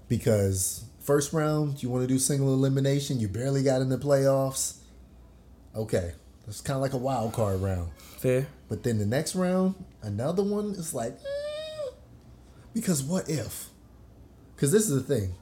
because 0.08 0.84
first 1.00 1.32
round 1.32 1.82
you 1.82 1.88
want 1.90 2.02
to 2.02 2.06
do 2.08 2.18
single 2.18 2.52
elimination. 2.52 3.20
You 3.20 3.28
barely 3.28 3.62
got 3.62 3.80
in 3.80 3.88
the 3.88 3.98
playoffs. 3.98 4.78
Okay, 5.74 6.12
it's 6.50 6.60
kind 6.60 6.76
of 6.76 6.82
like 6.82 6.92
a 6.92 6.98
wild 6.98 7.32
card 7.32 7.60
round. 7.60 7.90
Fair. 8.18 8.48
But 8.68 8.82
then 8.82 8.98
the 8.98 9.06
next 9.06 9.36
round, 9.36 9.76
another 10.02 10.42
one 10.42 10.72
is 10.72 10.92
like, 10.92 11.12
eh, 11.12 11.90
because 12.74 13.02
what 13.02 13.28
if? 13.30 13.68
Because 14.54 14.72
this 14.72 14.90
is 14.90 15.02
the 15.06 15.14
thing. 15.14 15.34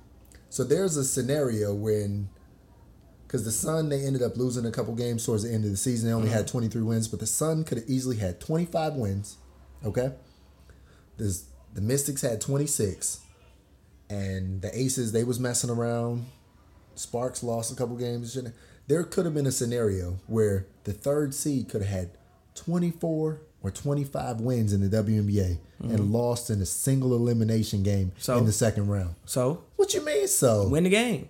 So 0.50 0.64
there's 0.64 0.96
a 0.96 1.04
scenario 1.04 1.74
when, 1.74 2.28
because 3.26 3.44
the 3.44 3.50
Sun 3.50 3.88
they 3.88 4.04
ended 4.04 4.22
up 4.22 4.36
losing 4.36 4.66
a 4.66 4.70
couple 4.70 4.94
games 4.94 5.24
towards 5.24 5.44
the 5.44 5.52
end 5.52 5.64
of 5.64 5.70
the 5.70 5.76
season. 5.78 6.08
They 6.08 6.14
only 6.14 6.28
had 6.28 6.46
23 6.46 6.82
wins, 6.82 7.08
but 7.08 7.20
the 7.20 7.26
Sun 7.26 7.64
could 7.64 7.78
have 7.78 7.88
easily 7.88 8.18
had 8.18 8.38
25 8.40 8.94
wins. 8.94 9.38
Okay, 9.84 10.12
this 11.16 11.44
the 11.74 11.80
Mystics 11.80 12.22
had 12.22 12.40
26, 12.40 13.20
and 14.10 14.60
the 14.62 14.76
Aces 14.78 15.12
they 15.12 15.24
was 15.24 15.38
messing 15.38 15.70
around. 15.70 16.26
Sparks 16.94 17.42
lost 17.42 17.72
a 17.72 17.76
couple 17.76 17.96
games. 17.96 18.36
There 18.88 19.04
could 19.04 19.24
have 19.26 19.34
been 19.34 19.46
a 19.46 19.52
scenario 19.52 20.18
where 20.26 20.66
the 20.84 20.92
third 20.92 21.34
seed 21.34 21.68
could 21.68 21.82
have 21.82 21.90
had 21.90 22.10
24 22.54 23.40
or 23.62 23.70
25 23.70 24.40
wins 24.40 24.72
in 24.72 24.80
the 24.88 25.02
WNBA 25.02 25.58
and 25.80 26.12
lost 26.12 26.50
in 26.50 26.60
a 26.60 26.66
single 26.66 27.14
elimination 27.14 27.82
game 27.82 28.12
So? 28.18 28.36
in 28.38 28.46
the 28.46 28.52
second 28.52 28.88
round. 28.88 29.14
So 29.26 29.62
What 29.76 29.94
you 29.94 30.04
mean 30.04 30.26
so? 30.26 30.68
win 30.68 30.84
the 30.84 30.90
game. 30.90 31.28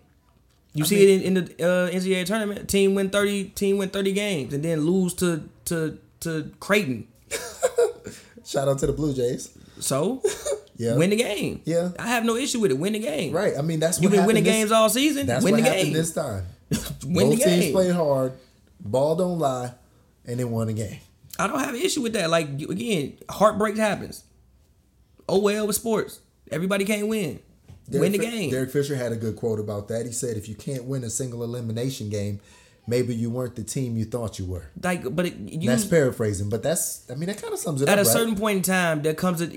You 0.75 0.85
I 0.85 0.87
see 0.87 0.97
mean- 0.97 1.09
it 1.21 1.23
in, 1.27 1.37
in 1.37 1.44
the 1.57 1.64
uh, 1.64 1.90
NCAA 1.90 2.25
tournament. 2.27 2.68
Team 2.68 2.94
win 2.94 3.11
thirty. 3.11 3.44
Team 3.44 3.79
win 3.79 3.88
thirty 3.88 4.12
games 4.12 4.53
and 4.55 4.62
then 4.62 4.83
lose 4.83 5.14
to 5.14 5.49
to 5.66 5.99
to 6.21 6.53
Creighton. 6.61 7.09
Shout 8.44 8.68
out 8.68 8.79
to 8.81 8.87
the 8.87 8.92
Blue 8.92 9.12
Jays. 9.14 9.51
So 9.81 10.23
Yeah. 10.77 10.94
win 10.97 11.11
the 11.11 11.16
game. 11.16 11.62
Yeah. 11.64 11.90
I 11.99 12.07
have 12.09 12.25
no 12.25 12.37
issue 12.37 12.61
with 12.61 12.71
it. 12.71 12.79
Win 12.79 12.92
the 12.92 12.99
game. 13.01 13.33
Right. 13.33 13.55
I 13.59 13.62
mean, 13.62 13.81
that's 13.81 13.99
what 13.99 14.03
You've 14.05 14.12
been 14.12 14.27
winning 14.27 14.44
happened 14.44 14.61
games 14.61 14.73
all 14.73 14.88
season. 14.88 15.27
That's 15.27 15.42
win 15.44 15.53
what 15.55 15.57
the 15.62 15.68
happened 15.68 15.85
game. 15.87 15.92
this 15.94 16.12
time. 16.14 16.44
win 17.04 17.31
Both 17.31 17.38
the 17.38 17.44
teams 17.44 17.72
played 17.72 17.94
hard. 17.94 18.33
Ball 18.81 19.16
don't 19.16 19.38
lie, 19.38 19.72
and 20.24 20.38
they 20.38 20.44
won 20.44 20.68
the 20.68 20.72
game. 20.72 21.00
I 21.38 21.46
don't 21.46 21.59
have 21.59 21.74
an 21.74 21.81
issue 21.81 22.02
with 22.02 22.12
that. 22.14 22.31
Like 22.31 22.48
again, 22.48 23.18
heartbreak 23.31 23.76
happens. 23.76 24.24
Oh 25.28 25.40
well 25.40 25.66
with 25.66 25.76
sports. 25.76 26.20
Everybody 26.50 26.85
can't 26.85 27.07
win. 27.09 27.40
win 27.90 28.12
the 28.12 28.18
Derek 28.18 28.33
Fi- 28.33 28.38
game. 28.38 28.50
Derek 28.50 28.70
Fisher 28.70 28.96
had 28.96 29.12
a 29.12 29.16
good 29.16 29.37
quote 29.37 29.61
about 29.61 29.88
that. 29.88 30.07
He 30.07 30.12
said, 30.12 30.37
"If 30.37 30.48
you 30.48 30.54
can't 30.54 30.85
win 30.85 31.04
a 31.04 31.11
single 31.11 31.44
elimination 31.44 32.09
game, 32.09 32.40
maybe 32.87 33.14
you 33.14 33.31
weren't 33.31 33.54
the 33.54 33.64
team 33.64 33.96
you 33.96 34.04
thought 34.04 34.38
you 34.38 34.46
were." 34.46 34.70
like, 34.83 35.14
but 35.14 35.26
it, 35.26 35.37
you 35.37 35.68
that's 35.68 35.85
paraphrasing, 35.85 36.48
but 36.48 36.62
that's 36.62 37.09
I 37.11 37.14
mean 37.14 37.28
that 37.28 37.40
kind 37.40 37.52
of 37.52 37.59
sums 37.59 37.83
it 37.83 37.88
at 37.88 37.92
up. 37.92 37.98
At 37.98 38.07
a 38.07 38.09
right? 38.09 38.18
certain 38.18 38.37
point 38.37 38.57
in 38.59 38.62
time, 38.62 39.02
there 39.02 39.14
comes 39.14 39.40
a 39.42 39.50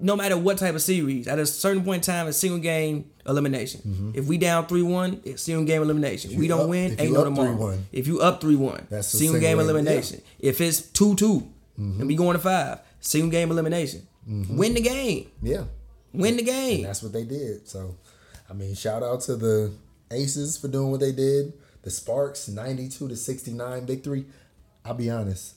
no 0.00 0.16
matter 0.16 0.36
what 0.36 0.58
type 0.58 0.74
of 0.74 0.82
series. 0.82 1.28
At 1.28 1.38
a 1.38 1.46
certain 1.46 1.84
point 1.84 2.06
in 2.06 2.14
time, 2.14 2.26
a 2.26 2.32
single 2.32 2.58
game 2.58 3.10
elimination. 3.26 3.80
Mm-hmm. 3.86 4.10
If 4.14 4.26
we 4.26 4.38
down 4.38 4.66
three 4.66 4.82
one, 4.82 5.20
it's 5.24 5.42
single 5.42 5.64
game 5.64 5.82
elimination. 5.82 6.32
you 6.32 6.38
we 6.38 6.48
don't 6.48 6.62
up- 6.62 6.68
win, 6.68 6.92
if 6.92 7.00
ain't 7.00 7.12
no 7.12 7.24
tomorrow. 7.24 7.54
3-1, 7.56 7.78
If 7.92 8.06
you 8.06 8.20
up 8.20 8.40
three 8.40 8.56
one, 8.56 8.86
That's 8.90 9.08
single 9.08 9.34
single 9.34 9.40
game 9.40 9.58
elim- 9.60 9.76
elimination. 9.76 10.22
If 10.38 10.60
it's 10.60 10.80
two 10.82 11.14
two, 11.14 11.48
mm-hmm. 11.78 12.00
and 12.00 12.08
we 12.08 12.16
going 12.16 12.34
to 12.36 12.42
five, 12.42 12.80
single 13.00 13.30
game 13.30 13.50
elimination. 13.50 14.06
Mm-hmm. 14.28 14.56
Win 14.56 14.74
the 14.74 14.80
game. 14.80 15.30
yeah, 15.42 15.64
Win 16.12 16.34
the 16.36 16.38
and 16.40 16.46
game. 16.46 16.82
that's 16.82 17.02
what 17.02 17.12
they 17.12 17.24
did. 17.24 17.68
So, 17.68 17.94
I 18.48 18.54
mean, 18.54 18.74
shout 18.74 19.02
out 19.02 19.20
to 19.22 19.36
the 19.36 19.72
Aces 20.10 20.56
for 20.56 20.68
doing 20.68 20.90
what 20.90 21.00
they 21.00 21.12
did. 21.12 21.52
The 21.82 21.90
Sparks, 21.90 22.48
ninety-two 22.48 23.08
to 23.08 23.16
sixty-nine 23.16 23.86
victory. 23.86 24.24
I'll 24.84 24.94
be 24.94 25.10
honest, 25.10 25.54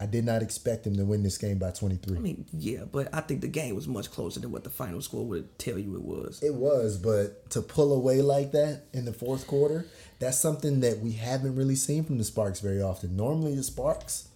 I 0.00 0.06
did 0.06 0.24
not 0.24 0.40
expect 0.40 0.84
them 0.84 0.96
to 0.96 1.04
win 1.04 1.22
this 1.22 1.36
game 1.36 1.58
by 1.58 1.72
23. 1.72 2.16
I 2.16 2.20
mean, 2.20 2.46
yeah, 2.54 2.84
but 2.90 3.14
I 3.14 3.20
think 3.20 3.42
the 3.42 3.48
game 3.48 3.74
was 3.74 3.86
much 3.86 4.10
closer 4.10 4.40
than 4.40 4.50
what 4.50 4.64
the 4.64 4.70
final 4.70 5.02
score 5.02 5.26
would 5.26 5.58
tell 5.58 5.78
you 5.78 5.94
it 5.94 6.02
was. 6.02 6.42
It 6.42 6.54
was, 6.54 6.96
but 6.96 7.50
to 7.50 7.60
pull 7.60 7.92
away 7.92 8.22
like 8.22 8.52
that 8.52 8.84
in 8.94 9.04
the 9.04 9.12
fourth 9.12 9.46
quarter, 9.46 9.84
that's 10.18 10.40
something 10.40 10.80
that 10.80 11.00
we 11.00 11.12
haven't 11.12 11.54
really 11.54 11.74
seen 11.74 12.04
from 12.04 12.16
the 12.16 12.24
Sparks 12.24 12.60
very 12.60 12.80
often. 12.80 13.14
Normally, 13.14 13.54
the 13.54 13.62
Sparks, 13.62 14.28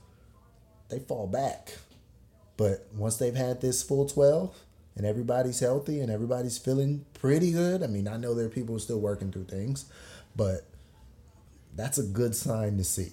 they 0.90 0.98
fall 0.98 1.26
back. 1.26 1.78
But 2.58 2.86
once 2.94 3.16
they've 3.16 3.34
had 3.34 3.62
this 3.62 3.82
full 3.82 4.06
12 4.06 4.54
and 4.96 5.06
everybody's 5.06 5.60
healthy 5.60 6.00
and 6.00 6.10
everybody's 6.10 6.58
feeling 6.58 7.06
pretty 7.14 7.52
good, 7.52 7.82
I 7.82 7.86
mean, 7.86 8.06
I 8.06 8.18
know 8.18 8.34
there 8.34 8.46
are 8.46 8.50
people 8.50 8.78
still 8.78 9.00
working 9.00 9.32
through 9.32 9.46
things, 9.46 9.86
but 10.36 10.66
that's 11.74 11.96
a 11.96 12.04
good 12.04 12.36
sign 12.36 12.76
to 12.76 12.84
see. 12.84 13.12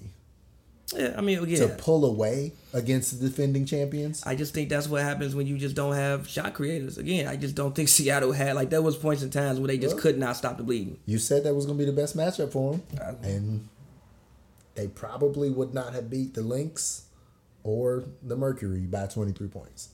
Yeah, 0.95 1.13
I 1.17 1.21
mean, 1.21 1.47
yeah. 1.47 1.59
To 1.59 1.67
pull 1.69 2.03
away 2.05 2.51
against 2.73 3.17
the 3.19 3.29
defending 3.29 3.65
champions. 3.65 4.23
I 4.25 4.35
just 4.35 4.53
think 4.53 4.67
that's 4.67 4.89
what 4.89 5.01
happens 5.03 5.33
when 5.33 5.47
you 5.47 5.57
just 5.57 5.73
don't 5.75 5.95
have 5.95 6.27
shot 6.27 6.53
creators. 6.53 6.97
Again, 6.97 7.27
I 7.27 7.37
just 7.37 7.55
don't 7.55 7.73
think 7.73 7.87
Seattle 7.97 8.33
had 8.33 8.55
like 8.55 8.69
there 8.69 8.81
was 8.81 8.97
points 8.97 9.21
and 9.23 9.31
times 9.31 9.59
where 9.59 9.67
they 9.67 9.77
just 9.77 9.97
could 9.97 10.17
not 10.19 10.35
stop 10.35 10.57
the 10.57 10.63
bleeding. 10.63 10.97
You 11.05 11.17
said 11.17 11.45
that 11.45 11.53
was 11.55 11.65
going 11.65 11.77
to 11.77 11.85
be 11.85 11.89
the 11.89 11.95
best 11.95 12.17
matchup 12.17 12.51
for 12.51 12.73
them, 12.73 12.83
and 13.23 13.69
they 14.75 14.87
probably 14.87 15.49
would 15.49 15.73
not 15.73 15.93
have 15.93 16.09
beat 16.09 16.33
the 16.33 16.41
Lynx 16.41 17.03
or 17.63 18.03
the 18.23 18.35
Mercury 18.35 18.81
by 18.81 19.05
23 19.05 19.47
points. 19.47 19.89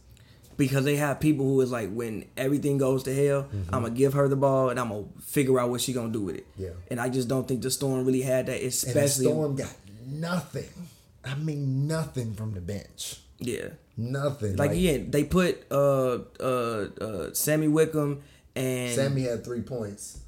Because 0.56 0.86
they 0.86 0.96
have 0.96 1.20
people 1.20 1.46
who 1.46 1.62
is 1.62 1.72
like, 1.72 1.92
when 1.94 2.26
everything 2.36 2.80
goes 2.80 3.04
to 3.04 3.14
hell, 3.14 3.44
Mm-hmm. 3.44 3.76
I'm 3.76 3.84
gonna 3.84 3.94
give 3.94 4.14
her 4.14 4.28
the 4.28 4.36
ball 4.36 4.70
and 4.72 4.80
I'm 4.80 4.90
gonna 4.90 5.06
figure 5.22 5.60
out 5.60 5.70
what 5.70 5.82
she 5.82 5.94
gonna 5.94 6.12
do 6.12 6.22
with 6.24 6.38
it. 6.38 6.48
Yeah. 6.58 6.70
And 6.90 7.00
I 7.00 7.10
just 7.10 7.28
don't 7.28 7.48
think 7.48 7.62
the 7.62 7.70
Storm 7.70 8.04
really 8.06 8.22
had 8.24 8.48
that, 8.48 8.54
And 8.54 8.64
the 8.64 8.68
especially. 8.68 9.26
Storm 9.26 9.56
got 9.56 9.72
nothing. 10.08 10.70
I 11.24 11.36
mean, 11.36 11.88
nothing 11.88 12.34
from 12.34 12.54
the 12.54 12.62
bench. 12.62 13.20
yeah. 13.40 13.70
Nothing. 14.00 14.56
Like, 14.58 14.72
yeah, 14.76 15.00
they 15.08 15.24
put 15.24 15.66
uh 15.72 16.20
uh 16.40 16.88
uh 17.02 17.34
Sami 17.34 17.68
Whitcomb 17.68 18.22
and 18.56 18.94
Sammy 18.94 19.24
had 19.24 19.44
three 19.44 19.62
points. 19.62 20.20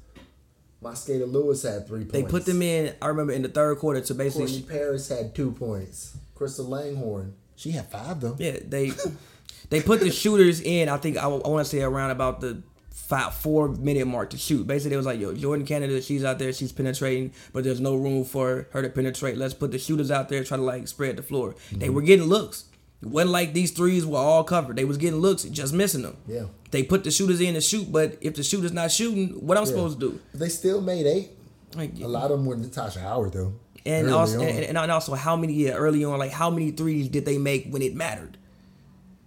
Mosqueda 0.82 1.30
Lewis 1.30 1.62
had 1.62 1.86
three 1.86 2.00
points. 2.00 2.12
they 2.12 2.22
put 2.24 2.46
them 2.46 2.62
in. 2.62 2.94
I 3.02 3.08
remember 3.08 3.32
in 3.32 3.42
the 3.42 3.48
third 3.48 3.78
quarter 3.78 4.00
to 4.00 4.14
basically 4.14 4.46
Courtney 4.46 4.62
Paris 4.62 5.08
had 5.08 5.34
two 5.34 5.52
points. 5.52 6.16
Crystal 6.34 6.66
Langhorne, 6.66 7.34
she 7.54 7.72
had 7.72 7.90
five 7.90 8.20
though. 8.20 8.36
Yeah, 8.38 8.56
they 8.66 8.92
they 9.70 9.82
put 9.82 10.00
the 10.00 10.10
shooters 10.10 10.60
in. 10.60 10.88
I 10.88 10.96
think 10.96 11.18
I, 11.18 11.24
I, 11.24 11.26
want 11.26 11.66
to 11.66 11.70
say 11.70 11.82
around 11.82 12.10
about 12.10 12.40
the 12.40 12.62
five 12.90 13.34
four 13.34 13.68
minute 13.68 14.06
mark 14.06 14.30
to 14.30 14.38
shoot. 14.38 14.66
Basically, 14.66 14.94
it 14.94 14.98
was 14.98 15.06
like, 15.06 15.20
yo, 15.20 15.34
Jordin 15.34 15.66
Canada, 15.66 16.00
she's 16.02 16.24
out 16.24 16.38
there, 16.38 16.52
she's 16.52 16.72
penetrating, 16.72 17.32
but 17.52 17.64
there's 17.64 17.80
no 17.80 17.94
room 17.96 18.24
for 18.24 18.68
her 18.72 18.82
to 18.82 18.88
penetrate. 18.88 19.36
Let's 19.36 19.54
put 19.54 19.70
the 19.72 19.78
shooters 19.78 20.10
out 20.10 20.28
there, 20.28 20.44
try 20.44 20.56
to 20.56 20.62
like 20.62 20.86
spread 20.88 21.16
the 21.16 21.22
floor. 21.22 21.54
They 21.72 21.86
Mm-hmm. 21.86 21.94
were 21.94 22.02
getting 22.02 22.26
looks. 22.26 22.64
It 23.02 23.08
wasn't 23.08 23.30
like 23.32 23.54
these 23.54 23.70
threes 23.70 24.04
were 24.04 24.18
all 24.18 24.44
covered. 24.44 24.76
They 24.76 24.84
was 24.84 24.98
getting 24.98 25.20
looks, 25.20 25.44
just 25.44 25.72
missing 25.72 26.02
them. 26.02 26.16
Yeah. 26.28 26.44
They 26.70 26.82
put 26.82 27.02
the 27.04 27.10
shooters 27.10 27.40
in 27.40 27.54
to 27.54 27.60
shoot, 27.60 27.90
but 27.90 28.18
if 28.20 28.34
the 28.34 28.42
shooter's 28.42 28.72
not 28.72 28.90
shooting, 28.92 29.28
what 29.46 29.56
I'm 29.56 29.64
supposed 29.66 29.98
to 30.00 30.10
do? 30.10 30.20
They 30.34 30.50
still 30.50 30.80
made 30.82 31.06
eight. 31.06 31.30
Like, 31.74 31.92
A 32.00 32.06
lot 32.06 32.24
of 32.30 32.38
them 32.38 32.46
were 32.46 32.56
Natasha 32.56 33.00
Howard 33.00 33.32
though. 33.32 33.54
and 33.86 34.06
early 34.06 34.12
also 34.12 34.40
and, 34.42 34.76
and 34.76 34.90
also 34.90 35.14
how 35.14 35.36
many 35.36 35.52
yeah 35.54 35.70
early 35.72 36.04
on 36.04 36.18
like 36.18 36.32
how 36.32 36.50
many 36.50 36.70
threes 36.72 37.08
did 37.08 37.24
they 37.24 37.38
make 37.38 37.70
when 37.70 37.80
it 37.80 37.94
mattered 37.94 38.36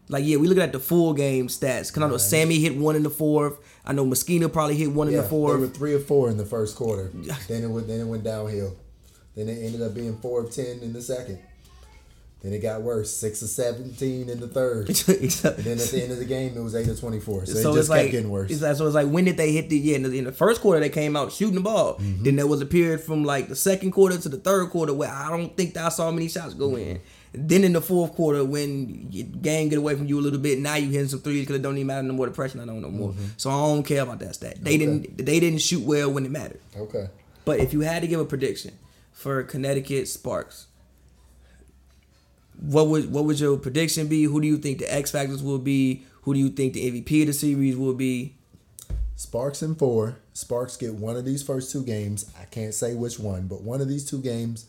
like 0.10 0.24
yeah 0.26 0.38
we 0.38 0.48
looking 0.48 0.64
at 0.64 0.72
the 0.72 0.80
full 0.80 1.14
game 1.14 1.48
stats 1.48 1.88
because 1.88 2.04
i 2.04 2.08
know 2.08 2.18
sammy 2.18 2.60
hit 2.60 2.76
one 2.76 2.96
in 2.96 3.04
the 3.04 3.10
fourth 3.10 3.58
i 3.86 3.94
know 3.94 4.06
Moschino 4.06 4.52
probably 4.52 4.76
hit 4.76 4.92
one 4.92 5.08
in 5.08 5.14
yeah, 5.14 5.22
the 5.22 5.28
they 5.28 5.36
were 5.36 5.58
fourth 5.58 5.76
three 5.76 5.94
or 5.94 6.00
four 6.00 6.30
in 6.30 6.38
the 6.38 6.46
first 6.46 6.76
quarter. 6.76 7.10
then 7.48 7.64
it 7.64 7.68
went 7.68 7.88
then 7.88 8.02
it 8.02 8.06
went 8.06 8.24
downhill. 8.24 8.76
Then 9.36 9.50
it 9.50 9.64
ended 9.64 9.82
up 9.82 9.96
being 9.96 10.18
four 10.18 10.42
of 10.42 10.52
ten 10.52 10.80
in 10.82 10.94
the 10.94 11.02
second. 11.02 11.40
Then 12.42 12.52
it 12.52 12.60
got 12.60 12.82
worse, 12.82 13.16
six 13.16 13.42
of 13.42 13.48
seventeen 13.48 14.30
in 14.30 14.42
the 14.42 14.50
third. 14.50 14.90
and 14.90 14.96
then 14.98 15.80
at 15.80 15.88
the 15.88 16.00
end 16.04 16.12
of 16.12 16.20
the 16.20 16.26
game, 16.26 16.56
it 16.58 16.62
was 16.62 16.76
eight 16.76 16.90
of 16.90 17.00
twenty-four. 17.00 17.46
So, 17.46 17.54
so 17.54 17.72
it 17.72 17.76
just 17.76 17.90
kept 17.90 18.04
like 18.04 18.12
getting 18.12 18.30
worse. 18.30 18.52
It's 18.52 18.62
like, 18.62 18.76
so 18.76 18.86
it's 18.86 18.96
like 18.96 19.08
when 19.08 19.24
did 19.24 19.38
they 19.38 19.54
hit 19.54 19.70
the 19.70 19.78
yeah 19.78 19.96
in 19.96 20.04
the, 20.04 20.18
in 20.18 20.26
the 20.26 20.34
first 20.34 20.62
quarter 20.62 20.82
they 20.82 20.90
came 20.90 21.16
out 21.16 21.32
shooting 21.32 21.56
the 21.56 21.62
ball. 21.62 21.96
Mm-hmm. 21.96 22.24
Then 22.24 22.36
there 22.36 22.46
was 22.46 22.62
a 22.62 22.66
period 22.66 23.00
from 23.00 23.24
like 23.24 23.48
the 23.48 23.56
second 23.56 23.92
quarter 23.92 24.18
to 24.18 24.30
the 24.30 24.38
third 24.38 24.70
quarter 24.72 24.94
where 24.94 25.10
I 25.10 25.30
don't 25.30 25.56
think 25.56 25.74
that 25.76 25.86
I 25.86 25.90
saw 25.90 26.12
many 26.12 26.28
shots 26.28 26.54
go 26.54 26.76
in. 26.76 27.00
Then 27.34 27.64
in 27.64 27.74
the 27.74 27.82
fourth 27.82 28.14
quarter 28.14 28.46
when 28.46 29.08
your 29.12 29.26
game 29.26 29.70
get 29.70 29.80
away 29.80 29.96
from 29.96 30.06
you 30.08 30.20
a 30.20 30.22
little 30.22 30.40
bit, 30.40 30.60
now 30.60 30.76
you 30.76 30.90
hitting 30.90 31.08
some 31.08 31.22
threes 31.22 31.42
because 31.42 31.56
it 31.56 31.62
don't 31.64 31.76
even 31.76 31.88
matter 31.88 32.04
no 32.04 32.14
more. 32.14 32.28
The 32.28 32.32
pressure 32.32 32.62
I 32.62 32.66
don't 32.66 32.82
know 32.82 32.90
no 32.90 32.92
more. 32.92 33.10
Mm-hmm. 33.10 33.26
So 33.38 33.50
I 33.50 33.54
don't 33.54 33.84
care 33.84 34.04
about 34.04 34.20
that 34.20 34.36
stat. 34.36 34.64
They 34.64 34.78
didn't 34.78 35.18
they 35.18 35.40
didn't 35.40 35.60
shoot 35.60 35.84
well 35.84 36.12
when 36.12 36.26
it 36.26 36.32
mattered. 36.32 36.62
okay. 36.78 37.08
But 37.46 37.60
if 37.60 37.74
you 37.74 37.82
had 37.82 38.02
to 38.04 38.08
give 38.08 38.20
a 38.20 38.26
prediction 38.26 38.78
for 39.12 39.44
Connecticut 39.44 40.08
Sparks, 40.08 40.68
what 42.60 42.88
would 42.88 43.12
what 43.12 43.26
would 43.26 43.40
your 43.40 43.58
prediction 43.58 44.08
be? 44.08 44.24
Who 44.24 44.40
do 44.40 44.48
you 44.48 44.58
think 44.58 44.80
the 44.80 44.94
X 44.94 45.12
factors 45.12 45.42
will 45.44 45.60
be? 45.60 46.06
Who 46.22 46.34
do 46.34 46.40
you 46.40 46.50
think 46.50 46.74
the 46.74 46.90
MVP 46.90 47.22
of 47.22 47.28
the 47.28 47.34
series 47.34 47.76
will 47.76 47.94
be? 47.94 48.36
Sparks 49.16 49.62
in 49.62 49.76
four. 49.76 50.18
Sparks 50.34 50.78
get 50.78 50.94
one 50.96 51.16
of 51.16 51.26
these 51.26 51.44
first 51.44 51.72
two 51.72 51.84
games. 51.84 52.32
I 52.40 52.46
can't 52.46 52.74
say 52.74 52.94
which 52.94 53.20
one, 53.20 53.48
but 53.48 53.62
one 53.62 53.82
of 53.82 53.88
these 53.88 54.06
two 54.10 54.22
games. 54.22 54.66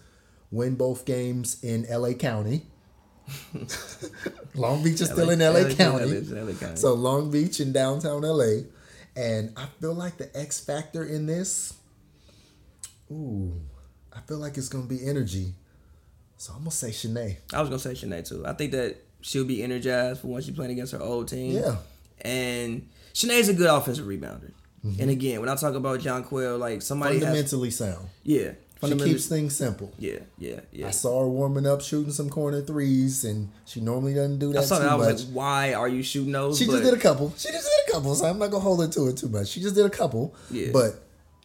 Win 0.54 0.76
both 0.76 1.04
games 1.04 1.62
in 1.62 1.86
LA 1.90 2.12
County. 2.12 2.62
Long 4.54 4.82
Beach 4.84 5.00
is 5.00 5.10
still 5.10 5.30
in 5.30 5.40
LA, 5.40 5.50
LA 5.50 5.74
County. 5.74 6.20
LA 6.20 6.52
County. 6.52 6.76
So 6.76 6.94
Long 6.94 7.30
Beach 7.30 7.60
in 7.60 7.72
downtown 7.72 8.22
LA. 8.22 8.62
And 9.16 9.52
I 9.56 9.66
feel 9.80 9.94
like 9.94 10.16
the 10.16 10.30
X 10.36 10.60
factor 10.60 11.04
in 11.04 11.26
this, 11.26 11.74
ooh, 13.10 13.60
I 14.12 14.20
feel 14.20 14.38
like 14.38 14.56
it's 14.56 14.68
gonna 14.68 14.86
be 14.86 15.06
energy. 15.06 15.54
So 16.36 16.52
I'm 16.52 16.60
gonna 16.60 16.70
say 16.70 16.90
Chiney. 16.90 17.38
I 17.52 17.60
was 17.60 17.68
gonna 17.68 17.78
say 17.78 17.94
Chiney 17.94 18.22
too. 18.22 18.44
I 18.46 18.52
think 18.52 18.72
that 18.72 18.96
she'll 19.20 19.44
be 19.44 19.62
energized 19.62 20.20
for 20.20 20.28
once 20.28 20.44
she's 20.44 20.54
playing 20.54 20.72
against 20.72 20.92
her 20.92 21.00
old 21.00 21.28
team. 21.28 21.52
Yeah. 21.52 21.76
And 22.20 22.88
Chiney's 23.12 23.48
a 23.48 23.54
good 23.54 23.70
offensive 23.70 24.06
rebounder. 24.06 24.52
Mm-hmm. 24.84 25.00
And 25.00 25.10
again, 25.10 25.40
when 25.40 25.48
I 25.48 25.54
talk 25.54 25.74
about 25.74 26.00
Jonquel, 26.00 26.58
like 26.58 26.82
somebody 26.82 27.14
has 27.14 27.24
Fundamentally 27.24 27.70
sound. 27.70 28.08
yeah, 28.22 28.52
She 28.88 28.96
keeps 28.98 29.26
things 29.26 29.54
simple. 29.56 29.92
yeah, 29.98 30.18
yeah, 30.38 30.60
yeah. 30.72 30.86
I 30.88 30.90
saw 30.90 31.20
her 31.22 31.28
warming 31.28 31.66
up, 31.66 31.80
shooting 31.80 32.12
some 32.12 32.28
corner 32.30 32.60
threes, 32.60 33.24
and 33.24 33.50
she 33.64 33.80
normally 33.80 34.14
doesn't 34.14 34.38
do 34.38 34.52
that 34.52 34.60
I 34.60 34.64
saw 34.64 34.76
too 34.78 34.84
that. 34.84 34.92
I 34.92 34.94
was 34.96 35.06
much. 35.06 35.26
like, 35.28 35.34
why 35.36 35.74
are 35.74 35.88
you 35.88 36.02
shooting 36.02 36.32
those? 36.32 36.58
she 36.58 36.66
But- 36.66 36.72
just 36.72 36.84
did 36.84 36.94
a 36.94 37.00
couple. 37.00 37.32
She 37.36 37.48
just 37.50 37.64
did 37.68 37.88
a 37.88 37.92
couple, 37.96 38.14
so 38.14 38.26
I'm 38.26 38.38
not 38.38 38.50
gonna 38.50 38.62
hold 38.62 38.80
her 38.80 38.88
to 38.88 39.08
it 39.08 39.16
too 39.16 39.28
much. 39.28 39.48
She 39.48 39.60
just 39.60 39.74
did 39.74 39.84
a 39.86 39.90
couple. 39.90 40.34
Yeah. 40.50 40.70
But 40.72 41.02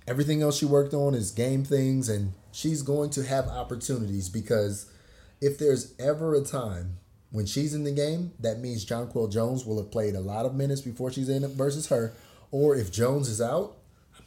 everything 0.08 0.42
else 0.42 0.58
she 0.58 0.66
worked 0.66 0.94
on 0.94 1.14
is 1.16 1.32
game 1.32 1.64
things, 1.64 2.10
and 2.10 2.34
she's 2.52 2.82
going 2.82 3.10
to 3.12 3.24
have 3.24 3.48
opportunities 3.48 4.28
because 4.30 4.88
if 5.42 5.58
there's 5.58 5.94
ever 6.00 6.34
a 6.36 6.42
time 6.42 6.98
when 7.32 7.46
she's 7.46 7.74
in 7.76 7.84
the 7.84 7.92
game, 7.92 8.32
that 8.40 8.60
means 8.60 8.84
Jonquel 8.86 9.32
Jones 9.32 9.66
will 9.66 9.78
have 9.78 9.92
played 9.92 10.16
a 10.16 10.20
lot 10.20 10.46
of 10.46 10.56
minutes 10.56 10.82
before 10.82 11.12
she's 11.12 11.30
in 11.30 11.44
it 11.44 11.52
versus 11.52 11.88
her. 11.90 12.14
Or 12.52 12.76
if 12.76 12.92
Jones 12.92 13.30
is 13.30 13.40
out, 13.40 13.78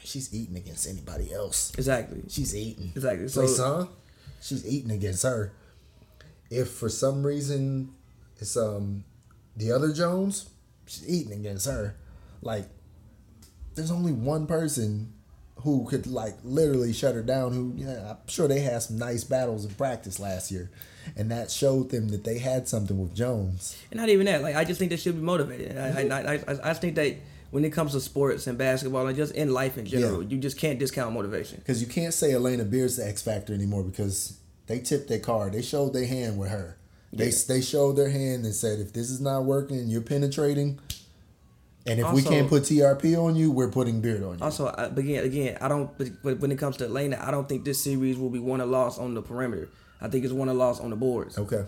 she's 0.04 0.32
eating 0.34 0.56
against 0.56 0.88
anybody 0.88 1.32
else. 1.32 1.72
Exactly. 1.76 2.22
She's 2.28 2.54
eating. 2.54 2.92
Exactly. 2.94 3.28
So, 3.28 3.46
So- 3.46 3.54
son, 3.54 3.88
she's 4.40 4.66
eating 4.66 4.90
against 4.90 5.22
her. 5.22 5.52
If 6.50 6.68
for 6.70 6.88
some 6.88 7.22
reason 7.24 7.92
it's 8.38 8.56
um 8.56 9.04
the 9.56 9.72
other 9.72 9.92
Jones, 9.92 10.48
she's 10.86 11.08
eating 11.08 11.32
against 11.32 11.66
her. 11.66 11.94
Like, 12.42 12.68
there's 13.74 13.90
only 13.90 14.12
one 14.12 14.46
person 14.46 15.12
who 15.56 15.86
could 15.86 16.06
like 16.06 16.34
literally 16.42 16.92
shut 16.92 17.14
her 17.14 17.22
down. 17.22 17.52
Who 17.52 17.72
yeah, 17.76 18.10
I'm 18.10 18.28
sure 18.28 18.48
they 18.48 18.60
had 18.60 18.82
some 18.82 18.98
nice 18.98 19.24
battles 19.24 19.64
in 19.64 19.72
practice 19.74 20.18
last 20.18 20.50
year, 20.50 20.70
and 21.16 21.30
that 21.30 21.50
showed 21.50 21.90
them 21.90 22.08
that 22.08 22.24
they 22.24 22.38
had 22.38 22.68
something 22.68 22.98
with 23.00 23.14
Jones. 23.14 23.76
And 23.90 24.00
not 24.00 24.08
even 24.08 24.26
that. 24.26 24.42
Like 24.42 24.56
I 24.56 24.64
just 24.64 24.78
think 24.78 24.90
they 24.90 24.96
should 24.96 25.16
be 25.16 25.22
motivated. 25.22 25.78
I, 25.78 26.02
I, 26.02 26.32
I, 26.34 26.34
I, 26.34 26.70
I 26.70 26.74
think 26.74 26.96
that 26.96 27.16
when 27.52 27.64
it 27.64 27.70
comes 27.70 27.92
to 27.92 28.00
sports 28.00 28.46
and 28.48 28.56
basketball 28.58 29.06
and 29.06 29.16
just 29.16 29.34
in 29.34 29.52
life 29.52 29.76
in 29.78 29.84
general, 29.86 30.22
Yeah. 30.22 30.28
you 30.30 30.38
just 30.38 30.56
can't 30.56 30.78
discount 30.78 31.14
motivation. 31.14 31.58
Because 31.58 31.80
you 31.80 31.86
can't 31.86 32.12
say 32.14 32.30
Alana 32.32 32.68
Beard's 32.68 32.96
the 32.96 33.06
X 33.06 33.22
factor 33.22 33.52
anymore 33.54 33.84
because 33.84 34.38
they 34.66 34.80
tipped 34.80 35.08
their 35.08 35.18
card. 35.20 35.52
They 35.52 35.62
showed 35.62 35.92
their 35.92 36.06
hand 36.06 36.38
with 36.38 36.48
her. 36.48 36.76
They 37.12 37.26
Yeah. 37.26 37.36
they 37.48 37.60
showed 37.60 37.96
their 37.96 38.08
hand 38.08 38.44
and 38.46 38.54
said, 38.54 38.80
if 38.80 38.92
this 38.94 39.10
is 39.10 39.20
not 39.20 39.44
working, 39.44 39.86
you're 39.88 40.00
penetrating. 40.00 40.78
And 41.84 41.98
if 42.00 42.12
we 42.12 42.22
can't 42.22 42.48
put 42.48 42.62
TRP 42.62 43.16
on 43.16 43.34
you, 43.36 43.50
we're 43.50 43.68
putting 43.68 44.00
Beard 44.00 44.22
on 44.22 44.38
you. 44.38 44.44
Also, 44.44 44.68
again, 44.78 45.24
again, 45.24 45.58
I 45.60 45.68
don't. 45.68 45.90
But 46.22 46.38
when 46.40 46.52
it 46.52 46.56
comes 46.56 46.76
to 46.78 46.86
Alana, 46.86 47.20
I 47.20 47.30
don't 47.32 47.48
think 47.48 47.64
this 47.64 47.82
series 47.82 48.16
will 48.16 48.30
be 48.30 48.38
won 48.38 48.60
or 48.60 48.66
lost 48.66 49.00
on 49.00 49.14
the 49.14 49.20
perimeter. 49.22 49.68
I 50.00 50.08
think 50.08 50.24
it's 50.24 50.32
won 50.32 50.48
or 50.48 50.54
lost 50.54 50.80
on 50.80 50.90
the 50.90 50.96
boards. 50.96 51.36
okay. 51.38 51.64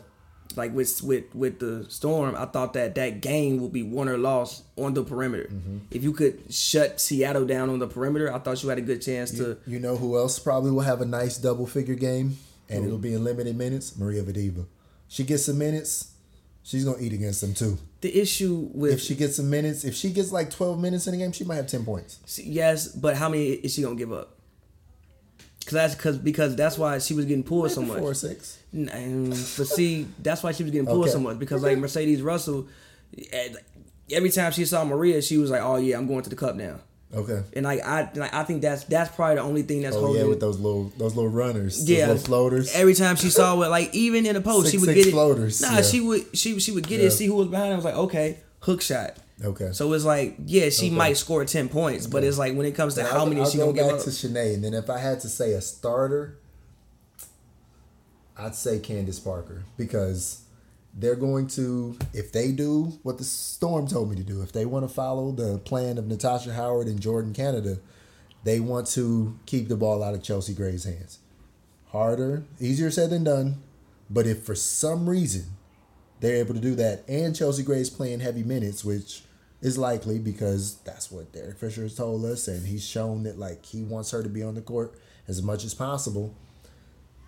Like 0.57 0.73
with 0.75 1.03
with 1.03 1.35
with 1.35 1.59
the 1.59 1.87
Storm, 1.91 2.37
I 2.37 2.45
thought 2.45 2.75
that 2.75 2.95
that 2.95 3.21
game 3.21 3.61
will 3.61 3.69
be 3.69 3.83
won 3.83 4.09
or 4.09 4.17
lost 4.17 4.65
on 4.77 4.95
the 4.95 5.03
perimeter. 5.03 5.49
Mm-hmm. 5.53 5.79
If 5.91 6.05
you 6.05 6.13
could 6.13 6.53
shut 6.53 7.01
Seattle 7.01 7.45
down 7.45 7.71
on 7.71 7.81
the 7.81 7.89
perimeter, 7.89 8.33
I 8.33 8.39
thought 8.39 8.63
you 8.63 8.69
had 8.69 8.79
a 8.79 8.83
good 8.83 9.03
chance 9.03 9.33
to. 9.33 9.59
You 9.67 9.81
know 9.81 9.97
who 9.97 10.17
else 10.17 10.39
probably 10.39 10.71
will 10.71 10.83
have 10.83 11.01
a 11.01 11.07
nice 11.07 11.39
double 11.39 11.67
figure 11.67 11.97
game, 11.97 12.39
and 12.69 12.85
it'll 12.85 12.99
be 12.99 13.15
in 13.15 13.25
limited 13.25 13.57
minutes. 13.57 13.99
Maria 13.99 14.23
Vadeeva. 14.23 14.67
She 15.09 15.25
gets 15.25 15.47
some 15.47 15.59
minutes. 15.59 16.13
She's 16.63 16.85
gonna 16.85 16.99
eat 17.01 17.13
against 17.13 17.41
them 17.41 17.53
too. 17.53 17.79
The 18.01 18.19
issue 18.19 18.71
with 18.73 18.93
If 18.93 19.01
she 19.01 19.15
gets 19.15 19.37
some 19.37 19.51
minutes, 19.51 19.85
if 19.85 19.95
she 19.95 20.11
gets 20.11 20.31
like 20.33 20.51
twelve 20.51 20.81
minutes 20.81 21.07
in 21.07 21.15
a 21.15 21.17
game, 21.17 21.33
she 21.33 21.45
might 21.45 21.57
have 21.57 21.67
ten 21.67 21.85
points. 21.85 22.21
yes, 22.43 22.89
but 22.89 23.17
how 23.17 23.29
many 23.29 23.49
is 23.49 23.75
she 23.75 23.83
gonna 23.83 23.97
give 23.97 24.13
up? 24.13 24.34
Cause 25.65 25.73
that's 25.73 25.95
cause 25.95 26.19
because 26.19 26.57
that's 26.57 26.77
why 26.77 26.99
she 26.99 27.15
was 27.15 27.25
getting 27.25 27.43
pulled 27.45 27.71
so 27.71 27.81
much. 27.83 27.99
Four 27.99 28.11
or 28.11 28.15
six. 28.15 28.59
And, 28.73 29.31
but 29.31 29.67
see, 29.67 30.07
that's 30.23 30.43
why 30.43 30.53
she 30.53 30.63
was 30.63 30.73
getting 30.73 30.87
pulled 30.87 31.03
Okay. 31.05 31.11
so 31.13 31.21
much 31.21 31.39
because 31.39 31.63
like 31.63 31.79
Mercedes 31.79 32.21
Russell, 32.23 32.67
eh, 33.33 33.49
every 34.11 34.31
time 34.31 34.53
she 34.53 34.65
saw 34.65 34.85
Maria, 34.85 35.23
she 35.23 35.39
was 35.39 35.51
like, 35.51 35.63
"Oh 35.63 35.77
yeah, 35.77 35.97
I'm 35.97 36.07
going 36.07 36.23
to 36.23 36.31
the 36.31 36.37
cup 36.37 36.57
now." 36.57 36.81
Okay. 37.15 37.43
And 37.55 37.65
like 37.65 37.81
I, 37.81 38.11
like, 38.15 38.35
I 38.35 38.43
think 38.45 38.61
that's 38.61 38.85
that's 38.85 39.15
probably 39.15 39.37
the 39.37 39.43
only 39.43 39.63
thing 39.63 39.83
that's 39.83 39.95
Oh 39.97 40.01
holding. 40.07 40.23
yeah, 40.23 40.29
with 40.29 40.41
those 40.41 40.59
little 40.59 40.93
those 40.99 41.15
little 41.15 41.31
runners, 41.31 41.79
those 41.79 41.89
yeah, 41.89 42.09
little 42.09 42.23
floaters. 42.23 42.75
Every 42.75 42.95
time 42.95 43.17
she 43.17 43.31
saw 43.31 43.61
it, 43.63 43.69
like 43.69 43.95
even 43.95 44.27
in 44.27 44.35
the 44.35 44.41
post, 44.41 44.71
she 44.73 44.79
would 44.79 44.87
six 44.89 44.99
get 44.99 45.07
it. 45.09 45.13
floaters, 45.13 45.61
Nah, 45.63 45.77
yeah. 45.77 45.83
she 45.83 46.01
would 46.01 46.37
she 46.37 46.59
she 46.59 46.73
would 46.73 46.87
get 46.89 47.01
Yeah. 47.01 47.07
it, 47.07 47.11
see 47.13 47.27
who 47.27 47.35
was 47.37 47.49
behind. 47.49 47.73
I 47.73 47.77
was 47.77 47.85
like, 47.85 47.95
okay, 47.95 48.39
hook 48.61 48.83
shot. 48.83 49.17
Okay. 49.45 49.71
So 49.73 49.93
it's 49.93 50.05
like, 50.05 50.37
yeah, 50.47 50.71
she 50.71 50.87
Okay. 50.87 50.95
might 50.95 51.17
score 51.19 51.45
ten 51.45 51.69
points, 51.69 52.07
but 52.07 52.25
it's 52.25 52.39
like 52.39 52.55
when 52.57 52.65
it 52.67 52.75
comes 52.75 52.95
to 52.95 53.01
Then 53.03 53.11
how 53.11 53.19
I'll- 53.21 53.27
many 53.27 53.43
I'll 53.43 53.51
she 53.51 53.59
go 53.59 53.67
gonna 53.67 53.77
give 53.77 53.87
back 53.89 53.99
up. 53.99 54.05
to 54.05 54.11
Chiney, 54.11 54.55
and 54.55 54.65
then 54.65 54.73
if 54.75 54.89
I 54.89 54.99
had 54.99 55.21
to 55.21 55.29
say 55.29 55.53
a 55.53 55.61
starter, 55.61 56.39
I'd 58.37 58.55
say 58.55 58.79
Candace 58.79 59.21
Parker 59.21 59.65
because 59.77 60.41
they're 60.97 61.15
going 61.17 61.47
to 61.49 61.97
if 62.13 62.33
they 62.33 62.53
do 62.53 62.99
what 63.03 63.19
the 63.19 63.25
Storm 63.25 63.87
told 63.87 64.11
me 64.11 64.17
to 64.17 64.23
do. 64.23 64.43
If 64.43 64.53
they 64.53 64.65
want 64.65 64.89
to 64.89 64.93
follow 64.93 65.31
the 65.33 65.59
plan 65.59 65.99
of 65.99 66.07
Natasha 66.07 66.53
Howard 66.55 66.87
and 66.87 67.01
Jordin 67.01 67.35
Canada, 67.35 67.79
they 68.45 68.61
want 68.61 68.87
to 68.89 69.39
keep 69.47 69.69
the 69.69 69.77
ball 69.77 70.03
out 70.03 70.15
of 70.15 70.23
Chelsea 70.23 70.55
Gray's 70.55 70.85
hands. 70.85 71.19
Harder, 71.89 72.45
easier 72.61 72.91
said 72.91 73.11
than 73.11 73.25
done, 73.25 73.63
but 74.11 74.27
if 74.27 74.43
for 74.43 74.55
some 74.55 75.09
reason 75.09 75.45
they're 76.21 76.37
able 76.37 76.55
to 76.55 76.61
do 76.61 76.75
that, 76.77 77.05
and 77.09 77.37
Chelsea 77.37 77.63
Gray's 77.63 77.91
playing 77.91 78.21
heavy 78.21 78.43
minutes, 78.43 78.85
which 78.85 79.24
is 79.65 79.79
likely 79.79 80.19
because 80.19 80.77
that's 80.85 81.11
what 81.11 81.33
Derek 81.33 81.59
Fisher 81.59 81.83
has 81.83 81.97
told 81.97 82.25
us, 82.27 82.47
and 82.47 82.67
he's 82.67 82.85
shown 82.87 83.23
that 83.23 83.39
like 83.39 83.65
he 83.65 83.83
wants 83.83 84.11
her 84.11 84.23
to 84.23 84.29
be 84.29 84.43
on 84.43 84.55
the 84.55 84.61
court 84.61 84.95
as 85.27 85.43
much 85.43 85.65
as 85.65 85.73
possible. 85.73 86.37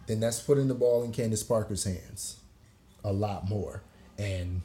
Then 0.07 0.21
that's 0.21 0.41
putting 0.41 0.69
the 0.69 0.75
ball 0.75 1.03
in 1.03 1.13
Candace 1.13 1.43
Parker's 1.43 1.85
hands 1.85 2.41
a 3.03 3.13
lot 3.13 3.49
more, 3.49 3.83
and 4.19 4.61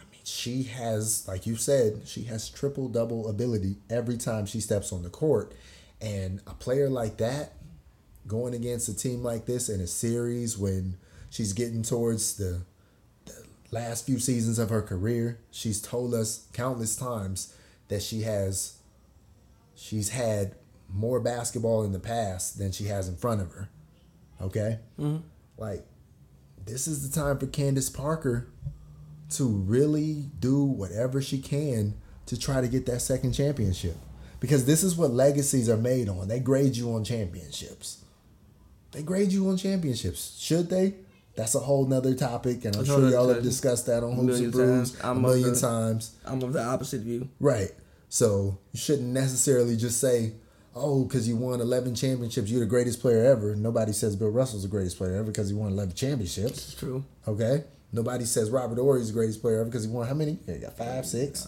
I 0.00 0.10
mean 0.10 0.22
she 0.24 0.62
has, 0.62 1.28
like 1.28 1.46
you 1.46 1.56
said, 1.56 2.02
she 2.06 2.22
has 2.24 2.48
triple 2.48 2.88
double 2.88 3.28
ability 3.28 3.76
every 3.90 4.16
time 4.16 4.46
she 4.46 4.60
steps 4.60 4.94
on 4.94 5.02
the 5.02 5.10
court, 5.10 5.52
and 6.00 6.40
a 6.46 6.54
player 6.54 6.88
like 6.88 7.18
that 7.18 7.52
going 8.26 8.54
against 8.54 8.88
a 8.88 8.96
team 8.96 9.22
like 9.22 9.44
this 9.44 9.68
in 9.68 9.80
a 9.80 9.86
series 9.86 10.56
when 10.56 10.96
she's 11.28 11.52
getting 11.52 11.82
towards 11.82 12.38
the 12.38 12.62
last 13.72 14.06
few 14.06 14.20
seasons 14.20 14.60
of 14.60 14.70
her 14.70 14.82
career, 14.82 15.40
she's 15.50 15.80
told 15.80 16.14
us 16.14 16.46
countless 16.52 16.94
times 16.94 17.56
that 17.88 18.02
she 18.02 18.22
has 18.22 18.78
she's 19.74 20.10
had 20.10 20.54
more 20.88 21.18
basketball 21.18 21.82
in 21.82 21.92
the 21.92 21.98
past 21.98 22.58
than 22.58 22.70
she 22.70 22.84
has 22.84 23.08
in 23.08 23.16
front 23.16 23.40
of 23.40 23.50
her. 23.52 23.68
Okay? 24.40 24.78
Mm-hmm. 25.00 25.26
Like 25.56 25.84
this 26.64 26.86
is 26.86 27.08
the 27.08 27.20
time 27.20 27.38
for 27.38 27.46
Candace 27.46 27.90
Parker 27.90 28.48
to 29.30 29.44
really 29.48 30.30
do 30.38 30.62
whatever 30.62 31.20
she 31.20 31.38
can 31.38 31.94
to 32.26 32.38
try 32.38 32.60
to 32.60 32.68
get 32.68 32.86
that 32.86 33.00
second 33.00 33.32
championship. 33.32 33.96
Because 34.38 34.64
this 34.64 34.82
is 34.82 34.96
what 34.96 35.12
legacies 35.12 35.68
are 35.68 35.76
made 35.76 36.08
on. 36.08 36.28
They 36.28 36.40
grade 36.40 36.76
you 36.76 36.92
on 36.94 37.04
championships. 37.04 38.04
They 38.90 39.02
grade 39.02 39.32
you 39.32 39.48
on 39.48 39.56
championships. 39.56 40.36
Should 40.38 40.68
they? 40.68 40.94
That's 41.34 41.54
a 41.54 41.60
whole 41.60 41.86
nother 41.86 42.14
topic, 42.14 42.64
and 42.66 42.76
I'm 42.76 42.84
sure 42.84 43.08
y'all 43.08 43.28
have 43.28 43.42
discussed 43.42 43.86
that 43.86 44.02
on 44.04 44.12
Hoops 44.12 44.38
and 44.38 44.52
Brews 44.52 45.00
a 45.02 45.14
million 45.14 45.54
the- 45.54 45.60
times. 45.60 46.12
I'm 46.24 46.42
of 46.42 46.52
the 46.52 46.62
opposite 46.62 47.00
view. 47.00 47.28
Right. 47.40 47.70
So 48.08 48.58
you 48.72 48.78
shouldn't 48.78 49.08
necessarily 49.08 49.74
just 49.76 49.98
say, 49.98 50.32
"Oh, 50.74 51.04
because 51.04 51.26
you 51.26 51.36
won 51.36 51.62
11 51.62 51.94
championships, 51.94 52.50
you're 52.50 52.60
the 52.60 52.66
greatest 52.66 53.00
player 53.00 53.24
ever." 53.24 53.56
Nobody 53.56 53.92
says 53.92 54.14
Bill 54.16 54.28
Russell's 54.28 54.62
the 54.62 54.68
greatest 54.68 54.98
player 54.98 55.14
ever 55.14 55.24
because 55.24 55.48
he 55.48 55.54
won 55.54 55.72
11 55.72 55.94
championships. 55.94 56.58
It's 56.68 56.74
true. 56.74 57.02
Okay. 57.26 57.64
Nobody 57.94 58.24
says 58.26 58.50
Robert 58.50 58.78
Horry's 58.78 59.06
the 59.08 59.12
greatest 59.14 59.40
player 59.40 59.60
ever 59.60 59.64
because 59.66 59.84
he 59.84 59.90
won 59.90 60.06
how 60.06 60.14
many? 60.14 60.38
Yeah, 60.46 60.54
he 60.54 60.60
got 60.60 60.76
five, 60.76 61.06
six, 61.06 61.46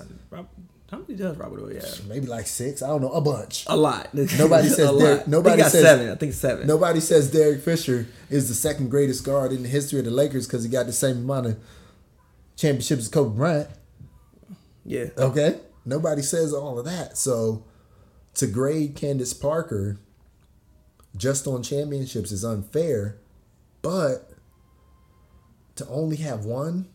how 0.90 0.98
many 0.98 1.14
does 1.14 1.36
Robert 1.36 1.58
Horry 1.60 1.76
have? 1.76 2.06
maybe 2.06 2.26
like 2.26 2.46
six. 2.46 2.82
I 2.82 2.88
don't 2.88 3.00
know, 3.02 3.10
a 3.10 3.20
bunch. 3.20 3.64
A 3.66 3.76
lot. 3.76 4.08
Nobody 4.14 4.68
says 4.68 4.90
a 4.90 4.98
Derek- 4.98 5.18
lot. 5.20 5.28
nobody 5.28 5.54
I 5.54 5.56
think 5.56 5.56
he 5.56 5.62
got 5.62 5.72
says- 5.72 5.82
seven. 5.82 6.10
I 6.10 6.14
think 6.14 6.32
seven. 6.34 6.66
Nobody 6.66 7.00
says 7.00 7.30
Derek 7.30 7.62
Fisher 7.62 8.06
is 8.30 8.48
the 8.48 8.54
second 8.54 8.90
greatest 8.90 9.24
guard 9.24 9.52
in 9.52 9.62
the 9.62 9.68
history 9.68 9.98
of 9.98 10.04
the 10.04 10.10
Lakers 10.10 10.46
because 10.46 10.62
he 10.62 10.68
got 10.70 10.86
the 10.86 10.92
same 10.92 11.18
amount 11.18 11.46
of 11.46 11.58
championships 12.56 13.02
as 13.02 13.08
Kobe 13.08 13.36
Bryant. 13.36 13.68
Yeah. 14.84 15.06
Okay. 15.18 15.58
Nobody 15.86 16.22
says 16.22 16.52
all 16.52 16.78
of 16.78 16.84
that. 16.84 17.16
So 17.18 17.64
to 18.34 18.46
grade 18.46 18.94
Candace 18.94 19.32
Parker 19.34 19.98
just 21.16 21.46
on 21.46 21.62
championships 21.62 22.30
is 22.32 22.44
unfair, 22.44 23.16
but 23.82 24.30
to 25.76 25.86
only 25.88 26.16
have 26.16 26.44
one 26.44 26.88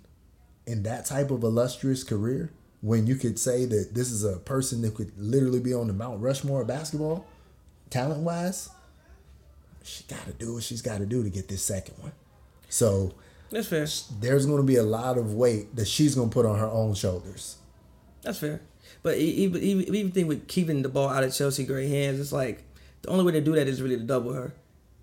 in 0.65 0.83
that 0.83 1.05
type 1.05 1.31
of 1.31 1.43
illustrious 1.43 2.03
career 2.03 2.51
when 2.81 3.07
you 3.07 3.15
could 3.15 3.37
say 3.37 3.65
that 3.65 3.93
this 3.93 4.11
is 4.11 4.23
a 4.23 4.37
person 4.37 4.81
that 4.81 4.95
could 4.95 5.11
literally 5.17 5.59
be 5.59 5.73
on 5.73 5.87
the 5.87 5.93
Mount 5.93 6.21
Rushmore 6.21 6.61
of 6.61 6.67
basketball, 6.67 7.25
talent 7.89 8.21
wise, 8.21 8.69
she 9.83 10.03
got 10.05 10.25
to 10.25 10.33
do 10.33 10.53
what 10.53 10.63
she's 10.63 10.81
got 10.81 10.99
to 10.99 11.05
do 11.05 11.23
to 11.23 11.29
get 11.29 11.47
this 11.47 11.63
second 11.63 11.95
one. 11.99 12.11
So 12.69 13.13
That's 13.49 13.67
fair. 13.67 13.87
there's 14.19 14.45
going 14.45 14.57
to 14.59 14.67
be 14.67 14.75
a 14.75 14.83
lot 14.83 15.17
of 15.17 15.33
weight 15.33 15.75
that 15.75 15.87
she's 15.87 16.15
going 16.15 16.29
to 16.29 16.33
put 16.33 16.45
on 16.45 16.59
her 16.59 16.67
own 16.67 16.93
shoulders. 16.93 17.57
That's 18.21 18.39
fair. 18.39 18.61
But 19.01 19.17
even 19.17 19.61
even 19.61 19.95
even 19.95 20.11
thing 20.11 20.27
with 20.27 20.47
keeping 20.47 20.81
the 20.81 20.89
ball 20.89 21.09
out 21.09 21.23
of 21.23 21.33
Chelsea 21.33 21.65
Gray 21.65 21.87
hands, 21.87 22.19
it's 22.19 22.33
like 22.33 22.63
the 23.01 23.09
only 23.09 23.23
way 23.23 23.31
to 23.33 23.41
do 23.41 23.55
that 23.55 23.67
is 23.67 23.81
really 23.81 23.97
to 23.97 24.03
double 24.03 24.33
her. 24.33 24.53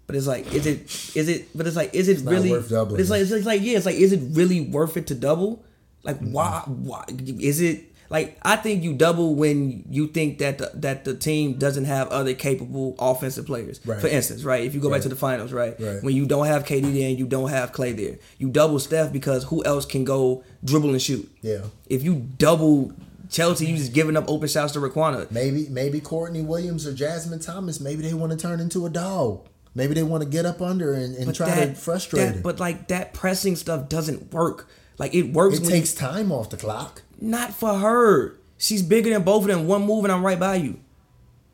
But 0.07 0.17
it's 0.17 0.27
like, 0.27 0.53
is 0.53 0.67
it 0.67 0.83
is 1.17 1.29
it? 1.29 1.49
But 1.55 1.67
it's 1.67 1.77
like, 1.77 1.95
is 1.95 2.09
it 2.09 2.23
not 2.23 2.33
really? 2.33 2.51
worth 2.51 2.69
doubling. 2.69 2.97
but 2.97 3.01
it's 3.01 3.11
like 3.11 3.23
it's 3.23 3.47
like 3.47 3.63
yeah, 3.63 3.77
it's 3.77 3.87
like, 3.87 3.97
is 3.97 4.13
it 4.13 4.21
really 4.33 4.61
worth 4.61 4.97
it 4.97 5.07
to 5.09 5.15
double? 5.15 5.65
Like 6.07 6.17
mm-hmm. 6.17 6.33
why? 6.33 6.63
Why 6.67 7.05
is 7.09 7.61
it? 7.61 7.93
Like 8.09 8.39
I 8.43 8.57
think 8.57 8.85
you 8.85 8.95
double 8.95 9.35
when 9.35 9.85
you 9.91 10.07
think 10.07 10.39
that 10.39 10.59
the, 10.59 10.71
that 10.75 11.05
the 11.05 11.15
team 11.17 11.55
doesn't 11.55 11.87
have 11.87 12.09
other 12.09 12.35
capable 12.35 12.95
offensive 12.99 13.47
players. 13.47 13.81
Right. 13.85 14.01
For 14.01 14.07
instance, 14.07 14.45
right? 14.45 14.65
If 14.65 14.75
you 14.75 14.81
go 14.81 14.91
back 14.91 15.03
to 15.03 15.09
the 15.09 15.17
finals, 15.17 15.53
right? 15.53 15.75
Right. 15.79 16.03
When 16.03 16.15
you 16.15 16.25
don't 16.25 16.47
have 16.47 16.65
KD 16.65 16.83
there 16.95 17.09
and 17.09 17.19
you 17.19 17.27
don't 17.27 17.51
have 17.51 17.73
Klay 17.73 17.97
there, 17.97 18.19
you 18.39 18.49
double 18.49 18.79
Steph 18.79 19.13
because 19.13 19.45
who 19.45 19.65
else 19.65 19.85
can 19.85 20.05
go 20.05 20.45
dribble 20.65 20.91
and 20.91 21.03
shoot? 21.03 21.29
Yeah. 21.43 21.63
If 21.89 22.05
you 22.05 22.29
double 22.39 22.93
Chelsea, 23.29 23.67
you 23.67 23.77
just 23.77 23.93
giving 23.93 24.17
up 24.17 24.25
open 24.29 24.49
shots 24.49 24.73
to 24.75 24.79
Riquna. 24.79 25.31
Maybe 25.33 25.67
maybe 25.69 26.01
Courtney 26.01 26.43
Williams 26.43 26.87
or 26.87 26.93
Jasmine 26.93 27.41
Thomas. 27.41 27.81
Maybe 27.81 28.03
they 28.03 28.15
want 28.15 28.31
to 28.33 28.39
turn 28.39 28.61
into 28.61 28.87
a 28.87 28.91
dog. 28.91 29.49
Maybe 29.75 29.95
they 29.95 30.03
want 30.03 30.23
to 30.23 30.29
get 30.29 30.47
up 30.47 30.63
under 30.63 30.95
and, 30.95 31.15
and 31.17 31.35
try 31.35 31.67
to 31.67 31.75
frustrate 31.75 32.35
that- 32.35 32.43
But 32.43 32.59
like 32.59 32.89
that 32.89 33.13
pressing 33.13 33.57
stuff 33.57 33.89
doesn't 33.89 34.33
work. 34.33 34.69
Like 34.99 35.15
it 35.15 35.33
works 35.33 35.59
it 35.59 35.65
takes 35.69 35.95
time 35.95 36.33
off 36.33 36.51
the 36.51 36.57
clock. 36.57 37.03
not 37.21 37.53
for 37.53 37.75
her. 37.79 38.39
She's 38.59 38.83
bigger 38.83 39.11
than 39.11 39.23
both 39.23 39.43
of 39.43 39.49
them. 39.49 39.67
One 39.67 39.85
move 39.85 40.05
and 40.05 40.13
I'm 40.13 40.25
right 40.25 40.41
by 40.41 40.57
you. 40.57 40.81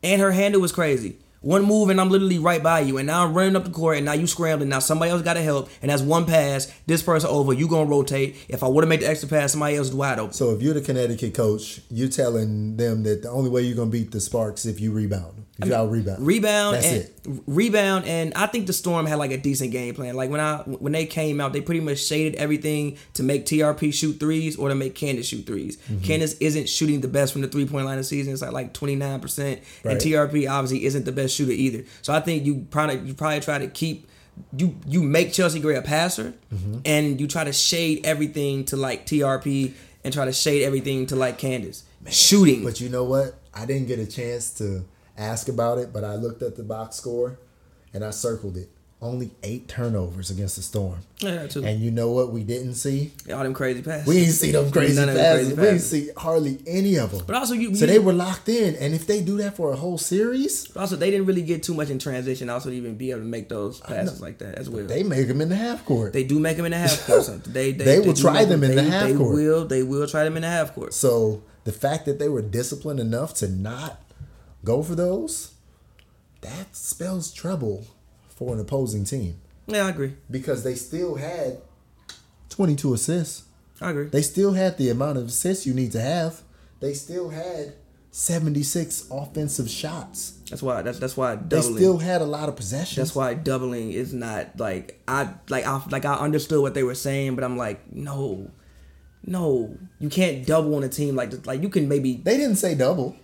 And 0.01 0.21
her 0.21 0.31
handle 0.31 0.61
was 0.61 0.71
crazy. 0.71 1.17
One 1.43 1.63
move 1.63 1.89
and 1.89 2.01
I'm 2.01 2.09
literally 2.09 2.39
right 2.39 2.63
by 2.63 2.79
you. 2.79 2.97
And 2.97 3.05
now 3.05 3.23
I'm 3.25 3.33
running 3.33 3.55
up 3.55 3.65
the 3.65 3.69
court 3.69 3.97
and 3.97 4.05
now 4.05 4.13
you 4.13 4.25
scrambling. 4.27 4.69
Now 4.69 4.79
somebody 4.79 5.11
else 5.11 5.21
got 5.21 5.35
to 5.35 5.41
help. 5.41 5.69
And 5.81 5.91
that's 5.91 6.01
one 6.01 6.25
pass. 6.25 6.71
This 6.87 7.03
person 7.03 7.29
over. 7.29 7.53
You 7.53 7.67
gonna 7.67 7.89
rotate. 7.89 8.37
If 8.49 8.63
I 8.63 8.67
would 8.67 8.83
have 8.83 8.89
made 8.89 9.01
the 9.01 9.07
extra 9.09 9.29
pass, 9.29 9.51
somebody 9.51 9.75
else 9.75 9.89
is 9.89 9.93
wide 9.93 10.19
open. 10.19 10.33
So 10.33 10.49
if 10.51 10.61
you're 10.61 10.73
the 10.73 10.81
Connecticut 10.81 11.33
coach, 11.35 11.81
you're 11.91 12.09
telling 12.09 12.77
them 12.77 13.03
that 13.03 13.21
the 13.21 13.29
only 13.29 13.49
way 13.49 13.61
you're 13.61 13.75
gonna 13.75 13.91
beat 13.91 14.11
the 14.11 14.19
Sparks 14.21 14.65
if 14.65 14.79
you 14.79 14.91
rebound. 14.91 15.45
If 15.59 15.67
you 15.67 15.75
out 15.75 15.91
rebound. 15.91 16.25
Rebound 16.25 16.77
That's 16.77 16.85
and 16.87 16.97
it. 17.03 17.43
rebound 17.45 18.05
and 18.05 18.33
I 18.33 18.47
think 18.47 18.65
the 18.65 18.73
Storm 18.73 19.05
had 19.05 19.19
like 19.19 19.31
a 19.31 19.37
decent 19.37 19.71
game 19.71 19.93
plan. 19.93 20.15
Like 20.15 20.29
when 20.31 20.39
I 20.39 20.57
when 20.63 20.93
they 20.93 21.05
came 21.05 21.39
out, 21.39 21.53
they 21.53 21.61
pretty 21.61 21.79
much 21.81 21.99
shaded 21.99 22.35
everything 22.35 22.97
to 23.13 23.23
make 23.23 23.45
TRP 23.45 23.93
shoot 23.93 24.19
threes 24.19 24.57
or 24.57 24.69
to 24.69 24.75
make 24.75 24.95
Candace 24.95 25.27
shoot 25.27 25.45
3s 25.45 25.63
Mm-hmm. 25.73 26.03
Candace 26.03 26.33
isn't 26.39 26.69
shooting 26.69 27.01
the 27.01 27.07
best 27.07 27.33
from 27.33 27.41
the 27.41 27.47
three 27.47 27.65
point 27.65 27.85
line 27.85 27.97
of 27.97 28.05
season. 28.05 28.33
It's 28.33 28.41
like 28.41 28.51
like 28.51 28.73
twenty 28.73 28.95
nine 28.95 29.19
percent, 29.19 29.61
and 29.83 29.99
TRP 29.99 30.49
obviously 30.49 30.85
isn't 30.85 31.03
the 31.05 31.11
best 31.11 31.32
shooter 31.33 31.51
either. 31.51 31.83
So 32.01 32.13
I 32.13 32.19
think 32.19 32.45
you 32.45 32.65
probably 32.69 32.99
you 33.07 33.13
probably 33.13 33.39
try 33.41 33.57
to 33.59 33.67
keep. 33.67 34.07
You 34.57 34.75
you 34.87 35.03
make 35.03 35.31
Chelsea 35.31 35.59
Gray 35.59 35.75
a 35.75 35.81
passer, 35.81 36.33
Mm-hmm. 36.53 36.79
and 36.85 37.21
you 37.21 37.27
try 37.27 37.43
to 37.43 37.53
shade 37.53 38.05
everything 38.05 38.65
to 38.65 38.75
like 38.75 39.05
TRP, 39.05 39.73
and 40.03 40.13
try 40.13 40.25
to 40.25 40.33
shade 40.33 40.63
everything 40.63 41.05
to 41.07 41.15
like 41.15 41.37
Candace 41.37 41.83
shooting. 42.09 42.63
But 42.63 42.81
you 42.81 42.89
know 42.89 43.03
what? 43.03 43.35
I 43.53 43.65
didn't 43.65 43.87
get 43.87 43.99
a 43.99 44.07
chance 44.07 44.49
to 44.55 44.85
ask 45.17 45.47
about 45.49 45.77
it, 45.77 45.93
but 45.93 46.03
I 46.03 46.15
looked 46.15 46.41
at 46.41 46.55
the 46.55 46.63
box 46.63 46.95
score 46.95 47.37
and 47.93 48.03
I 48.03 48.09
circled 48.09 48.57
it. 48.57 48.69
Only 49.03 49.31
eight 49.43 49.67
turnovers 49.67 50.31
against 50.31 50.55
the 50.55 50.61
Storm. 50.61 50.99
yeah, 51.19 51.45
too. 51.47 51.61
And 51.65 51.81
you 51.81 51.91
know 51.91 52.09
what 52.11 52.31
we 52.31 52.43
didn't 52.43 52.75
see? 52.75 53.11
all 53.33 53.43
them 53.43 53.53
crazy 53.53 53.81
passes. 53.81 54.07
We 54.07 54.15
didn't 54.15 54.31
see 54.31 54.51
them 54.51 54.71
crazy 54.71 54.95
None 54.95 55.09
of 55.09 55.15
them 55.15 55.23
passes. 55.25 55.47
crazy 55.47 55.59
We 55.61 55.67
didn't 55.67 55.81
see 55.81 56.09
hardly 56.15 56.59
any 56.65 56.95
of 56.95 57.11
them. 57.11 57.25
But 57.27 57.35
also 57.35 57.53
you, 57.53 57.75
So 57.75 57.81
you 57.85 57.91
they 57.91 57.99
were 57.99 58.13
locked 58.13 58.47
in, 58.47 58.75
and 58.75 58.95
if 58.95 59.05
they 59.05 59.21
do 59.21 59.35
that 59.37 59.57
for 59.57 59.73
a 59.73 59.75
whole 59.75 59.97
series, 59.97 60.73
Also, 60.77 60.95
they 60.95 61.11
didn't 61.11 61.25
really 61.25 61.41
get 61.41 61.63
too 61.63 61.73
much 61.73 61.89
in 61.89 61.99
transition. 61.99 62.49
Also, 62.49 62.69
to 62.69 62.75
even 62.75 62.95
be 62.95 63.11
able 63.11 63.19
to 63.19 63.25
make 63.27 63.49
those 63.49 63.81
passes 63.81 64.21
like 64.21 64.37
that 64.37 64.55
as 64.55 64.69
well. 64.69 64.85
They, 64.85 65.03
make 65.03 65.27
them 65.27 65.41
in 65.41 65.49
the 65.49 65.57
half 65.57 65.83
court. 65.83 66.13
They 66.13 66.23
do 66.23 66.39
make 66.39 66.55
them 66.55 66.65
in 66.65 66.71
the 66.71 66.77
half 66.77 67.05
court. 67.05 67.43
They, 67.43 67.71
they, 67.73 67.83
They 67.83 67.99
will 67.99 68.13
try 68.13 68.45
them 68.45 68.63
in 68.63 68.73
the 68.73 68.83
half 68.83 69.09
they 69.09 69.15
court. 69.15 69.35
will. 69.35 69.65
They 69.65 69.83
will 69.83 70.07
try 70.07 70.23
them 70.23 70.37
in 70.37 70.43
the 70.43 70.49
half 70.49 70.73
court. 70.73 70.93
So 70.93 71.43
the 71.65 71.73
fact 71.73 72.05
that 72.05 72.19
they 72.19 72.29
were 72.29 72.41
disciplined 72.41 73.01
enough 73.01 73.33
to 73.35 73.49
not 73.49 74.01
go 74.63 74.81
for 74.81 74.95
those, 74.95 75.55
that 76.39 76.73
spells 76.75 77.33
trouble 77.33 77.85
for 78.45 78.53
an 78.53 78.59
opposing 78.59 79.03
team 79.05 79.39
Yeah, 79.67 79.85
I 79.85 79.89
agree. 79.89 80.13
because 80.29 80.63
they 80.63 80.75
still 80.75 81.15
had 81.15 81.61
22 82.49 82.93
assists. 82.93 83.43
I 83.81 83.89
agree. 83.91 84.07
They 84.07 84.21
still 84.21 84.53
had 84.53 84.77
the 84.77 84.89
amount 84.89 85.17
of 85.17 85.25
assists 85.27 85.65
you 85.65 85.73
need 85.73 85.91
to 85.93 86.01
have. 86.01 86.41
They 86.79 86.93
still 86.93 87.29
had 87.29 87.73
76 88.11 89.07
offensive 89.11 89.69
shots. 89.69 90.33
That's 90.49 90.61
why. 90.61 90.81
That's 90.83 90.99
that's 90.99 91.17
why 91.17 91.35
They 91.35 91.61
still 91.61 91.97
had 91.97 92.21
a 92.21 92.25
lot 92.25 92.47
of 92.49 92.55
possessions. 92.55 92.97
that's 92.97 93.15
why 93.15 93.33
doubling 93.33 93.91
is 93.91 94.13
not 94.13 94.59
like 94.59 95.01
I 95.07 95.33
like 95.49 95.65
I 95.65 95.81
like 95.89 96.05
I 96.05 96.13
understood 96.15 96.61
what 96.61 96.73
they 96.75 96.83
were 96.83 96.95
saying, 96.95 97.35
but 97.35 97.43
I'm 97.43 97.57
like 97.57 97.91
no, 97.91 98.51
no, 99.25 99.75
you 99.99 100.09
can't 100.09 100.45
double 100.45 100.75
on 100.75 100.83
a 100.83 100.89
team 100.89 101.15
like. 101.15 101.45
Like 101.47 101.61
you 101.63 101.69
can 101.69 101.87
maybe 101.89 102.17
They 102.17 102.37
didn't 102.37 102.57
say 102.57 102.75
double. 102.75 103.15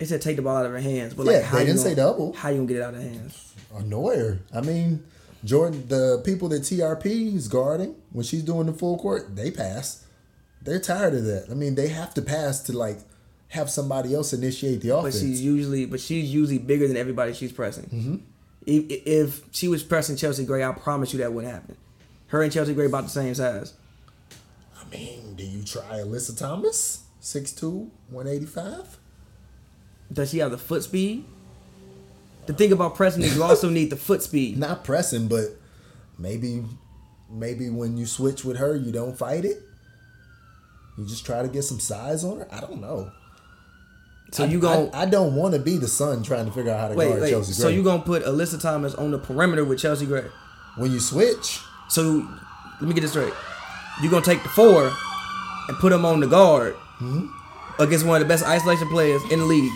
They 0.00 0.06
said 0.06 0.22
take 0.22 0.36
the 0.36 0.42
ball 0.42 0.56
out 0.56 0.64
of 0.66 0.72
her 0.72 0.80
hands, 0.80 1.12
but 1.12 1.26
Yeah, 1.26 1.32
like 1.32 1.42
how 1.42 1.56
they 1.56 1.60
you 1.60 1.66
didn't 1.66 1.82
gonna, 1.82 1.90
say 1.90 1.94
double. 1.94 2.32
How 2.32 2.48
you 2.48 2.56
gonna 2.56 2.68
get 2.68 2.76
it 2.78 2.82
out 2.82 2.94
of 2.94 3.02
her 3.02 3.08
hands? 3.08 3.54
Annoy 3.76 4.16
her. 4.16 4.38
I 4.52 4.62
mean, 4.62 5.04
Jordan, 5.44 5.86
the 5.88 6.22
people 6.24 6.48
that 6.48 6.62
TRP 6.62 7.36
is 7.36 7.48
guarding 7.48 7.94
when 8.10 8.24
she's 8.24 8.42
doing 8.42 8.66
the 8.66 8.72
full 8.72 8.98
court, 8.98 9.36
they 9.36 9.50
pass. 9.50 10.04
They're 10.62 10.80
tired 10.80 11.14
of 11.14 11.24
that. 11.24 11.48
I 11.50 11.54
mean, 11.54 11.74
they 11.74 11.88
have 11.88 12.14
to 12.14 12.22
pass 12.22 12.62
to 12.64 12.72
like 12.72 12.98
have 13.48 13.68
somebody 13.68 14.14
else 14.14 14.32
initiate 14.32 14.80
the 14.80 14.96
offense. 14.96 15.16
But 15.16 15.20
she's 15.20 15.42
usually 15.42 15.84
but 15.84 16.00
she's 16.00 16.32
usually 16.32 16.58
bigger 16.58 16.88
than 16.88 16.96
everybody 16.96 17.34
she's 17.34 17.52
pressing. 17.52 17.84
Mm-hmm. 17.84 18.16
If, 18.66 19.06
if 19.06 19.42
she 19.52 19.68
was 19.68 19.82
pressing 19.82 20.16
Chelsea 20.16 20.46
Gray, 20.46 20.64
I 20.64 20.72
promise 20.72 21.12
you 21.12 21.18
that 21.18 21.32
wouldn't 21.34 21.52
happen. 21.52 21.76
Her 22.28 22.42
and 22.42 22.50
Chelsea 22.50 22.72
Gray 22.72 22.86
about 22.86 23.04
the 23.04 23.10
same 23.10 23.34
size. 23.34 23.74
I 24.80 24.88
mean, 24.90 25.34
do 25.34 25.44
you 25.44 25.62
try 25.62 25.98
Alyssa 25.98 26.38
Thomas? 26.38 27.04
6'2", 27.20 27.90
185? 28.08 28.98
Does 30.12 30.30
she 30.30 30.38
have 30.38 30.50
the 30.50 30.58
foot 30.58 30.82
speed? 30.84 31.24
The 32.46 32.52
thing 32.54 32.72
about 32.72 32.94
pressing 32.96 33.22
is 33.22 33.36
you 33.36 33.42
also 33.42 33.68
need 33.70 33.90
the 33.90 33.96
foot 33.96 34.22
speed. 34.22 34.58
Not 34.58 34.82
pressing, 34.84 35.28
but 35.28 35.44
maybe 36.18 36.64
maybe 37.30 37.70
when 37.70 37.96
you 37.96 38.06
switch 38.06 38.44
with 38.44 38.56
her, 38.56 38.74
you 38.74 38.90
don't 38.90 39.16
fight 39.16 39.44
it. 39.44 39.62
You 40.98 41.06
just 41.06 41.24
try 41.24 41.42
to 41.42 41.48
get 41.48 41.62
some 41.62 41.78
size 41.78 42.24
on 42.24 42.38
her. 42.38 42.48
I 42.50 42.60
don't 42.60 42.80
know. 42.80 43.12
So 44.32 44.44
I- 44.44 44.46
you 44.48 44.58
going 44.60 44.92
I, 44.94 45.02
I 45.02 45.06
don't 45.06 45.34
want 45.36 45.54
to 45.54 45.60
be 45.60 45.76
the 45.76 45.88
son 45.88 46.22
trying 46.22 46.46
to 46.46 46.52
figure 46.52 46.72
out 46.72 46.80
how 46.80 46.88
to 46.88 46.94
wait 46.94 47.08
guard 47.08 47.22
wait. 47.22 47.30
Chelsea 47.30 47.52
So 47.52 47.68
you 47.68 47.82
gonna 47.82 48.02
put 48.02 48.24
Alyssa 48.24 48.60
Thomas 48.60 48.94
on 48.94 49.10
the 49.12 49.18
perimeter 49.18 49.64
with 49.64 49.78
Chelsea 49.78 50.06
Gray? 50.06 50.26
when 50.76 50.92
you 50.92 51.00
switch, 51.00 51.60
So 51.88 52.26
let 52.80 52.82
me 52.88 52.94
get 52.94 53.00
this 53.02 53.10
straight. 53.10 53.32
You 54.02 54.08
gonna 54.10 54.24
take 54.24 54.42
the 54.42 54.48
four 54.48 54.86
and 55.68 55.76
put 55.78 55.92
him 55.92 56.04
on 56.04 56.20
the 56.20 56.26
guard 56.26 56.74
Mm-hmm. 57.00 57.82
against 57.82 58.04
one 58.06 58.20
of 58.20 58.26
the 58.26 58.32
best 58.32 58.44
isolation 58.46 58.88
players 58.88 59.22
in 59.30 59.38
the 59.40 59.44
league. 59.46 59.72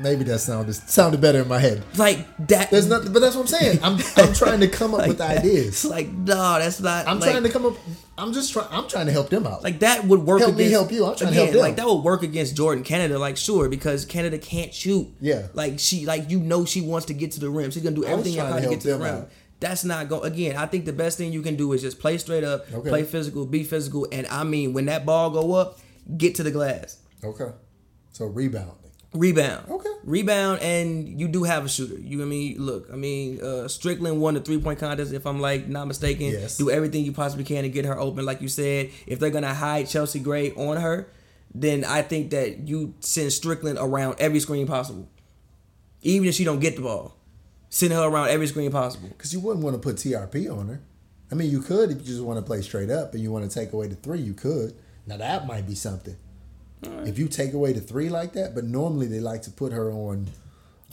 Maybe 0.00 0.24
that 0.24 0.38
sounded 0.40 0.74
sounded 0.74 1.20
better 1.20 1.42
in 1.42 1.48
my 1.48 1.58
head. 1.58 1.82
Like 1.96 2.26
that. 2.48 2.70
There's 2.70 2.88
nothing, 2.88 3.12
but 3.12 3.20
that's 3.20 3.34
what 3.36 3.42
I'm 3.42 3.46
saying. 3.48 3.78
I'm 3.82 3.98
I'm 4.16 4.32
trying 4.32 4.60
to 4.60 4.68
come 4.68 4.94
up 4.94 5.00
like 5.00 5.08
with 5.08 5.18
that. 5.18 5.38
ideas. 5.38 5.84
Like 5.84 6.08
no, 6.10 6.58
that's 6.58 6.80
not. 6.80 7.06
I'm 7.06 7.20
like, 7.20 7.30
trying 7.30 7.42
to 7.42 7.48
come 7.50 7.66
up. 7.66 7.74
I'm 8.16 8.32
just 8.32 8.52
trying. 8.52 8.68
I'm 8.70 8.88
trying 8.88 9.06
to 9.06 9.12
help 9.12 9.28
them 9.28 9.46
out. 9.46 9.62
Like 9.62 9.80
that 9.80 10.04
would 10.04 10.20
work 10.20 10.40
Help 10.40 10.56
me 10.56 10.64
against 10.66 10.72
help 10.72 10.92
you. 10.92 11.06
I'm 11.06 11.16
trying 11.16 11.30
to 11.32 11.36
help 11.36 11.50
them. 11.50 11.60
Like 11.60 11.76
that 11.76 11.86
would 11.86 12.02
work 12.02 12.22
against 12.22 12.56
Jordin 12.56 12.84
Canada, 12.84 13.18
like 13.18 13.36
sure, 13.36 13.68
because 13.68 14.04
Canada 14.04 14.38
can't 14.38 14.72
shoot. 14.72 15.08
Yeah. 15.20 15.48
Like 15.54 15.78
she 15.78 16.06
like 16.06 16.30
you 16.30 16.40
know 16.40 16.64
she 16.64 16.80
wants 16.80 17.06
to 17.06 17.14
get 17.14 17.32
to 17.32 17.40
the 17.40 17.50
rim. 17.50 17.70
She's 17.70 17.82
gonna 17.82 17.96
do 17.96 18.04
everything 18.04 18.34
in 18.34 18.40
her 18.40 18.50
power 18.50 18.60
to 18.60 18.68
get 18.68 18.80
to 18.82 18.88
the 18.88 18.98
rim. 18.98 19.14
out. 19.14 19.30
That's 19.60 19.84
not 19.84 20.08
going 20.08 20.24
again, 20.32 20.56
I 20.56 20.64
think 20.64 20.86
the 20.86 20.92
best 20.94 21.18
thing 21.18 21.34
you 21.34 21.42
can 21.42 21.56
do 21.56 21.70
is 21.74 21.82
just 21.82 21.98
play 22.00 22.16
straight 22.16 22.44
up, 22.44 22.64
Okay. 22.72 22.88
play 22.88 23.02
physical, 23.04 23.44
be 23.44 23.62
physical, 23.64 24.06
and 24.10 24.26
I 24.28 24.42
mean 24.44 24.72
when 24.72 24.86
that 24.86 25.04
ball 25.04 25.28
go 25.28 25.52
up, 25.52 25.78
get 26.16 26.36
to 26.36 26.42
the 26.42 26.50
glass. 26.50 26.96
okay, 27.22 27.50
so 28.12 28.24
rebounding. 28.24 28.74
Rebound. 29.12 29.68
Okay. 29.68 29.90
Rebound 30.04 30.60
and 30.62 31.20
you 31.20 31.26
do 31.26 31.42
have 31.42 31.64
a 31.64 31.68
shooter. 31.68 31.98
You 31.98 32.18
know 32.18 32.24
what 32.24 32.28
I 32.28 32.30
mean? 32.30 32.58
Look, 32.58 32.88
I 32.92 32.96
mean, 32.96 33.40
uh 33.40 33.66
Stricklen 33.66 34.18
won 34.18 34.34
the 34.34 34.40
three 34.40 34.60
point 34.60 34.78
contest, 34.78 35.12
if 35.12 35.26
I'm 35.26 35.40
like 35.40 35.68
not 35.68 35.88
mistaken. 35.88 36.26
Yes. 36.26 36.56
Do 36.56 36.70
everything 36.70 37.04
you 37.04 37.12
possibly 37.12 37.44
can 37.44 37.64
to 37.64 37.68
get 37.68 37.84
her 37.84 37.98
open. 37.98 38.24
Like 38.24 38.40
you 38.40 38.48
said, 38.48 38.90
if 39.06 39.18
they're 39.18 39.30
gonna 39.30 39.52
hide 39.54 39.88
Chelsea 39.88 40.20
Gray 40.20 40.52
on 40.52 40.76
her, 40.76 41.08
then 41.52 41.84
I 41.84 42.02
think 42.02 42.30
that 42.30 42.68
you 42.68 42.94
send 43.00 43.30
Stricklen 43.30 43.76
around 43.80 44.16
every 44.20 44.38
screen 44.38 44.66
possible. 44.66 45.08
Even 46.02 46.28
if 46.28 46.34
she 46.36 46.44
don't 46.44 46.60
get 46.60 46.76
the 46.76 46.82
ball. 46.82 47.16
Send 47.68 47.92
her 47.92 48.02
around 48.02 48.28
every 48.28 48.46
screen 48.46 48.70
possible. 48.70 49.08
Because 49.08 49.32
you 49.32 49.40
wouldn't 49.40 49.64
want 49.64 49.74
to 49.74 49.80
put 49.80 49.96
TRP 49.96 50.50
on 50.50 50.68
her. 50.68 50.80
I 51.30 51.34
mean, 51.34 51.50
you 51.50 51.60
could 51.62 51.90
if 51.90 51.98
you 51.98 52.04
just 52.04 52.22
want 52.22 52.38
to 52.38 52.42
play 52.42 52.62
straight 52.62 52.90
up 52.90 53.14
and 53.14 53.22
you 53.22 53.30
want 53.30 53.48
to 53.48 53.54
take 53.54 53.72
away 53.72 53.86
the 53.88 53.94
three. 53.96 54.20
You 54.20 54.34
could. 54.34 54.74
Now 55.06 55.16
that 55.16 55.46
might 55.46 55.66
be 55.66 55.74
something. 55.74 56.16
If 56.82 57.18
you 57.18 57.28
take 57.28 57.52
away 57.52 57.72
the 57.72 57.80
three 57.80 58.08
like 58.08 58.32
that, 58.34 58.54
but 58.54 58.64
normally 58.64 59.06
they 59.06 59.20
like 59.20 59.42
to 59.42 59.50
put 59.50 59.72
her 59.72 59.90
on 59.90 60.26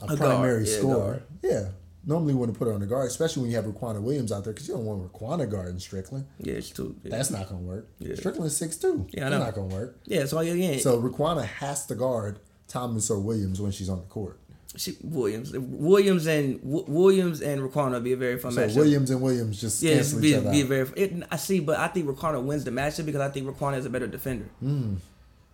a, 0.01 0.13
A 0.13 0.17
primary 0.17 0.65
yeah, 0.67 0.77
scorer. 0.77 0.95
guard. 0.97 1.23
Yeah. 1.43 1.69
Normally 2.05 2.33
you 2.33 2.39
want 2.39 2.53
to 2.53 2.57
put 2.57 2.67
her 2.67 2.73
on 2.73 2.79
the 2.79 2.85
guard, 2.85 3.07
especially 3.07 3.41
when 3.43 3.51
you 3.51 3.57
have 3.57 3.65
Riquna 3.65 4.01
Williams 4.01 4.31
out 4.31 4.43
there, 4.45 4.53
because 4.53 4.67
you 4.67 4.73
don't 4.75 4.85
want 4.85 5.11
Riquna 5.11 5.49
guarding 5.49 5.75
Stricklen. 5.75 6.23
Yeah, 6.39 6.53
it's 6.53 6.69
too. 6.69 6.95
Yeah, 7.03 7.11
That's 7.11 7.29
not 7.31 7.49
gonna 7.49 7.61
work. 7.61 7.89
Yeah. 7.99 8.15
Stricklen's 8.15 8.55
six 8.55 8.77
two. 8.77 9.07
Yeah, 9.11 9.29
That's 9.29 9.43
not 9.43 9.55
gonna 9.55 9.75
work. 9.75 9.99
yeah 10.05 10.25
so 10.25 10.37
again, 10.39 10.79
So 10.79 11.01
Riquna 11.01 11.43
has 11.45 11.85
to 11.87 11.95
guard 11.95 12.39
Thomas 12.69 13.09
or 13.09 13.19
Williams 13.19 13.59
when 13.61 13.71
she's 13.71 13.89
on 13.89 13.97
the 13.97 14.05
court. 14.05 14.39
she, 14.77 14.95
Williams, 15.03 15.51
Williams 15.57 16.27
and 16.27 16.61
W- 16.61 16.85
Williams 16.87 17.41
and 17.41 17.61
Raquan 17.61 17.91
would 17.91 18.03
be 18.05 18.13
a 18.13 18.17
very 18.17 18.37
fun 18.37 18.51
So 18.53 18.61
matchup. 18.67 18.75
Williams 18.75 19.09
and 19.09 19.21
Williams 19.21 19.59
just 19.59 19.81
Yeah, 19.83 20.01
be, 20.19 20.29
each 20.29 20.35
other 20.35 20.51
be 20.51 20.61
very. 20.63 20.89
It, 20.95 21.23
I 21.31 21.35
see, 21.37 21.59
but 21.59 21.77
I 21.77 21.87
think 21.89 22.07
Riquna 22.07 22.41
wins 22.43 22.63
the 22.63 22.71
matchup 22.71 23.05
because 23.05 23.21
I 23.21 23.29
think 23.29 23.47
Riquna 23.47 23.77
is 23.79 23.85
a 23.85 23.89
better 23.89 24.07
defender. 24.07 24.45
Hmm. 24.61 24.95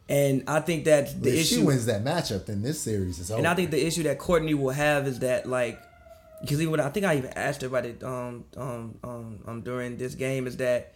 And 0.10 0.44
I 0.48 0.60
think 0.60 0.86
that 0.86 1.22
the 1.24 1.30
if 1.30 1.40
issue, 1.42 1.56
she 1.56 1.64
wins 1.64 1.86
that 1.86 2.04
matchup, 2.04 2.46
then 2.46 2.62
this 2.62 2.80
series 2.82 3.20
is 3.20 3.32
over. 3.32 3.38
and 3.38 3.48
I 3.48 3.56
think 3.56 3.72
the 3.72 3.86
issue 3.86 4.04
that 4.04 4.20
Courtney 4.20 4.54
will 4.54 4.72
have 4.74 5.08
is 5.08 5.20
that 5.20 5.48
like, 5.48 5.80
because 6.42 6.62
even 6.62 6.80
I 6.82 6.90
think 6.90 7.06
I 7.06 7.16
even 7.16 7.32
asked 7.38 7.62
her 7.62 7.68
about 7.68 7.86
it 7.86 8.04
um 8.04 8.44
um 8.58 8.98
um, 9.04 9.40
um 9.48 9.62
during 9.62 9.98
this 9.98 10.14
game 10.16 10.46
is 10.46 10.58
that 10.58 10.94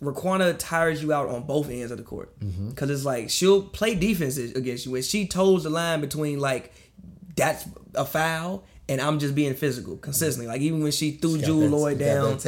Riquna 0.00 0.56
tires 0.58 1.02
you 1.02 1.12
out 1.12 1.28
on 1.28 1.42
both 1.44 1.68
ends 1.70 1.92
of 1.92 1.98
the 1.98 2.04
court 2.04 2.36
Mm-hmm. 2.40 2.70
because 2.70 2.90
it's 2.90 3.04
like 3.04 3.28
she'll 3.30 3.62
play 3.62 3.94
defense 3.94 4.36
against 4.38 4.86
you 4.86 4.94
and 4.94 5.04
she 5.04 5.26
toes 5.28 5.64
the 5.64 5.70
line 5.70 6.00
between 6.00 6.40
like 6.40 6.72
that's 7.36 7.66
a 7.94 8.04
foul 8.04 8.64
and 8.88 9.00
I'm 9.00 9.18
just 9.18 9.34
being 9.34 9.54
physical 9.54 9.96
consistently. 9.98 10.46
Like 10.48 10.60
even 10.62 10.82
when 10.82 10.92
she 10.92 11.12
threw 11.12 11.38
She 11.38 11.44
Jewell 11.46 11.68
Loyd 11.68 11.98
down. 11.98 12.38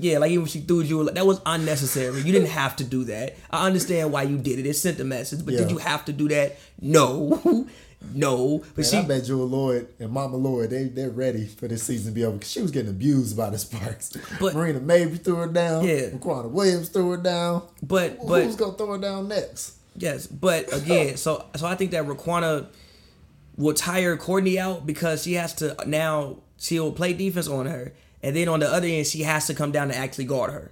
Yeah, 0.00 0.18
like 0.18 0.30
even 0.30 0.42
when 0.42 0.50
she 0.50 0.60
threw 0.60 0.80
you, 0.82 1.10
that 1.10 1.26
was 1.26 1.40
unnecessary. 1.46 2.18
You 2.22 2.32
didn't 2.32 2.48
have 2.50 2.76
to 2.76 2.84
do 2.84 3.04
that. 3.04 3.36
I 3.50 3.66
understand 3.66 4.12
why 4.12 4.22
you 4.22 4.38
did 4.38 4.58
it. 4.58 4.66
It 4.66 4.74
sent 4.74 5.00
a 5.00 5.04
message, 5.04 5.44
but 5.44 5.56
did 5.56 5.70
you 5.70 5.78
have 5.78 6.04
to 6.06 6.12
do 6.12 6.28
that? 6.28 6.56
No, 6.80 7.66
no. 8.14 8.58
But 8.74 8.76
Man, 8.78 8.84
she, 8.84 8.96
I 8.98 9.02
bet 9.02 9.24
Jewell 9.24 9.48
Loyd 9.48 9.88
and 9.98 10.10
Mama 10.12 10.38
Loyd 10.38 10.70
they 10.70 10.84
they're 10.84 11.10
ready 11.10 11.46
for 11.46 11.66
this 11.68 11.82
season 11.82 12.12
to 12.12 12.14
be 12.14 12.24
over 12.24 12.36
because 12.36 12.50
she 12.50 12.62
was 12.62 12.70
getting 12.70 12.90
abused 12.90 13.36
by 13.36 13.50
the 13.50 13.58
Sparks. 13.58 14.16
But- 14.40 14.54
Marina 14.54 14.80
Mabrey 14.80 15.22
threw 15.22 15.36
her 15.36 15.46
down. 15.48 15.84
Yeah. 15.84 16.10
Riquna 16.10 16.50
Williams 16.50 16.88
threw 16.90 17.10
her 17.10 17.16
down. 17.16 17.62
but 17.82 18.12
Who's 18.20 18.54
but 18.56 18.58
gonna 18.58 18.76
throw 18.76 18.92
her 18.92 18.98
down 18.98 19.28
next? 19.28 19.74
yes, 19.96 20.26
but 20.28 20.72
again, 20.72 21.16
so 21.16 21.44
so 21.56 21.66
I 21.66 21.74
think 21.74 21.90
that 21.90 22.06
Riquna 22.06 22.66
will 23.56 23.74
tire 23.74 24.16
Courtney 24.16 24.58
out 24.58 24.86
because 24.86 25.24
she 25.24 25.34
has 25.34 25.52
to 25.54 25.74
now 25.86 26.36
she'll 26.58 26.92
play 26.92 27.12
defense 27.12 27.48
on 27.48 27.66
her, 27.66 27.92
and 28.22 28.34
then 28.36 28.48
on 28.48 28.60
the 28.60 28.68
other 28.72 28.86
end 28.86 29.06
she 29.06 29.22
has 29.22 29.46
to 29.46 29.54
come 29.54 29.72
down 29.72 29.88
to 29.88 29.96
actually 29.96 30.24
guard 30.24 30.52
her. 30.52 30.70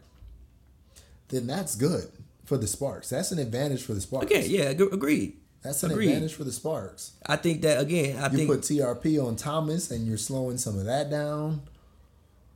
Then 1.28 1.47
that's 1.47 1.74
good 1.74 2.11
for 2.44 2.57
the 2.57 2.66
Sparks. 2.66 3.09
That's 3.11 3.32
an 3.32 3.38
advantage 3.38 3.82
for 3.82 3.94
the 3.94 4.01
Sparks. 4.01 4.26
Again, 4.26 4.44
yeah, 4.49 4.62
ag- 4.64 4.80
agreed. 4.80 5.36
That's 5.62 5.82
an 5.82 5.90
agreed. 5.90 6.09
advantage 6.11 6.34
for 6.34 6.44
the 6.44 6.53
Sparks. 6.53 7.12
I 7.26 7.34
think 7.36 7.62
that 7.62 7.80
again. 7.80 8.18
I 8.18 8.24
You 8.30 8.36
think 8.36 8.49
you 8.49 8.55
put 8.55 8.61
TRP 9.03 9.24
on 9.26 9.34
Thomas 9.36 9.90
and 9.90 10.07
you're 10.07 10.16
slowing 10.16 10.59
some 10.59 10.78
of 10.78 10.84
that 10.84 11.11
down. 11.11 11.62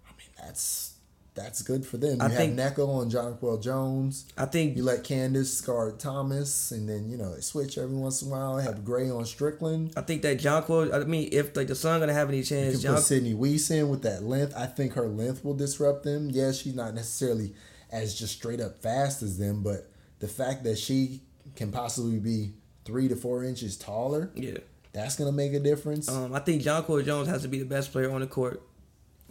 I 0.06 0.10
mean, 0.12 0.28
that's 0.40 0.89
that's 1.34 1.62
good 1.62 1.86
for 1.86 1.96
them. 1.96 2.16
You 2.16 2.20
I 2.20 2.28
have 2.28 2.36
think- 2.36 2.56
Nneka 2.58 2.86
on 2.86 3.10
Jonquel 3.10 3.62
Jones. 3.62 4.26
I 4.36 4.46
think 4.46 4.76
You 4.76 4.82
let 4.82 5.04
Candace 5.04 5.60
guard 5.60 5.98
Thomas, 5.98 6.72
and 6.72 6.88
then 6.88 7.08
you 7.08 7.16
know 7.16 7.34
they 7.34 7.40
switch 7.40 7.78
every 7.78 7.96
once 7.96 8.22
in 8.22 8.28
a 8.28 8.30
while. 8.30 8.58
Have 8.58 8.84
Gray 8.84 9.10
on 9.10 9.24
Stricklen. 9.24 9.92
I 9.96 10.02
think 10.02 10.22
that 10.22 10.38
Jonquel. 10.38 10.92
I 10.92 11.04
mean, 11.04 11.28
if 11.32 11.56
like 11.56 11.68
the 11.68 11.74
Sun 11.74 12.00
gonna 12.00 12.12
have 12.12 12.28
any 12.28 12.42
chance, 12.42 12.82
You 12.82 12.88
can 12.88 12.96
put 12.96 13.04
Sydney 13.04 13.34
Wiese 13.34 13.70
in 13.70 13.88
with 13.88 14.02
that 14.02 14.22
length. 14.22 14.54
I 14.56 14.66
think 14.66 14.94
her 14.94 15.06
length 15.08 15.44
will 15.44 15.54
disrupt 15.54 16.04
them. 16.04 16.30
Yeah, 16.30 16.52
she's 16.52 16.74
not 16.74 16.94
necessarily 16.94 17.54
as 17.90 18.14
just 18.18 18.34
straight 18.34 18.60
up 18.60 18.80
fast 18.82 19.22
as 19.22 19.38
them, 19.38 19.62
but 19.62 19.90
the 20.20 20.28
fact 20.28 20.64
that 20.64 20.78
she 20.78 21.22
can 21.56 21.72
possibly 21.72 22.18
be 22.18 22.52
three 22.84 23.08
to 23.08 23.16
four 23.16 23.42
inches 23.44 23.76
taller, 23.76 24.30
yeah. 24.34 24.58
that's 24.92 25.16
gonna 25.16 25.32
make 25.32 25.52
a 25.54 25.60
difference. 25.60 26.08
Um, 26.08 26.34
I 26.34 26.40
think 26.40 26.62
Jonquel 26.62 27.04
Jones 27.04 27.28
has 27.28 27.42
to 27.42 27.48
be 27.48 27.58
the 27.58 27.64
best 27.64 27.92
player 27.92 28.10
on 28.10 28.20
the 28.20 28.26
court 28.26 28.62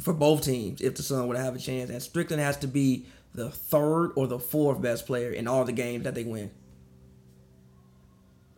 for 0.02 0.14
both 0.14 0.44
teams 0.44 0.82
if 0.82 0.96
the 0.96 1.04
Sun 1.04 1.28
would 1.28 1.38
have 1.38 1.56
a 1.56 1.60
chance, 1.60 1.90
and 1.90 2.00
Stricklen 2.00 2.38
has 2.40 2.58
to 2.58 2.68
be 2.68 3.06
the 3.34 3.50
third 3.50 4.12
or 4.16 4.28
the 4.28 4.40
fourth 4.40 4.82
best 4.82 5.06
player 5.06 5.32
in 5.32 5.48
all 5.48 5.64
the 5.66 5.72
games 5.72 6.04
that 6.04 6.16
they 6.16 6.24
win. 6.24 6.52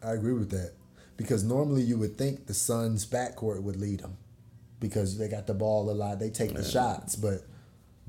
I 0.04 0.12
agree 0.12 0.34
with 0.34 0.50
that 0.52 0.74
because 1.18 1.44
normally 1.44 1.84
you 1.84 1.98
would 1.98 2.18
think 2.18 2.48
the 2.48 2.54
Suns' 2.54 3.06
backcourt 3.06 3.62
would 3.62 3.76
lead 3.76 4.00
them 4.00 4.18
because 4.80 5.18
they 5.18 5.28
got 5.28 5.46
the 5.46 5.54
ball 5.54 5.90
a 5.90 5.94
lot. 5.94 6.20
They 6.20 6.30
take 6.30 6.54
the 6.54 6.64
shots, 6.64 7.16
but 7.16 7.42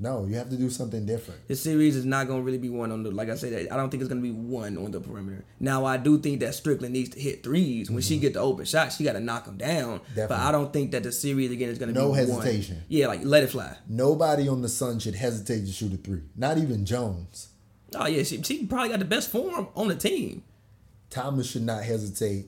No, 0.03 0.25
you 0.25 0.35
have 0.35 0.49
to 0.49 0.57
do 0.57 0.69
something 0.69 1.05
different. 1.05 1.47
The 1.47 1.55
series 1.55 1.95
is 1.95 2.03
not 2.03 2.27
going 2.27 2.41
to 2.41 2.43
really 2.43 2.57
be 2.57 2.67
one 2.67 2.91
on 2.91 3.03
the. 3.03 3.09
Like 3.11 3.29
I 3.29 3.35
said, 3.35 3.69
I 3.69 3.77
don't 3.77 3.89
think 3.89 4.01
it's 4.01 4.09
going 4.09 4.21
to 4.21 4.27
be 4.27 4.33
one 4.33 4.77
on 4.77 4.91
the 4.91 4.99
perimeter. 4.99 5.45
Now 5.61 5.85
I 5.85 5.95
do 5.95 6.19
think 6.19 6.41
that 6.41 6.49
Stricklen 6.49 6.89
needs 6.89 7.11
to 7.11 7.19
hit 7.21 7.41
threes 7.41 7.89
when 7.89 8.01
she 8.01 8.15
mm-hmm. 8.15 8.21
get 8.21 8.33
the 8.33 8.41
open 8.41 8.65
shot. 8.65 8.91
She 8.91 9.05
got 9.05 9.13
to 9.13 9.21
knock 9.21 9.45
them 9.45 9.55
down. 9.55 10.01
But 10.13 10.31
I 10.31 10.51
don't 10.51 10.73
think 10.73 10.91
that 10.91 11.03
the 11.03 11.13
series 11.13 11.51
again 11.51 11.69
is 11.69 11.79
going 11.79 11.93
to 11.93 11.97
No 11.97 12.11
be 12.11 12.17
hesitation. 12.17 12.75
One. 12.75 12.85
Yeah, 12.89 13.07
like 13.07 13.21
let 13.23 13.43
it 13.43 13.47
fly. 13.51 13.77
Nobody 13.87 14.49
on 14.49 14.61
the 14.61 14.67
Sun 14.67 14.99
should 14.99 15.15
hesitate 15.15 15.65
to 15.67 15.71
shoot 15.71 15.93
a 15.93 15.97
three. 15.97 16.23
Not 16.35 16.57
even 16.57 16.85
Jones. 16.85 17.47
Oh 17.95 18.05
yeah, 18.05 18.23
she, 18.23 18.41
she 18.43 18.65
probably 18.65 18.89
got 18.89 18.99
the 18.99 19.05
best 19.05 19.31
form 19.31 19.69
on 19.73 19.87
the 19.87 19.95
team. 19.95 20.43
Thomas 21.09 21.49
should 21.49 21.63
not 21.63 21.83
hesitate. 21.83 22.47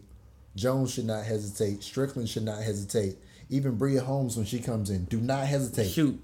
Jones 0.57 0.93
should 0.93 1.05
not 1.05 1.23
hesitate. 1.23 1.79
Stricklen 1.79 2.27
should 2.27 2.43
not 2.43 2.61
hesitate. 2.61 3.17
Even 3.49 3.77
Bria 3.77 4.01
Holmes 4.01 4.35
when 4.35 4.45
she 4.45 4.59
comes 4.59 4.89
in, 4.89 5.05
do 5.05 5.21
not 5.21 5.45
hesitate. 5.45 5.89
Shoot, 5.89 6.19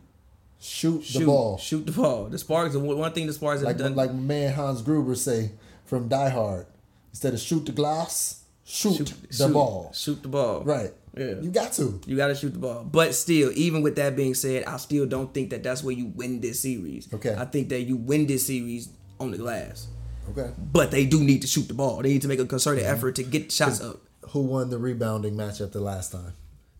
Shoot, 0.64 1.03
shoot 1.03 1.20
the 1.20 1.26
ball. 1.26 1.57
shoot 1.57 1.86
the 1.88 1.91
ball. 1.91 2.26
The 2.26 2.38
Sparks. 2.38 2.76
One 2.76 2.97
one 2.97 3.12
thing 3.14 3.26
the 3.28 3.34
Sparks 3.34 3.62
have 3.62 3.68
Like 3.68 3.78
done. 3.78 3.95
like 3.95 4.14
my 4.14 4.20
man 4.20 4.53
Hans 4.53 4.82
Gruber 4.84 5.16
say 5.16 5.51
from 5.86 6.07
Die 6.07 6.30
Hard. 6.30 6.68
Instead 7.12 7.34
of 7.34 7.39
shoot 7.39 7.66
the 7.66 7.72
glass, 7.72 8.43
shoot, 8.64 8.95
shoot, 8.97 9.14
the 9.30 9.34
shoot- 9.34 9.53
ball. 9.53 9.91
Shoot 9.93 10.22
the 10.22 10.30
ball. 10.30 10.64
Right. 10.64 10.93
Yeah. 11.18 11.41
You 11.41 11.49
got 11.49 11.74
to. 11.74 11.99
You 12.05 12.16
got 12.16 12.28
to 12.28 12.36
shoot 12.36 12.53
the 12.53 12.59
ball. 12.59 12.84
But 12.89 13.16
still, 13.16 13.51
even 13.55 13.82
with 13.82 13.95
that 13.97 14.16
being 14.16 14.34
said, 14.36 14.64
I 14.66 14.78
still 14.78 15.05
don't 15.07 15.34
think 15.34 15.49
that 15.49 15.62
that's 15.64 15.84
where 15.84 15.93
you 15.95 16.05
win 16.16 16.39
this 16.41 16.62
series. 16.62 17.12
Okay. 17.14 17.36
I 17.38 17.43
think 17.45 17.68
that 17.70 17.82
you 17.82 17.97
win 17.97 18.28
this 18.28 18.45
series 18.47 18.88
on 19.20 19.32
the 19.32 19.38
glass. 19.38 19.88
Okay. 20.30 20.51
But 20.72 20.91
they 20.91 21.05
do 21.05 21.22
need 21.24 21.41
to 21.41 21.47
shoot 21.47 21.68
the 21.68 21.74
ball. 21.74 22.01
They 22.01 22.09
need 22.14 22.22
to 22.22 22.28
make 22.30 22.39
a 22.39 22.45
concerted 22.45 22.84
Mm-hmm. 22.86 22.93
effort 22.95 23.16
to 23.16 23.24
get 23.24 23.51
shots 23.51 23.82
up. 23.82 23.99
Who 24.30 24.41
won 24.43 24.70
the 24.70 24.78
rebounding 24.78 25.36
matchup 25.36 25.72
the 25.74 25.82
last 25.82 26.12
time? 26.14 26.34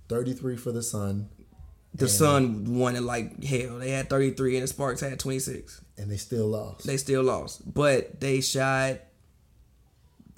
33 0.08 0.56
for 0.56 0.72
the 0.72 0.84
Sun, 0.84 1.28
The 1.94 2.08
Sun 2.08 2.78
won 2.80 2.96
it 2.96 3.02
like 3.02 3.44
hell. 3.44 3.78
They 3.80 3.92
had 3.92 4.10
33 4.10 4.56
and 4.56 4.64
the 4.64 4.68
Sparks 4.68 5.02
had 5.02 5.20
26. 5.20 5.82
and 5.98 6.10
they 6.10 6.18
still 6.18 6.48
lost. 6.48 6.86
They 6.86 6.98
still 6.98 7.22
lost. 7.24 7.74
But 7.74 8.20
they 8.22 8.42
shot 8.42 9.00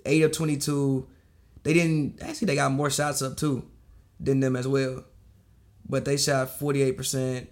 8 0.05 0.23
of 0.23 0.31
22. 0.31 1.07
They 1.63 1.73
didn't 1.73 2.21
actually 2.21 2.47
they 2.47 2.55
got 2.55 2.71
more 2.71 2.89
shots 2.89 3.21
up 3.21 3.37
too 3.37 3.65
than 4.19 4.39
them 4.39 4.55
as 4.55 4.67
well. 4.67 5.03
But 5.87 6.05
they 6.05 6.17
shot 6.17 6.59
48%. 6.59 7.47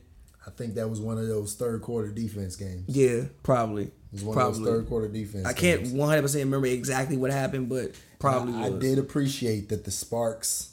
I 0.46 0.50
think 0.50 0.74
that 0.76 0.90
was 0.90 1.00
one 1.00 1.18
of 1.20 1.28
those 1.28 1.54
third 1.54 1.82
quarter 1.82 2.10
defense 2.12 2.56
games. 2.56 2.86
Yeah, 2.88 3.26
probably. 3.44 3.92
was 4.12 4.24
one 4.24 4.36
probably. 4.36 4.60
of 4.60 4.66
those 4.66 4.74
third 4.74 4.88
quarter 4.90 5.08
defense 5.08 5.46
I 5.46 5.54
can't 5.54 5.84
games. 5.84 5.94
100% 5.94 6.36
remember 6.36 6.66
exactly 6.66 7.16
what 7.18 7.30
happened, 7.32 7.70
but 7.70 7.92
probably 8.20 8.56
I, 8.56 8.66
I 8.66 8.70
did 8.72 8.98
appreciate 8.98 9.70
that 9.70 9.86
the 9.86 9.92
Sparks, 9.92 10.71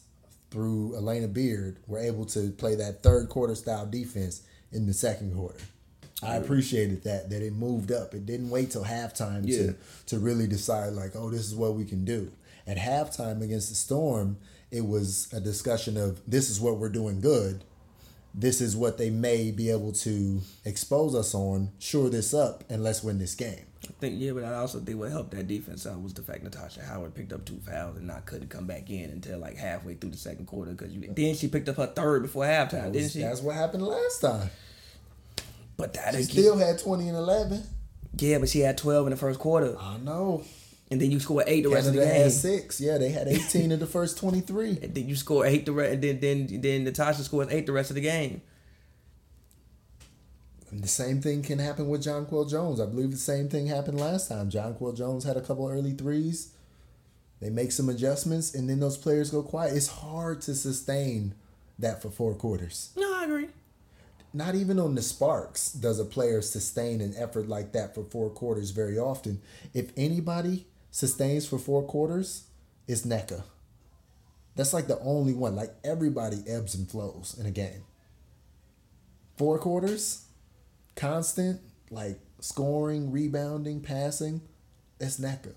through 0.50 0.92
Alana 0.96 1.32
Beard, 1.32 1.78
were 1.86 1.98
able 1.98 2.24
to 2.26 2.50
play 2.52 2.74
that 2.76 3.02
third 3.02 3.28
quarter 3.28 3.54
style 3.54 3.86
defense 3.86 4.42
in 4.72 4.86
the 4.86 4.94
second 4.94 5.34
quarter. 5.34 5.60
I 6.22 6.34
appreciated 6.36 7.04
that 7.04 7.30
that 7.30 7.42
it 7.42 7.52
moved 7.52 7.92
up. 7.92 8.12
It 8.12 8.26
didn't 8.26 8.50
wait 8.50 8.72
till 8.72 8.84
halftime 8.84 9.42
Yeah. 9.46 9.58
to 9.58 9.74
to 10.06 10.18
really 10.18 10.46
decide 10.48 10.92
like, 10.94 11.12
oh, 11.14 11.30
this 11.30 11.46
is 11.46 11.54
what 11.54 11.74
we 11.74 11.84
can 11.84 12.04
do. 12.04 12.32
At 12.66 12.76
halftime 12.76 13.40
against 13.42 13.68
the 13.68 13.76
Storm, 13.76 14.36
it 14.70 14.84
was 14.86 15.28
a 15.32 15.40
discussion 15.40 15.96
of 15.96 16.20
this 16.26 16.50
is 16.50 16.60
what 16.60 16.76
we're 16.78 16.88
doing 16.88 17.20
good. 17.20 17.62
This 18.34 18.60
is 18.60 18.76
what 18.76 18.98
they 18.98 19.10
may 19.10 19.50
be 19.52 19.70
able 19.70 19.92
to 19.92 20.40
expose 20.64 21.14
us 21.14 21.34
on. 21.34 21.70
Shore 21.78 22.10
this 22.10 22.34
up 22.34 22.64
and 22.68 22.82
let's 22.82 23.02
win 23.02 23.18
this 23.18 23.34
game. 23.34 23.64
I 23.84 23.92
think 24.00 24.16
yeah, 24.18 24.32
but 24.32 24.44
I 24.44 24.54
also 24.54 24.80
think 24.80 24.98
what 24.98 25.10
helped 25.10 25.30
that 25.32 25.46
defense 25.46 25.86
out 25.86 26.02
was 26.02 26.12
the 26.12 26.22
fact 26.22 26.42
Natasha 26.42 26.82
Howard 26.82 27.14
picked 27.14 27.32
up 27.32 27.44
two 27.44 27.58
fouls 27.64 27.96
and 27.96 28.06
not 28.06 28.26
couldn't 28.26 28.48
come 28.48 28.66
back 28.66 28.90
in 28.90 29.10
until 29.10 29.38
like 29.38 29.56
halfway 29.56 29.94
through 29.94 30.10
the 30.10 30.16
second 30.16 30.46
quarter 30.46 30.72
because 30.72 30.92
then 31.14 31.34
she 31.34 31.46
picked 31.48 31.68
up 31.68 31.76
her 31.76 31.86
third 31.86 32.22
before 32.22 32.44
halftime, 32.44 32.70
That 32.70 32.92
didn't 32.92 33.10
she? 33.12 33.20
That's 33.20 33.40
what 33.40 33.54
happened 33.54 33.84
last 33.84 34.20
time. 34.20 34.50
But 35.76 35.94
that 35.94 36.14
She 36.16 36.24
still 36.24 36.58
had 36.58 36.78
20 36.78 37.08
and 37.08 37.16
11. 37.16 37.62
yeah, 38.18 38.38
but 38.38 38.48
she 38.48 38.60
had 38.60 38.76
twelve 38.76 39.06
in 39.06 39.12
the 39.12 39.16
first 39.16 39.38
quarter, 39.38 39.76
I 39.78 39.96
know. 39.98 40.42
and 40.90 41.00
then 41.00 41.10
you 41.12 41.20
score 41.20 41.44
eight 41.46 41.62
the 41.62 41.68
rest 41.70 41.86
of 41.86 41.94
the 41.94 42.00
game. 42.00 42.22
had 42.22 42.32
six. 42.32 42.80
Yeah, 42.80 42.98
they 42.98 43.10
had 43.10 43.28
18 43.28 43.70
in 43.70 43.78
the 43.78 43.86
first 43.86 44.18
23. 44.18 44.70
And 44.82 44.94
then 44.94 45.08
you 45.08 45.14
score 45.14 45.46
eight 45.46 45.66
the 45.66 45.72
rest, 45.72 45.92
and 45.94 46.02
then 46.02 46.18
then 46.20 46.60
then 46.60 46.84
Natasha 46.84 47.22
scores 47.22 47.46
eight 47.52 47.66
the 47.66 47.72
rest 47.72 47.90
of 47.90 47.94
the 47.94 48.00
game. 48.02 48.42
The 50.70 50.88
same 50.88 51.20
thing 51.22 51.42
can 51.42 51.58
happen 51.58 51.88
with 51.88 52.04
Jonquel 52.04 52.48
Jones. 52.48 52.80
I 52.80 52.86
believe 52.86 53.10
the 53.10 53.16
same 53.16 53.48
thing 53.48 53.66
happened 53.66 53.98
last 53.98 54.28
time. 54.28 54.50
Jonquel 54.50 54.96
Jones 54.96 55.24
had 55.24 55.36
a 55.36 55.40
couple 55.40 55.68
early 55.68 55.92
threes. 55.92 56.52
They 57.40 57.50
make 57.50 57.72
some 57.72 57.88
adjustments, 57.88 58.54
and 58.54 58.68
then 58.68 58.80
those 58.80 58.98
players 58.98 59.30
go 59.30 59.42
quiet. 59.42 59.76
It's 59.76 59.86
hard 59.86 60.40
to 60.42 60.54
sustain 60.54 61.34
that 61.78 62.02
for 62.02 62.10
four 62.10 62.34
quarters. 62.34 62.90
No, 62.96 63.14
I 63.14 63.24
agree. 63.24 63.48
Not 64.34 64.54
even 64.54 64.78
on 64.78 64.94
the 64.94 65.02
Sparks 65.02 65.72
does 65.72 65.98
a 65.98 66.04
player 66.04 66.42
sustain 66.42 67.00
an 67.00 67.14
effort 67.16 67.48
like 67.48 67.72
that 67.72 67.94
for 67.94 68.04
four 68.04 68.28
quarters 68.28 68.70
very 68.70 68.98
often. 68.98 69.40
If 69.72 69.92
anybody 69.96 70.66
sustains 70.90 71.46
for 71.46 71.58
four 71.58 71.82
quarters, 71.82 72.44
it's 72.86 73.06
Nneka. 73.06 73.42
That's 74.54 74.74
like 74.74 74.86
the 74.86 75.00
only 75.00 75.32
one. 75.32 75.56
Like 75.56 75.74
everybody 75.82 76.42
ebbs 76.46 76.74
and 76.74 76.90
flows 76.90 77.36
in 77.38 77.46
a 77.46 77.50
game. 77.50 77.84
Four 79.36 79.58
quarters, 79.58 80.24
constant, 80.98 81.60
like 81.90 82.18
scoring, 82.40 83.10
rebounding, 83.12 83.80
passing, 83.80 84.40
that's 84.98 85.18
Nneka. 85.18 85.54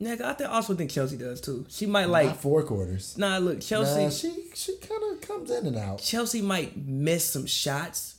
Nigga, 0.00 0.20
I 0.22 0.32
think, 0.34 0.50
also 0.50 0.74
think 0.74 0.90
Chelsea 0.90 1.16
does 1.16 1.40
too. 1.40 1.66
She 1.68 1.86
might 1.86 2.08
like 2.08 2.26
Not 2.28 2.36
four 2.40 2.62
quarters. 2.62 3.16
nah. 3.18 3.38
Look, 3.38 3.60
Chelsea. 3.60 4.04
Nah, 4.04 4.10
she 4.10 4.44
she 4.54 4.76
kind 4.76 5.02
of 5.12 5.20
comes 5.26 5.50
in 5.50 5.66
and 5.66 5.76
out. 5.76 5.98
Chelsea 6.00 6.40
might 6.40 6.76
miss 6.76 7.24
some 7.24 7.46
shots, 7.46 8.16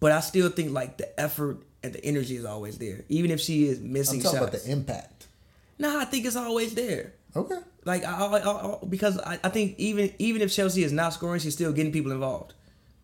but 0.00 0.10
I 0.10 0.18
still 0.20 0.48
think 0.50 0.72
like 0.72 0.96
the 0.98 1.20
effort 1.20 1.58
and 1.84 1.92
the 1.92 2.04
energy 2.04 2.34
is 2.36 2.44
always 2.44 2.78
there, 2.78 3.04
even 3.08 3.30
if 3.30 3.40
she 3.40 3.66
is 3.68 3.78
I'm 3.78 3.92
missing 3.92 4.20
talking 4.20 4.38
shots. 4.40 4.48
about 4.54 4.62
the 4.64 4.70
impact. 4.72 5.26
nah, 5.78 5.98
I 6.00 6.04
think 6.06 6.26
it's 6.26 6.34
always 6.36 6.74
there. 6.74 7.12
Okay. 7.36 7.58
Like 7.84 8.04
I, 8.04 8.10
I, 8.26 8.38
I, 8.38 8.72
I- 8.74 8.78
because 8.88 9.18
I, 9.20 9.38
I 9.44 9.48
think 9.48 9.76
even 9.78 10.12
even 10.18 10.42
if 10.42 10.52
Chelsea 10.52 10.82
is 10.82 10.90
not 10.92 11.12
scoring, 11.12 11.38
she's 11.40 11.54
still 11.54 11.72
getting 11.72 11.92
people 11.92 12.10
involved. 12.10 12.54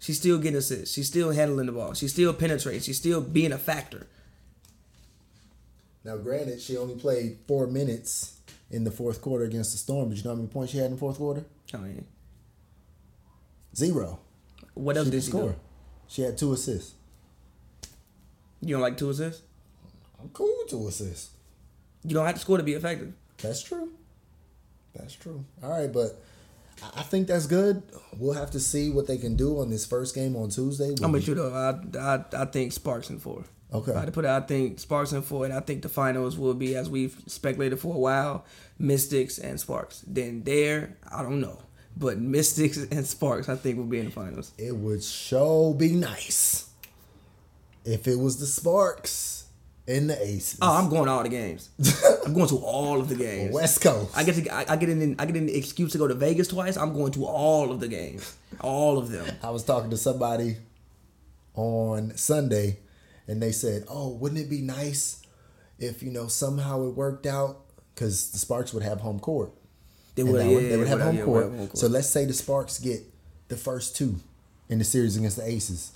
She's 0.01 0.19
still 0.19 0.39
getting 0.39 0.57
assists. 0.59 0.95
She's 0.95 1.09
still 1.09 1.31
handling 1.33 1.67
the 1.67 1.73
ball. 1.73 1.95
She's 1.95 2.13
still 2.13 2.33
penetrating. 2.33 2.81
She's 2.83 2.99
still 2.99 3.21
being 3.21 3.53
a 3.53 3.59
factor. 3.59 4.07
Now, 6.05 6.17
granted, 6.17 6.61
she 6.61 6.77
only 6.77 6.95
played 6.95 7.39
four 7.47 7.67
minutes 7.67 8.39
in 8.71 8.85
the 8.85 8.91
fourth 8.91 9.21
quarter 9.21 9.45
against 9.45 9.73
the 9.73 9.79
Storm, 9.79 10.09
but 10.09 10.17
you 10.19 10.25
know 10.25 10.31
how 10.31 10.37
many 10.37 10.49
points 10.49 10.73
she 10.73 10.79
had 10.79 10.87
in 10.87 10.93
the 10.93 10.99
fourth 10.99 11.17
quarter? 11.19 11.45
Oh, 11.75 11.79
I 11.79 11.83
mean, 11.83 12.05
Zero. 13.75 14.21
what 14.75 14.97
else 14.97 15.07
she 15.09 15.11
did 15.11 15.23
she 15.23 15.29
score. 15.31 15.51
do? 15.51 15.57
She 16.07 16.23
had 16.23 16.39
two 16.39 16.53
assists. 16.53 16.95
You 18.61 18.75
don't 18.75 18.83
like 18.83 18.97
two 18.97 19.11
assists? 19.11 19.43
I'm 20.21 20.29
cool 20.31 20.53
with 20.59 20.71
two 20.71 20.87
assists. 20.89 21.31
You 22.05 22.15
don't 22.15 22.27
have 22.27 22.35
to 22.37 22.41
score 22.41 22.57
to 22.57 22.63
be 22.63 22.73
effective. 22.75 23.13
That's 23.43 23.63
true. 23.63 23.93
That's 24.95 25.15
true. 25.15 25.45
All 25.63 25.71
right, 25.71 25.93
but 25.93 26.21
I- 26.83 27.03
think 27.03 27.29
that's 27.29 27.47
good. 27.47 27.83
We'll 28.17 28.35
have 28.35 28.51
to 28.53 28.61
see 28.61 28.91
what 28.91 29.07
they 29.07 29.19
can 29.19 29.37
do 29.37 29.61
on 29.61 29.71
this 29.71 29.87
first 29.87 30.15
game 30.15 30.37
on 30.37 30.51
Tuesday. 30.51 30.95
I'm 31.03 31.13
with 31.13 31.29
you 31.29 31.35
though. 31.35 31.55
I, 31.55 31.99
I 31.99 32.43
I 32.43 32.45
think 32.47 32.73
Sparks 32.73 33.11
in 33.11 33.19
four. 33.19 33.45
Okay. 33.73 33.95
I 33.95 34.05
to 34.07 34.13
put 34.13 34.25
it, 34.25 34.31
I 34.31 34.41
think 34.41 34.79
Sparks 34.79 35.13
in 35.13 35.23
four, 35.23 35.45
and 35.45 35.53
I 35.53 35.61
think 35.61 35.83
the 35.83 35.91
finals 35.91 36.39
will 36.39 36.55
be 36.55 36.75
as 36.75 36.89
we've 36.89 37.17
speculated 37.27 37.79
for 37.79 37.95
a 37.95 37.99
while, 37.99 38.45
Mystics 38.79 39.39
and 39.39 39.61
Sparks. 39.61 40.03
Then 40.07 40.43
there, 40.45 40.97
I 41.13 41.23
don't 41.23 41.41
know, 41.41 41.59
but 41.97 42.19
Mystics 42.37 42.79
and 42.79 43.07
Sparks, 43.07 43.49
I 43.49 43.57
think 43.57 43.77
will 43.77 43.85
be 43.85 43.99
in 43.99 44.07
the 44.07 44.11
finals. 44.11 44.53
It 44.57 44.75
would 44.75 45.03
sure 45.05 45.75
be 45.75 45.93
nice 45.93 46.71
if 47.85 48.09
it 48.09 48.19
was 48.19 48.41
the 48.41 48.47
Sparks 48.47 49.38
and 49.89 50.09
the 50.11 50.23
Aces. 50.23 50.59
Oh, 50.61 50.77
I'm 50.77 50.91
going 50.91 51.07
to 51.07 51.11
all 51.11 51.23
the 51.23 51.29
games. 51.31 51.71
I'm 52.27 52.35
going 52.35 52.49
to 52.49 52.59
all 52.59 53.01
of 53.01 53.09
the 53.09 53.15
games. 53.15 53.55
West 53.55 53.81
Coast. 53.81 54.17
I 54.17 54.23
get 54.23 54.35
to 54.37 54.49
I, 54.55 54.75
I 54.75 54.77
get 54.77 54.91
an 54.91 55.17
I 55.19 55.27
get 55.27 55.35
an 55.37 55.49
excuse 55.49 55.93
to 55.93 55.99
go 55.99 56.07
to 56.07 56.15
Vegas 56.15 56.49
twice. 56.49 56.77
I'm 56.77 56.93
going 56.93 57.13
to 57.13 57.25
all 57.25 57.73
of 57.73 57.81
the 57.81 57.89
games, 57.89 58.37
all 58.61 58.99
of 58.99 59.11
them. 59.11 59.27
I 59.43 59.51
was 59.51 59.65
talking 59.65 59.91
to 59.91 59.97
somebody 59.97 60.57
on 61.55 62.17
Sunday, 62.17 62.79
and 63.27 63.43
they 63.43 63.51
said, 63.51 63.85
"Oh, 63.89 64.11
wouldn't 64.11 64.41
it 64.41 64.51
be 64.51 64.61
nice 64.61 65.23
if 65.79 66.03
you 66.03 66.11
know 66.11 66.27
somehow 66.29 66.85
it 66.87 66.91
worked 66.91 67.27
out 67.27 67.61
because 67.95 68.31
the 68.31 68.39
Sparks 68.39 68.73
would 68.75 68.83
have 68.83 69.01
home 69.01 69.19
court. 69.19 69.53
They 70.15 70.23
would, 70.25 70.45
yeah, 70.45 70.55
would- 70.55 70.71
they 70.71 70.77
would 70.77 70.89
have 70.89 71.01
home 71.01 71.17
yeah, 71.17 71.25
court. 71.25 71.45
have 71.45 71.53
home 71.53 71.67
court. 71.69 71.79
So 71.79 71.87
let's 71.87 72.09
say 72.09 72.25
the 72.25 72.33
Sparks 72.33 72.79
get 72.79 73.01
the 73.49 73.57
first 73.57 73.97
two 73.97 74.17
in 74.69 74.79
the 74.79 74.85
series 74.85 75.17
against 75.17 75.37
the 75.37 75.49
Aces, 75.49 75.93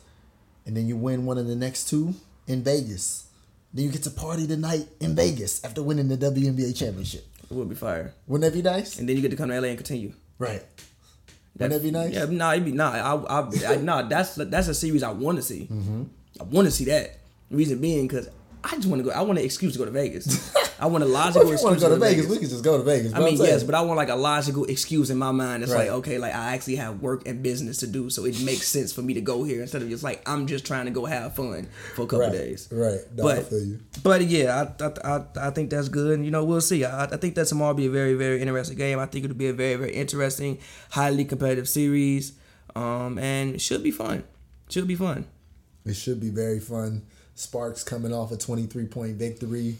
and 0.64 0.76
then 0.76 0.86
you 0.88 0.96
win 0.96 1.26
one 1.26 1.38
of 1.38 1.46
the 1.46 1.56
next 1.56 1.88
two 1.90 2.14
in 2.46 2.62
Vegas. 2.62 3.26
Then 3.74 3.86
you 3.86 3.90
get 3.90 4.02
to 4.04 4.10
party 4.10 4.46
tonight 4.46 4.86
in 5.00 5.14
Vegas 5.14 5.64
after 5.64 5.82
winning 5.82 6.08
the 6.08 6.16
WNBA 6.16 6.76
championship. 6.76 7.26
it 7.50 7.54
would 7.54 7.68
be 7.68 7.74
fire. 7.74 8.12
Wouldn't 8.26 8.52
that 8.52 8.56
be 8.56 8.62
nice? 8.62 8.98
And 8.98 9.08
then 9.08 9.16
you 9.16 9.22
get 9.22 9.30
to 9.30 9.36
come 9.36 9.48
to 9.48 9.58
LA 9.60 9.68
and 9.68 9.78
continue. 9.78 10.12
Right. 10.38 10.62
That, 11.56 11.70
Wouldn't 11.70 11.82
that 11.82 11.86
be 11.86 11.90
nice? 11.90 12.14
Yeah, 12.14 12.24
nah, 12.36 12.52
it'd 12.52 12.64
be 12.64 12.72
nah. 12.72 12.90
I, 12.90 13.40
I, 13.40 13.72
I 13.74 13.76
nah. 13.76 14.02
That's 14.02 14.34
that's 14.36 14.68
a 14.68 14.74
series 14.74 15.02
I 15.02 15.10
want 15.10 15.36
to 15.36 15.42
see. 15.42 15.68
Mm-hmm. 15.70 16.02
I 16.40 16.44
want 16.44 16.66
to 16.66 16.70
see 16.72 16.84
that. 16.86 17.18
Reason 17.50 17.78
being, 17.78 18.08
because 18.08 18.30
I 18.64 18.76
just 18.76 18.88
want 18.88 19.00
to 19.00 19.10
go. 19.10 19.14
I 19.14 19.20
want 19.20 19.38
an 19.38 19.44
excuse 19.44 19.74
to 19.74 19.78
go 19.78 19.84
to 19.84 19.90
Vegas. 19.90 20.54
I 20.80 20.86
want 20.86 21.04
a 21.04 21.06
logical 21.06 21.44
Well, 21.44 21.52
if 21.54 21.60
you 21.60 21.64
want 21.64 21.74
excuse. 21.76 21.82
to 21.82 21.88
go 21.88 21.94
to 21.94 22.00
to 22.00 22.14
Vegas, 22.14 22.26
we 22.30 22.38
can 22.38 22.48
just 22.48 22.64
go 22.64 22.76
to 22.78 22.82
Vegas. 22.84 23.14
I 23.14 23.20
mean, 23.20 23.36
yes, 23.38 23.62
but 23.62 23.74
I 23.74 23.80
want 23.82 23.96
like 23.96 24.08
a 24.08 24.14
logical 24.16 24.64
excuse 24.64 25.10
in 25.10 25.18
my 25.18 25.30
mind. 25.32 25.62
It's 25.62 25.72
Right. 25.72 25.88
like, 25.88 25.98
okay, 25.98 26.18
like 26.18 26.34
I 26.34 26.54
actually 26.54 26.76
have 26.76 27.00
work 27.02 27.26
and 27.28 27.42
business 27.42 27.78
to 27.78 27.86
do, 27.86 28.10
so 28.10 28.24
it 28.24 28.40
makes 28.42 28.66
sense 28.68 28.92
for 28.92 29.02
me 29.02 29.14
to 29.14 29.20
go 29.20 29.44
here 29.44 29.60
instead 29.62 29.82
of 29.82 29.88
just 29.88 30.02
like 30.02 30.22
I'm 30.26 30.46
just 30.46 30.64
trying 30.66 30.84
to 30.86 30.90
go 30.90 31.04
have 31.04 31.34
fun 31.34 31.68
for 31.94 32.02
a 32.02 32.06
couple 32.06 32.20
right, 32.20 32.32
days. 32.32 32.68
right. 32.72 33.00
No, 33.14 33.22
But 33.24 33.46
feel 33.48 33.64
you. 33.64 33.80
but 34.02 34.22
yeah, 34.26 34.66
I, 34.80 34.84
I 34.84 35.16
I 35.18 35.24
I 35.48 35.50
think 35.50 35.70
that's 35.70 35.88
good. 35.88 36.12
And, 36.14 36.24
you 36.24 36.30
know, 36.30 36.44
we'll 36.44 36.60
see. 36.60 36.84
I, 36.84 37.04
I 37.04 37.16
think 37.16 37.34
that 37.36 37.46
tomorrow 37.46 37.70
will 37.72 37.76
be 37.78 37.86
a 37.86 37.90
very 37.90 38.14
very 38.14 38.40
interesting 38.40 38.76
game. 38.76 38.98
I 38.98 39.06
think 39.06 39.24
it'll 39.24 39.36
be 39.36 39.48
a 39.48 39.52
very 39.52 39.76
very 39.76 39.92
interesting, 39.94 40.58
highly 40.90 41.24
competitive 41.24 41.68
series, 41.68 42.32
um, 42.74 43.18
and 43.18 43.54
it 43.56 43.60
should 43.60 43.82
be 43.82 43.90
fun. 43.90 44.24
Should 44.70 44.88
be 44.88 44.94
fun. 44.96 45.26
It 45.84 45.94
should 45.94 46.20
be 46.20 46.30
very 46.30 46.60
fun. 46.60 47.02
Sparks 47.34 47.82
coming 47.82 48.12
off 48.12 48.30
a 48.32 48.36
23 48.36 48.86
point 48.86 49.16
victory. 49.16 49.76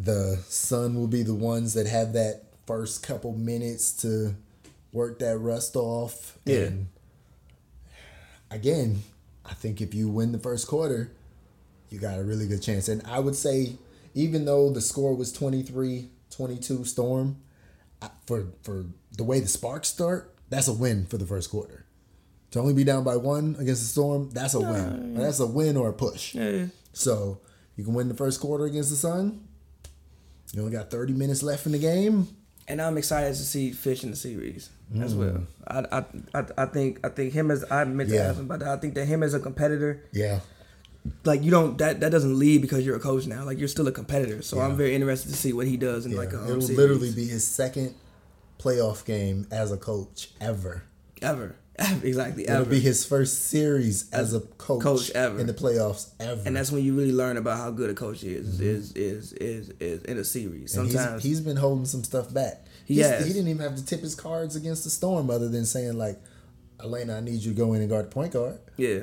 The 0.00 0.38
Sun 0.46 0.94
will 0.94 1.08
be 1.08 1.22
the 1.22 1.34
ones 1.34 1.74
that 1.74 1.86
have 1.86 2.12
that 2.12 2.44
first 2.66 3.02
couple 3.02 3.32
minutes 3.32 3.92
to 4.02 4.36
work 4.92 5.18
that 5.18 5.38
rust 5.38 5.74
off. 5.74 6.38
Yeah. 6.44 6.58
And 6.58 6.88
again, 8.50 9.02
I 9.44 9.54
think 9.54 9.80
if 9.80 9.94
you 9.94 10.08
win 10.08 10.32
the 10.32 10.38
first 10.38 10.68
quarter, 10.68 11.10
you 11.90 11.98
got 11.98 12.18
a 12.18 12.22
really 12.22 12.46
good 12.46 12.62
chance. 12.62 12.88
And 12.88 13.02
I 13.06 13.18
would 13.18 13.34
say, 13.34 13.72
even 14.14 14.44
though 14.44 14.70
the 14.70 14.80
score 14.80 15.14
was 15.14 15.32
23 15.32 16.10
22 16.30 16.84
Storm, 16.84 17.36
for, 18.26 18.46
for 18.62 18.84
the 19.16 19.24
way 19.24 19.40
the 19.40 19.48
Sparks 19.48 19.88
start, 19.88 20.34
that's 20.50 20.68
a 20.68 20.72
win 20.72 21.06
for 21.06 21.16
the 21.16 21.26
first 21.26 21.50
quarter. 21.50 21.84
To 22.52 22.60
only 22.60 22.74
be 22.74 22.84
down 22.84 23.04
by 23.04 23.16
one 23.16 23.56
against 23.58 23.82
the 23.82 23.88
Storm, 23.88 24.30
that's 24.30 24.54
a 24.54 24.60
win. 24.60 25.14
That's 25.14 25.40
a 25.40 25.46
win 25.46 25.76
or 25.76 25.88
a 25.88 25.92
push. 25.92 26.34
Yeah. 26.34 26.66
So 26.92 27.40
you 27.76 27.84
can 27.84 27.94
win 27.94 28.08
the 28.08 28.14
first 28.14 28.40
quarter 28.40 28.64
against 28.64 28.90
the 28.90 28.96
Sun. 28.96 29.47
You 30.52 30.60
only 30.62 30.72
got 30.72 30.90
30 30.90 31.12
minutes 31.12 31.42
left 31.42 31.66
in 31.66 31.72
the 31.72 31.78
game. 31.78 32.28
and 32.70 32.82
I'm 32.82 32.98
excited 32.98 33.30
to 33.34 33.42
see 33.42 33.72
Fish 33.72 34.04
in 34.04 34.10
the 34.10 34.16
series 34.16 34.68
as 35.00 35.14
Mm. 35.14 35.18
well. 35.18 35.40
I, 35.66 35.98
I 35.98 36.04
I 36.40 36.44
I 36.58 36.66
think 36.66 37.00
I 37.02 37.08
think 37.08 37.32
him 37.32 37.50
as 37.50 37.64
I 37.70 37.84
meant 37.84 38.10
to 38.10 38.14
Yeah. 38.14 38.30
about 38.38 38.58
that. 38.60 38.68
I 38.68 38.76
think 38.76 38.94
that 38.96 39.06
him 39.06 39.22
as 39.22 39.32
a 39.32 39.40
competitor, 39.40 40.02
Yeah. 40.12 40.40
like 41.24 41.42
you 41.42 41.50
don't 41.50 41.78
that 41.78 42.00
that 42.00 42.10
doesn't 42.12 42.38
lead 42.38 42.60
because 42.60 42.84
you're 42.84 42.96
a 42.96 43.00
coach 43.00 43.26
now. 43.26 43.44
Like 43.46 43.58
you're 43.58 43.68
still 43.68 43.88
a 43.88 43.92
competitor. 43.92 44.42
So 44.42 44.60
I'm 44.60 44.76
very 44.76 44.94
interested 44.94 45.30
to 45.30 45.36
see 45.36 45.54
what 45.54 45.66
he 45.66 45.78
does 45.78 46.04
in 46.04 46.12
yeah. 46.12 46.18
like 46.18 46.32
a 46.34 46.44
It'll 46.44 46.60
series. 46.60 46.76
literally 46.76 47.10
be 47.12 47.24
his 47.26 47.42
second 47.46 47.94
playoff 48.58 49.04
game 49.06 49.46
as 49.50 49.72
a 49.72 49.78
coach 49.78 50.30
ever. 50.40 50.82
ever. 51.22 51.56
exactly 52.02 52.44
It'll 52.44 52.62
ever. 52.62 52.70
be 52.70 52.80
his 52.80 53.04
first 53.04 53.48
series 53.48 54.10
as 54.10 54.34
a 54.34 54.40
coach, 54.40 54.82
coach 54.82 55.10
ever. 55.10 55.38
in 55.38 55.46
the 55.46 55.54
playoffs 55.54 56.10
ever. 56.18 56.42
and 56.44 56.56
that's 56.56 56.72
when 56.72 56.82
you 56.82 56.94
really 56.96 57.12
learn 57.12 57.36
about 57.36 57.58
how 57.58 57.70
good 57.70 57.88
a 57.90 57.94
coach 57.94 58.24
is 58.24 58.60
is 58.60 58.92
is 58.92 59.32
is 59.34 59.70
is 59.80 60.02
in 60.04 60.18
a 60.18 60.24
series. 60.24 60.74
Mm-hmm. 60.74 60.88
Sometimes 60.90 61.22
he's, 61.22 61.38
he's 61.38 61.40
been 61.40 61.56
holding 61.56 61.84
some 61.86 62.02
stuff 62.02 62.32
back. 62.34 62.64
He 62.84 62.94
He 62.94 63.00
didn't 63.02 63.48
even 63.48 63.58
have 63.58 63.76
to 63.76 63.84
tip 63.84 64.00
his 64.00 64.14
cards 64.14 64.56
against 64.56 64.84
the 64.84 64.90
Storm 64.90 65.30
other 65.30 65.48
than 65.48 65.64
saying 65.66 65.96
like, 65.98 66.18
Alana, 66.78 67.16
I 67.18 67.20
need 67.20 67.42
you 67.42 67.52
to 67.52 67.56
go 67.56 67.74
in 67.74 67.80
and 67.80 67.88
guard 67.90 68.06
the 68.06 68.10
point 68.10 68.32
guard. 68.32 68.58
yeah. 68.76 69.00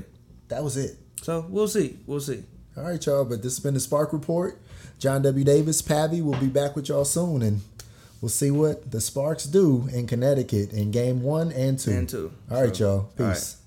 That 0.49 0.63
was 0.63 0.77
it. 0.77 0.97
So 1.23 1.45
we'll 1.49 1.67
see. 1.67 1.97
We'll 2.05 2.19
see. 2.19 2.43
All 2.77 2.83
right, 2.83 3.03
y'all. 3.05 3.25
But 3.25 3.41
this 3.41 3.55
has 3.55 3.59
been 3.63 3.73
the 3.73 3.79
Spark 3.79 4.13
Report. 4.13 4.61
John 4.99 5.21
W. 5.23 5.43
Davis, 5.43 5.81
Pavy 5.81 6.21
will 6.21 6.37
be 6.39 6.47
back 6.47 6.75
with 6.75 6.87
y'all 6.89 7.03
soon, 7.05 7.41
and 7.41 7.61
we'll 8.21 8.29
see 8.29 8.51
what 8.51 8.91
the 8.91 9.01
Sparks 9.01 9.45
do 9.45 9.87
in 9.93 10.07
Connecticut 10.07 10.71
in 10.73 10.91
game 10.91 11.21
one 11.21 11.51
and 11.51 11.77
two. 11.79 11.91
And 11.91 12.09
two. 12.09 12.31
All 12.51 12.61
right, 12.61 12.75
So, 12.75 13.09
y'all. 13.17 13.31
Peace. 13.31 13.57